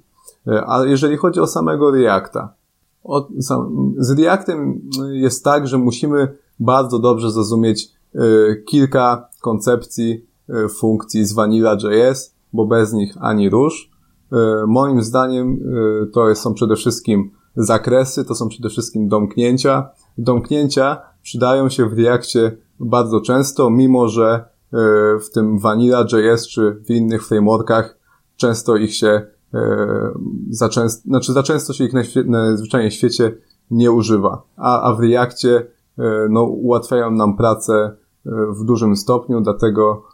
A 0.67 0.85
jeżeli 0.85 1.17
chodzi 1.17 1.39
o 1.39 1.47
samego 1.47 1.91
Reacta, 1.91 2.53
z 3.97 4.19
Reactem 4.19 4.81
jest 5.11 5.43
tak, 5.43 5.67
że 5.67 5.77
musimy 5.77 6.37
bardzo 6.59 6.99
dobrze 6.99 7.31
zrozumieć 7.31 7.91
y, 8.15 8.63
kilka 8.67 9.29
koncepcji 9.41 10.25
y, 10.49 10.69
funkcji 10.69 11.25
z 11.25 11.33
Vanilla.js, 11.33 12.35
bo 12.53 12.65
bez 12.65 12.93
nich 12.93 13.17
ani 13.19 13.49
rusz. 13.49 13.91
Y, 14.33 14.35
moim 14.67 15.01
zdaniem 15.01 15.59
to 16.13 16.35
są 16.35 16.53
przede 16.53 16.75
wszystkim 16.75 17.31
zakresy, 17.55 18.25
to 18.25 18.35
są 18.35 18.49
przede 18.49 18.69
wszystkim 18.69 19.07
domknięcia. 19.07 19.89
Domknięcia 20.17 21.01
przydają 21.21 21.69
się 21.69 21.89
w 21.89 21.93
Reactie 21.93 22.57
bardzo 22.79 23.21
często, 23.21 23.69
mimo 23.69 24.07
że 24.07 24.45
w 25.21 25.29
tym 25.33 25.59
Vanilla.js 25.59 26.47
czy 26.47 26.71
w 26.71 26.89
innych 26.89 27.27
frameworkach 27.27 27.97
często 28.35 28.75
ich 28.77 28.95
się 28.95 29.27
za 30.49 30.69
często, 30.69 31.01
znaczy 31.09 31.33
za 31.33 31.43
często 31.43 31.73
się 31.73 31.83
ich 31.83 31.93
najzwyczajniej 32.25 32.91
w 32.91 32.93
świecie 32.93 33.35
nie 33.71 33.91
używa. 33.91 34.43
A, 34.57 34.81
a 34.81 34.93
w 34.93 34.99
Reakcie 34.99 35.67
no, 36.29 36.43
ułatwiają 36.43 37.11
nam 37.11 37.37
pracę 37.37 37.95
w 38.59 38.63
dużym 38.65 38.95
stopniu, 38.95 39.41
dlatego 39.41 40.07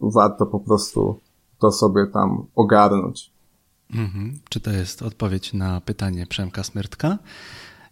warto 0.00 0.46
po 0.46 0.60
prostu 0.60 1.20
to 1.58 1.72
sobie 1.72 2.06
tam 2.06 2.46
ogarnąć. 2.54 3.32
Mhm. 3.94 4.38
Czy 4.48 4.60
to 4.60 4.70
jest 4.70 5.02
odpowiedź 5.02 5.52
na 5.52 5.80
pytanie 5.80 6.26
Przemka 6.26 6.62
Smyrtka? 6.62 7.18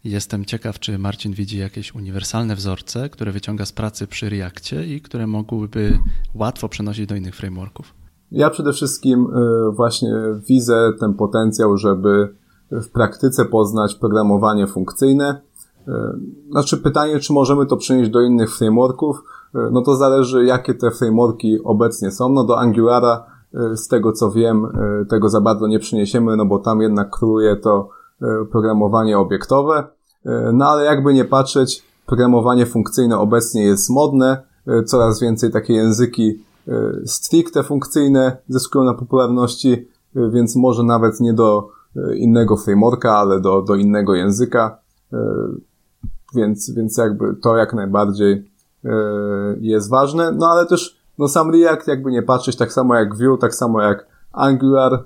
Jestem 0.05 0.45
ciekaw, 0.45 0.79
czy 0.79 0.99
Marcin 0.99 1.33
widzi 1.33 1.59
jakieś 1.59 1.95
uniwersalne 1.95 2.57
wzorce, 2.57 3.09
które 3.09 3.33
wyciąga 3.33 3.65
z 3.65 3.73
pracy 3.73 4.07
przy 4.07 4.31
Reakcie 4.31 4.87
i 4.87 5.01
które 5.01 5.27
mogłyby 5.27 5.99
łatwo 6.35 6.69
przenosić 6.69 7.07
do 7.07 7.15
innych 7.15 7.37
frameworków. 7.37 7.95
Ja 8.33 8.51
przede 8.51 8.73
wszystkim 8.73 9.27
y, 9.27 9.73
właśnie 9.73 10.15
widzę 10.49 10.93
ten 11.01 11.15
potencjał, 11.15 11.77
żeby 11.77 12.35
w 12.71 12.89
praktyce 12.89 13.45
poznać 13.45 13.95
programowanie 13.95 14.67
funkcyjne. 14.67 15.41
Y, 15.89 15.93
znaczy 16.51 16.77
pytanie, 16.77 17.21
czy 17.21 17.33
możemy 17.33 17.67
to 17.67 17.77
przenieść 17.77 18.11
do 18.11 18.21
innych 18.21 18.57
frameworków, 18.57 19.17
y, 19.55 19.59
no 19.73 19.83
to 19.83 19.97
zależy, 19.97 20.45
jakie 20.45 20.75
te 20.75 20.91
frameworki 20.91 21.59
obecnie 21.65 22.11
są. 22.11 22.29
No 22.29 22.45
do 22.45 22.61
Angulara, 22.61 23.25
z 23.75 23.89
tego 23.89 24.13
co 24.13 24.31
wiem, 24.31 24.67
tego 25.09 25.29
za 25.29 25.41
bardzo 25.41 25.67
nie 25.67 25.79
przyniesiemy, 25.79 26.37
no 26.37 26.47
bo 26.47 26.59
tam 26.59 26.81
jednak 26.81 27.11
króluje 27.11 27.57
to 27.57 27.89
programowanie 28.51 29.19
obiektowe. 29.19 29.85
No 30.53 30.69
ale 30.69 30.85
jakby 30.85 31.15
nie 31.15 31.25
patrzeć, 31.25 31.83
programowanie 32.07 32.67
funkcyjne 32.67 33.19
obecnie 33.19 33.63
jest 33.63 33.91
modne, 33.91 34.43
coraz 34.87 35.21
więcej 35.21 35.51
takie 35.51 35.75
języki 35.75 36.41
E, 36.69 37.07
stricte 37.07 37.63
funkcyjne 37.63 38.37
zyskują 38.49 38.85
na 38.85 38.95
popularności, 38.95 39.89
e, 40.17 40.31
więc 40.31 40.57
może 40.57 40.83
nawet 40.83 41.21
nie 41.21 41.33
do 41.33 41.69
e, 41.97 42.17
innego 42.17 42.57
frameworka, 42.57 43.17
ale 43.17 43.41
do, 43.41 43.63
do 43.63 43.75
innego 43.75 44.15
języka. 44.15 44.83
Więc, 46.35 46.71
więc 46.71 46.99
jakby 46.99 47.37
to 47.43 47.57
jak 47.57 47.75
najbardziej 47.75 48.51
jest 49.61 49.91
ważne. 49.91 50.33
No 50.33 50.47
ale 50.51 50.67
też 50.67 50.99
no 51.19 51.29
sam 51.29 51.51
React, 51.51 51.89
jakby 51.89 52.11
nie 52.11 52.23
patrzeć, 52.23 52.57
tak 52.57 52.73
samo 52.73 52.95
jak 52.95 53.17
Vue, 53.17 53.39
tak 53.41 53.55
samo 53.55 53.83
jak 53.83 54.07
Angular, 54.33 55.05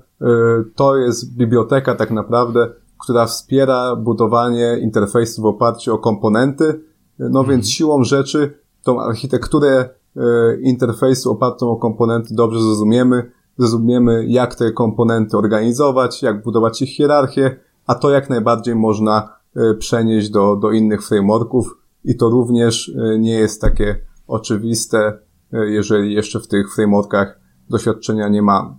to 0.75 0.97
jest 0.97 1.37
biblioteka 1.37 1.95
tak 1.95 2.11
naprawdę, 2.11 2.69
która 2.99 3.25
wspiera 3.25 3.95
budowanie 3.95 4.77
interfejsu 4.81 5.41
w 5.41 5.45
oparciu 5.45 5.93
o 5.93 5.97
komponenty. 5.97 6.81
No 7.19 7.39
więc 7.39 7.49
mhm. 7.49 7.63
siłą 7.63 8.03
rzeczy 8.03 8.59
tą 8.83 9.01
architekturę 9.01 9.89
E, 10.17 10.59
interfejsu 10.61 11.31
opartą 11.31 11.71
o 11.71 11.75
komponenty 11.75 12.35
dobrze 12.35 12.61
zrozumiemy, 12.61 13.31
zrozumiemy 13.57 14.25
jak 14.27 14.55
te 14.55 14.71
komponenty 14.71 15.37
organizować, 15.37 16.21
jak 16.23 16.43
budować 16.43 16.81
ich 16.81 16.89
hierarchię, 16.89 17.59
a 17.87 17.95
to 17.95 18.09
jak 18.09 18.29
najbardziej 18.29 18.75
można 18.75 19.29
e, 19.55 19.73
przenieść 19.73 20.29
do, 20.29 20.55
do 20.55 20.71
innych 20.71 21.07
frameworków 21.07 21.77
i 22.03 22.17
to 22.17 22.29
również 22.29 22.89
e, 22.89 23.19
nie 23.19 23.33
jest 23.33 23.61
takie 23.61 24.01
oczywiste, 24.27 25.19
jeżeli 25.51 26.13
jeszcze 26.13 26.39
w 26.39 26.47
tych 26.47 26.75
frameworkach 26.75 27.39
doświadczenia 27.69 28.27
nie 28.27 28.41
mamy. 28.41 28.69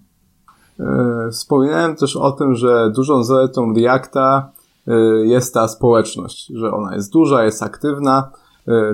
Wspominałem 1.31 1.97
też 1.97 2.17
o 2.17 2.33
tym, 2.33 2.55
że 2.55 2.91
dużą 2.91 3.25
zaletą 3.25 3.75
Reacta 3.75 4.53
jest 5.23 5.55
ta 5.55 5.69
społeczność, 5.69 6.53
że 6.55 6.73
ona 6.73 6.95
jest 6.95 7.13
duża, 7.13 7.45
jest 7.45 7.63
aktywna. 7.63 8.31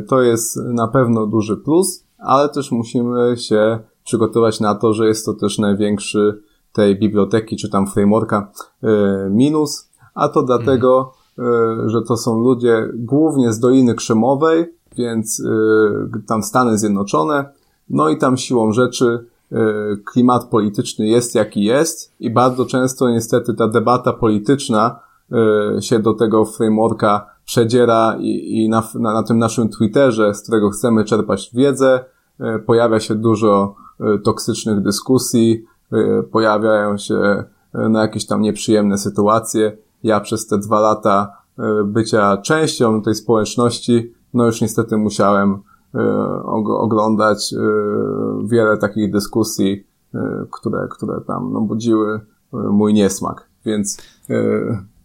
To 0.08 0.22
jest 0.22 0.56
na 0.56 0.88
pewno 0.88 1.26
duży 1.26 1.56
plus 1.56 2.04
ale 2.24 2.48
też 2.48 2.72
musimy 2.72 3.36
się 3.36 3.78
przygotować 4.04 4.60
na 4.60 4.74
to, 4.74 4.92
że 4.92 5.06
jest 5.06 5.26
to 5.26 5.34
też 5.34 5.58
największy 5.58 6.42
tej 6.72 6.98
biblioteki 6.98 7.56
czy 7.56 7.70
tam 7.70 7.86
frameworka 7.86 8.52
e, 8.82 8.88
minus, 9.30 9.90
a 10.14 10.28
to 10.28 10.42
dlatego, 10.42 11.12
że 11.86 12.02
to 12.02 12.16
są 12.16 12.38
ludzie 12.38 12.88
głównie 12.94 13.52
z 13.52 13.60
Doliny 13.60 13.94
Krzemowej, 13.94 14.74
więc 14.96 15.42
e, 15.44 16.20
tam 16.26 16.42
Stany 16.42 16.78
Zjednoczone, 16.78 17.44
no 17.90 18.08
i 18.08 18.18
tam 18.18 18.36
siłą 18.36 18.72
rzeczy 18.72 19.26
klimat 20.04 20.44
polityczny 20.44 21.06
jest 21.06 21.34
jaki 21.34 21.64
jest 21.64 22.12
i 22.20 22.30
bardzo 22.30 22.66
często 22.66 23.10
niestety 23.10 23.54
ta 23.54 23.68
debata 23.68 24.12
polityczna 24.12 25.00
się 25.80 25.98
do 25.98 26.14
tego 26.14 26.44
frameworka 26.44 27.26
przedziera 27.44 28.16
i, 28.18 28.62
i 28.62 28.68
na, 28.68 28.82
na, 28.94 29.14
na 29.14 29.22
tym 29.22 29.38
naszym 29.38 29.68
Twitterze, 29.68 30.34
z 30.34 30.42
którego 30.42 30.70
chcemy 30.70 31.04
czerpać 31.04 31.50
wiedzę, 31.54 32.04
pojawia 32.66 33.00
się 33.00 33.14
dużo 33.14 33.74
toksycznych 34.24 34.80
dyskusji, 34.80 35.64
pojawiają 36.30 36.98
się 36.98 37.44
na 37.74 38.02
jakieś 38.02 38.26
tam 38.26 38.40
nieprzyjemne 38.40 38.98
sytuacje. 38.98 39.76
Ja 40.02 40.20
przez 40.20 40.46
te 40.46 40.58
dwa 40.58 40.80
lata 40.80 41.36
bycia 41.84 42.36
częścią 42.36 43.02
tej 43.02 43.14
społeczności, 43.14 44.12
no 44.34 44.46
już 44.46 44.60
niestety 44.60 44.96
musiałem 44.96 45.62
oglądać 46.64 47.54
wiele 48.44 48.76
takich 48.76 49.12
dyskusji, 49.12 49.86
które, 50.50 50.88
które 50.90 51.20
tam 51.20 51.52
no, 51.52 51.60
budziły 51.60 52.20
mój 52.52 52.94
niesmak. 52.94 53.48
Więc 53.66 53.98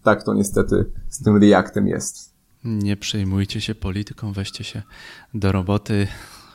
tak 0.04 0.24
to 0.24 0.34
niestety 0.34 0.86
z 1.10 1.24
tym 1.24 1.38
Reactem 1.38 1.88
jest. 1.88 2.34
Nie 2.64 2.98
przejmujcie 2.98 3.62
się 3.62 3.76
polityką, 3.76 4.32
weźcie 4.34 4.64
się 4.64 4.82
do 5.34 5.52
roboty, 5.52 6.08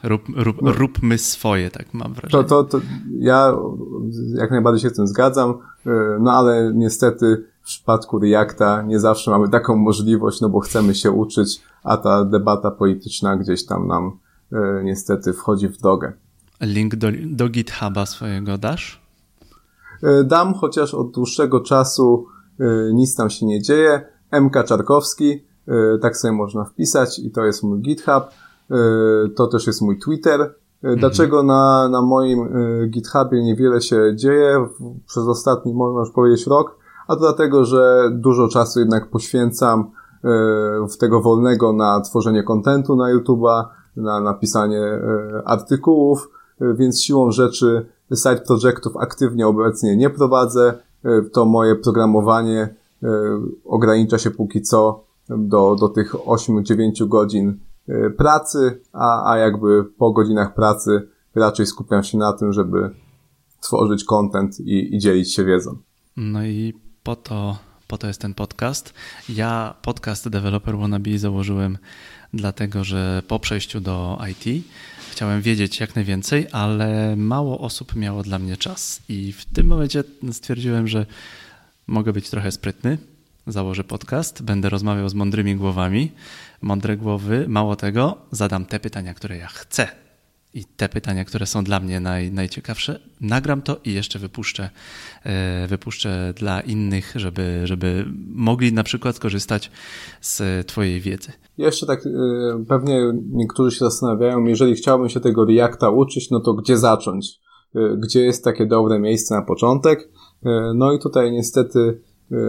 rób, 0.02 0.22
rób, 0.36 0.62
no. 0.62 0.72
róbmy 0.72 1.18
swoje, 1.18 1.70
tak 1.70 1.94
mam 1.94 2.14
wrażenie. 2.14 2.44
To, 2.44 2.64
to, 2.64 2.78
to 2.78 2.84
ja 3.18 3.54
jak 4.34 4.50
najbardziej 4.50 4.82
się 4.82 4.90
z 4.90 4.96
tym 4.96 5.06
zgadzam, 5.06 5.54
no 6.20 6.32
ale 6.32 6.72
niestety 6.74 7.44
w 7.62 7.66
przypadku 7.66 8.18
Reacta 8.18 8.82
nie 8.82 9.00
zawsze 9.00 9.30
mamy 9.30 9.48
taką 9.48 9.76
możliwość, 9.76 10.40
no 10.40 10.48
bo 10.48 10.60
chcemy 10.60 10.94
się 10.94 11.10
uczyć, 11.10 11.62
a 11.84 11.96
ta 11.96 12.24
debata 12.24 12.70
polityczna 12.70 13.36
gdzieś 13.36 13.66
tam 13.66 13.86
nam 13.86 14.06
e, 14.06 14.10
niestety 14.84 15.32
wchodzi 15.32 15.68
w 15.68 15.76
drogę. 15.76 16.12
Link 16.60 16.96
do, 16.96 17.08
do 17.26 17.48
GitHuba 17.48 18.06
swojego 18.06 18.58
dasz? 18.58 19.02
E, 20.02 20.24
dam, 20.24 20.54
chociaż 20.54 20.94
od 20.94 21.10
dłuższego 21.10 21.60
czasu 21.60 22.26
e, 22.60 22.64
nic 22.92 23.16
tam 23.16 23.30
się 23.30 23.46
nie 23.46 23.62
dzieje. 23.62 24.06
MK 24.40 24.64
Czarkowski, 24.64 25.44
tak 26.02 26.16
sobie 26.16 26.32
można 26.32 26.64
wpisać 26.64 27.18
i 27.18 27.30
to 27.30 27.44
jest 27.44 27.62
mój 27.62 27.80
GitHub. 27.80 28.24
To 29.36 29.46
też 29.46 29.66
jest 29.66 29.82
mój 29.82 29.98
Twitter. 29.98 30.40
Mhm. 30.40 31.00
Dlaczego 31.00 31.40
mhm. 31.40 31.46
na, 31.46 31.88
na 31.88 32.02
moim 32.02 32.48
GitHubie 32.90 33.42
niewiele 33.42 33.80
się 33.80 34.16
dzieje 34.16 34.68
przez 35.06 35.24
ostatni, 35.24 35.74
można 35.74 36.00
już 36.00 36.10
powiedzieć, 36.10 36.46
rok? 36.46 36.76
a 37.08 37.14
to 37.14 37.20
dlatego, 37.20 37.64
że 37.64 38.10
dużo 38.12 38.48
czasu 38.48 38.80
jednak 38.80 39.10
poświęcam 39.10 39.80
e, 39.80 40.28
w 40.88 40.96
tego 40.96 41.20
wolnego 41.20 41.72
na 41.72 42.00
tworzenie 42.00 42.42
kontentu 42.42 42.96
na 42.96 43.14
YouTube'a, 43.14 43.64
na 43.96 44.20
napisanie 44.20 44.80
e, 44.80 45.42
artykułów, 45.44 46.30
e, 46.60 46.74
więc 46.74 47.02
siłą 47.02 47.30
rzeczy 47.30 47.86
side 48.14 48.40
projectów 48.46 48.96
aktywnie 48.96 49.46
obecnie 49.46 49.96
nie 49.96 50.10
prowadzę. 50.10 50.74
To 51.32 51.44
moje 51.44 51.76
programowanie 51.76 52.74
ogranicza 53.64 54.18
się 54.18 54.30
póki 54.30 54.62
co 54.62 55.04
do, 55.28 55.76
do 55.80 55.88
tych 55.88 56.12
8-9 56.14 57.08
godzin 57.08 57.58
pracy, 58.16 58.80
a, 58.92 59.32
a 59.32 59.38
jakby 59.38 59.84
po 59.84 60.12
godzinach 60.12 60.54
pracy 60.54 61.08
raczej 61.34 61.66
skupiam 61.66 62.02
się 62.02 62.18
na 62.18 62.32
tym, 62.32 62.52
żeby 62.52 62.90
tworzyć 63.60 64.04
content 64.04 64.60
i, 64.60 64.94
i 64.94 64.98
dzielić 64.98 65.34
się 65.34 65.44
wiedzą. 65.44 65.76
No 66.16 66.44
i 66.44 66.74
po 67.02 67.16
to, 67.16 67.58
po 67.88 67.98
to 67.98 68.06
jest 68.06 68.20
ten 68.20 68.34
podcast. 68.34 68.94
Ja 69.28 69.74
podcast 69.82 70.28
Developer 70.28 70.78
Wannabe 70.78 71.18
założyłem 71.18 71.78
dlatego, 72.34 72.84
że 72.84 73.22
po 73.28 73.38
przejściu 73.38 73.80
do 73.80 74.18
IT 74.30 74.64
chciałem 75.10 75.42
wiedzieć 75.42 75.80
jak 75.80 75.94
najwięcej, 75.94 76.46
ale 76.52 77.16
mało 77.16 77.60
osób 77.60 77.96
miało 77.96 78.22
dla 78.22 78.38
mnie 78.38 78.56
czas. 78.56 79.02
I 79.08 79.32
w 79.32 79.44
tym 79.44 79.66
momencie 79.66 80.04
stwierdziłem, 80.32 80.88
że 80.88 81.06
mogę 81.86 82.12
być 82.12 82.30
trochę 82.30 82.52
sprytny. 82.52 82.98
Założę 83.46 83.84
podcast, 83.84 84.42
będę 84.42 84.68
rozmawiał 84.68 85.08
z 85.08 85.14
mądrymi 85.14 85.56
głowami. 85.56 86.12
Mądre 86.62 86.96
głowy, 86.96 87.44
mało 87.48 87.76
tego, 87.76 88.18
zadam 88.30 88.66
te 88.66 88.80
pytania, 88.80 89.14
które 89.14 89.36
ja 89.36 89.46
chcę 89.46 90.03
i 90.54 90.64
te 90.64 90.88
pytania, 90.88 91.24
które 91.24 91.46
są 91.46 91.64
dla 91.64 91.80
mnie 91.80 92.00
naj, 92.00 92.32
najciekawsze, 92.32 93.00
nagram 93.20 93.62
to 93.62 93.76
i 93.84 93.94
jeszcze 93.94 94.18
wypuszczę, 94.18 94.70
e, 95.24 95.66
wypuszczę 95.66 96.34
dla 96.36 96.60
innych, 96.60 97.12
żeby, 97.16 97.60
żeby 97.64 98.04
mogli 98.34 98.72
na 98.72 98.82
przykład 98.82 99.16
skorzystać 99.16 99.70
z 100.20 100.66
Twojej 100.66 101.00
wiedzy. 101.00 101.32
Jeszcze 101.58 101.86
tak, 101.86 102.06
e, 102.06 102.10
pewnie 102.68 103.12
niektórzy 103.32 103.76
się 103.76 103.84
zastanawiają, 103.84 104.44
jeżeli 104.44 104.74
chciałbym 104.74 105.08
się 105.08 105.20
tego 105.20 105.44
Reacta 105.44 105.90
uczyć, 105.90 106.30
no 106.30 106.40
to 106.40 106.54
gdzie 106.54 106.78
zacząć? 106.78 107.40
E, 107.74 107.96
gdzie 107.96 108.24
jest 108.24 108.44
takie 108.44 108.66
dobre 108.66 108.98
miejsce 108.98 109.34
na 109.34 109.42
początek? 109.42 110.08
No 110.74 110.92
i 110.92 110.98
tutaj 110.98 111.32
niestety 111.32 112.00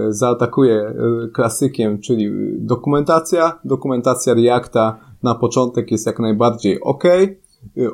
zaatakuję 0.10 0.94
klasykiem, 1.34 2.02
czyli 2.02 2.32
dokumentacja. 2.58 3.60
Dokumentacja 3.66 4.34
Reacta 4.34 5.00
na 5.24 5.36
początek 5.36 5.92
jest 5.92 6.06
jak 6.06 6.20
najbardziej 6.20 6.82
ok, 6.82 7.04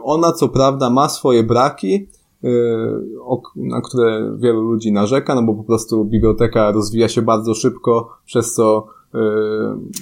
ona 0.03 0.31
co 0.31 0.49
prawda 0.49 0.89
ma 0.89 1.09
swoje 1.09 1.43
braki, 1.43 2.07
y, 2.43 2.47
na 3.55 3.81
które 3.81 4.35
wielu 4.37 4.61
ludzi 4.61 4.91
narzeka, 4.91 5.35
no 5.35 5.43
bo 5.43 5.53
po 5.53 5.63
prostu 5.63 6.05
biblioteka 6.05 6.71
rozwija 6.71 7.09
się 7.09 7.21
bardzo 7.21 7.53
szybko, 7.53 8.09
przez 8.25 8.53
co 8.53 8.85
y, 9.15 9.19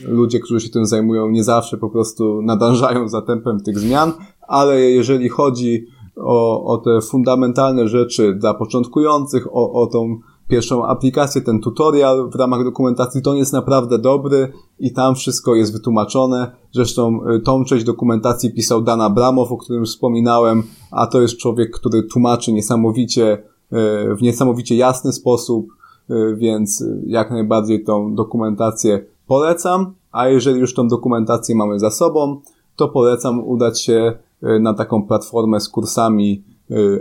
ludzie, 0.07 0.39
którzy 0.39 0.59
się 0.59 0.69
tym 0.69 0.85
zajmują, 0.85 1.29
nie 1.29 1.43
zawsze 1.43 1.77
po 1.77 1.89
prostu 1.89 2.41
nadążają 2.41 3.07
za 3.09 3.21
tempem 3.21 3.59
tych 3.59 3.79
zmian, 3.79 4.13
ale 4.47 4.81
jeżeli 4.81 5.29
chodzi 5.29 5.85
o, 6.15 6.65
o 6.65 6.77
te 6.77 7.01
fundamentalne 7.01 7.87
rzeczy 7.87 8.35
dla 8.35 8.53
początkujących, 8.53 9.47
o, 9.55 9.71
o 9.71 9.87
tą 9.87 10.19
pierwszą 10.49 10.85
aplikację, 10.85 11.41
ten 11.41 11.59
tutorial 11.59 12.29
w 12.29 12.35
ramach 12.35 12.63
dokumentacji, 12.63 13.21
to 13.21 13.31
on 13.31 13.37
jest 13.37 13.53
naprawdę 13.53 13.99
dobry 13.99 14.51
i 14.79 14.93
tam 14.93 15.15
wszystko 15.15 15.55
jest 15.55 15.73
wytłumaczone. 15.73 16.51
Zresztą 16.71 17.19
y, 17.29 17.39
tą 17.39 17.65
część 17.65 17.85
dokumentacji 17.85 18.53
pisał 18.53 18.81
Dan 18.81 19.01
Abramow, 19.01 19.51
o 19.51 19.57
którym 19.57 19.85
wspominałem, 19.85 20.63
a 20.91 21.07
to 21.07 21.21
jest 21.21 21.37
człowiek, 21.37 21.71
który 21.71 22.03
tłumaczy 22.03 22.53
niesamowicie, 22.53 23.33
y, 23.33 24.15
w 24.15 24.21
niesamowicie 24.21 24.75
jasny 24.75 25.13
sposób, 25.13 25.67
y, 26.09 26.35
więc 26.35 26.83
jak 27.05 27.31
najbardziej 27.31 27.83
tą 27.83 28.15
dokumentację 28.15 29.05
polecam, 29.27 29.93
a 30.11 30.27
jeżeli 30.27 30.59
już 30.59 30.73
tą 30.73 30.87
dokumentację 30.87 31.55
mamy 31.55 31.79
za 31.79 31.91
sobą, 31.91 32.41
to 32.75 32.87
polecam 32.87 33.43
udać 33.43 33.81
się 33.81 34.17
na 34.41 34.73
taką 34.73 35.03
platformę 35.07 35.59
z 35.59 35.69
kursami 35.69 36.43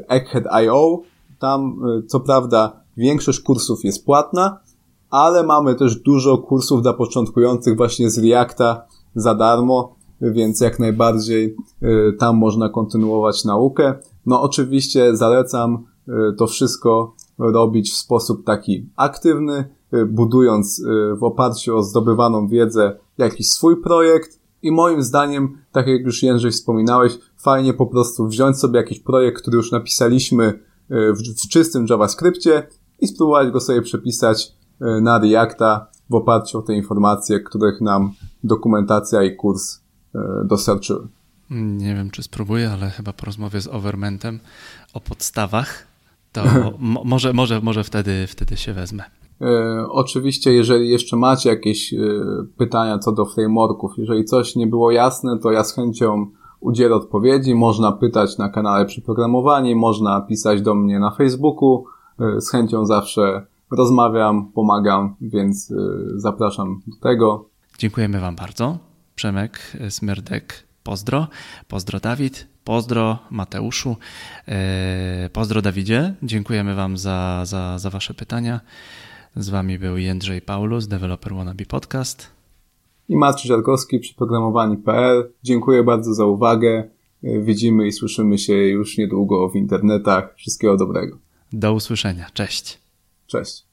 Egghead.io. 0.09 1.01
Tam, 1.39 1.81
co 2.07 2.21
prawda, 2.21 2.81
Większość 2.99 3.41
kursów 3.41 3.85
jest 3.85 4.05
płatna, 4.05 4.61
ale 5.11 5.43
mamy 5.43 5.75
też 5.75 5.97
dużo 5.97 6.39
kursów 6.39 6.83
dla 6.83 6.93
początkujących 6.93 7.77
właśnie 7.77 8.11
z 8.11 8.19
Reacta 8.19 8.87
za 9.15 9.35
darmo, 9.35 9.97
więc 10.21 10.61
jak 10.61 10.79
najbardziej 10.79 11.57
y, 11.83 12.13
tam 12.19 12.37
można 12.37 12.69
kontynuować 12.69 13.45
naukę. 13.45 13.95
No 14.27 14.43
oczywiście 14.43 15.17
zalecam 15.17 15.85
y, 16.09 16.13
to 16.39 16.47
wszystko 16.47 17.15
robić 17.39 17.93
w 17.93 17.97
sposób 17.97 18.45
taki 18.45 18.89
aktywny, 18.97 19.65
y, 19.95 20.07
budując 20.07 20.83
w 21.19 21.25
oparciu 21.25 21.77
o 21.77 21.83
zdobywaną 21.83 22.49
wiedzę 22.49 22.99
jakiś 23.19 23.49
swój 23.49 23.83
projekt 23.83 24.41
i 24.63 24.73
moim 24.73 25.03
zdaniem, 25.03 25.59
tak 25.73 25.87
jak 25.87 26.01
już 26.01 26.23
Jędrzej 26.23 26.51
wspominałeś, 26.51 27.19
fajnie 27.37 27.75
po 27.75 27.87
prostu 27.87 28.27
wziąć 28.27 28.59
sobie 28.59 28.77
jakiś 28.81 29.01
projekt, 29.01 29.43
który 29.43 29.57
już 29.57 29.73
napisaliśmy 29.73 30.61
w, 30.91 31.45
w 31.45 31.49
czystym 31.49 31.87
JavaScriptie 31.91 32.67
i 33.01 33.07
spróbować 33.07 33.51
go 33.51 33.61
sobie 33.61 33.83
przepisać 33.83 34.53
e, 34.81 35.01
na 35.01 35.19
Reacta 35.19 35.87
w 36.11 36.15
oparciu 36.15 36.59
o 36.59 36.63
te 36.63 36.75
informacje, 36.75 37.41
których 37.41 37.81
nam 37.81 38.13
dokumentacja 38.45 39.23
i 39.23 39.37
kurs 39.37 39.81
e, 40.15 40.21
dostarczyły. 40.45 41.09
Nie 41.51 41.95
wiem, 41.95 42.11
czy 42.11 42.23
spróbuję, 42.23 42.71
ale 42.71 42.91
chyba 42.91 43.13
po 43.13 43.27
rozmowie 43.27 43.61
z 43.61 43.67
Overmentem 43.67 44.41
o 44.95 45.01
podstawach, 45.01 45.87
to 46.33 46.43
może, 47.05 47.33
może, 47.33 47.61
może 47.61 47.85
wtedy, 47.85 48.27
wtedy 48.27 48.57
się 48.57 48.73
wezmę. 48.73 49.05
E, 49.41 49.87
oczywiście, 49.91 50.53
jeżeli 50.53 50.89
jeszcze 50.89 51.17
macie 51.17 51.51
jakieś 51.51 51.95
pytania 52.57 52.99
co 52.99 53.13
do 53.13 53.25
frameworków, 53.25 53.93
jeżeli 53.99 54.25
coś 54.25 54.57
nie 54.57 54.67
było 54.67 54.91
jasne, 54.91 55.39
to 55.39 55.51
ja 55.51 55.65
z 55.65 55.75
chęcią 55.75 56.27
udzielę 56.61 56.95
odpowiedzi. 56.95 57.55
Można 57.55 57.93
pytać 57.93 58.39
na 58.39 58.49
kanale 58.49 58.87
Przyprogramowani, 58.87 59.75
można 59.75 60.21
pisać 60.21 60.63
do 60.63 60.75
mnie 60.75 60.99
na 60.99 61.11
Facebooku, 61.11 61.85
z 62.39 62.51
chęcią 62.51 62.87
zawsze 62.87 63.47
rozmawiam, 63.71 64.53
pomagam, 64.53 65.15
więc 65.21 65.71
e, 65.71 65.75
zapraszam 66.17 66.81
do 66.87 66.97
tego. 66.97 67.49
Dziękujemy 67.79 68.21
Wam 68.21 68.37
bardzo. 68.37 68.79
Przemek 69.15 69.77
Smyrdek, 69.89 70.65
pozdro. 70.83 71.27
Pozdro 71.69 72.01
Dawid, 72.01 72.47
pozdro 72.65 73.19
Mateuszu, 73.31 73.97
e, 74.49 75.31
pozdro 75.33 75.63
Dawidzie. 75.63 76.15
Dziękujemy 76.23 76.75
Wam 76.75 76.97
za, 76.97 77.43
za, 77.45 77.79
za 77.79 77.91
Wasze 77.91 78.15
pytania. 78.15 78.61
Z 79.37 79.49
Wami 79.49 79.79
był 79.79 79.97
Jędrzej 79.97 80.43
Paulus, 80.43 80.87
Developer 80.87 81.35
Wannabe 81.35 81.65
Podcast. 81.65 82.27
I 83.09 83.17
Maciej 83.17 83.49
Żarkowski, 83.49 83.99
przyprogramowani.pl. 83.99 85.33
Dziękuję 85.43 85.85
bardzo 85.85 86.15
za 86.15 86.25
uwagę 86.25 86.85
widzimy 87.23 87.87
i 87.87 87.93
słyszymy 87.93 88.39
się 88.39 88.55
już 88.55 88.99
niedługo 88.99 89.49
w 89.49 89.57
internetach. 89.57 90.35
Wszystkiego 90.37 90.77
dobrego. 90.77 91.19
Do 91.53 91.73
usłyszenia. 91.73 92.27
Cześć. 92.35 92.79
Cześć. 93.27 93.67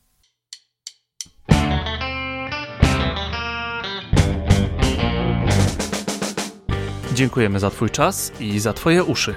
Dziękujemy 7.13 7.59
za 7.59 7.69
Twój 7.69 7.89
czas 7.89 8.32
i 8.39 8.59
za 8.59 8.73
Twoje 8.73 9.03
uszy. 9.03 9.36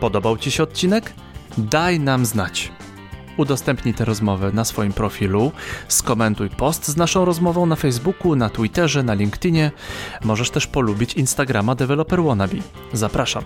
Podobał 0.00 0.38
Ci 0.38 0.50
się 0.50 0.62
odcinek? 0.62 1.12
Daj 1.58 2.00
nam 2.00 2.26
znać. 2.26 2.72
Udostępnij 3.36 3.94
tę 3.94 4.04
rozmowę 4.04 4.52
na 4.52 4.64
swoim 4.64 4.92
profilu, 4.92 5.52
skomentuj 5.88 6.50
post 6.50 6.88
z 6.88 6.96
naszą 6.96 7.24
rozmową 7.24 7.66
na 7.66 7.76
Facebooku, 7.76 8.36
na 8.36 8.50
Twitterze, 8.50 9.02
na 9.02 9.14
LinkedInie. 9.14 9.70
Możesz 10.24 10.50
też 10.50 10.66
polubić 10.66 11.14
Instagrama 11.14 11.74
Developer 11.74 12.22
Wannabe. 12.22 12.56
Zapraszam. 12.92 13.44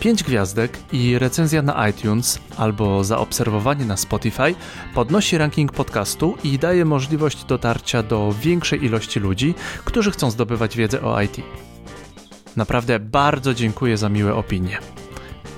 5 0.00 0.22
gwiazdek 0.22 0.78
i 0.92 1.18
recenzja 1.18 1.62
na 1.62 1.88
iTunes 1.88 2.38
albo 2.56 3.04
zaobserwowanie 3.04 3.84
na 3.84 3.96
Spotify 3.96 4.54
podnosi 4.94 5.38
ranking 5.38 5.72
podcastu 5.72 6.34
i 6.44 6.58
daje 6.58 6.84
możliwość 6.84 7.44
dotarcia 7.44 8.02
do 8.02 8.34
większej 8.40 8.84
ilości 8.84 9.20
ludzi, 9.20 9.54
którzy 9.84 10.10
chcą 10.10 10.30
zdobywać 10.30 10.76
wiedzę 10.76 11.02
o 11.02 11.22
IT. 11.22 11.36
Naprawdę 12.56 13.00
bardzo 13.00 13.54
dziękuję 13.54 13.96
za 13.96 14.08
miłe 14.08 14.34
opinie. 14.34 14.78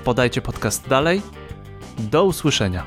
Podajcie 0.03 0.41
podcast 0.41 0.87
dalej. 0.87 1.21
Do 1.99 2.23
usłyszenia. 2.23 2.85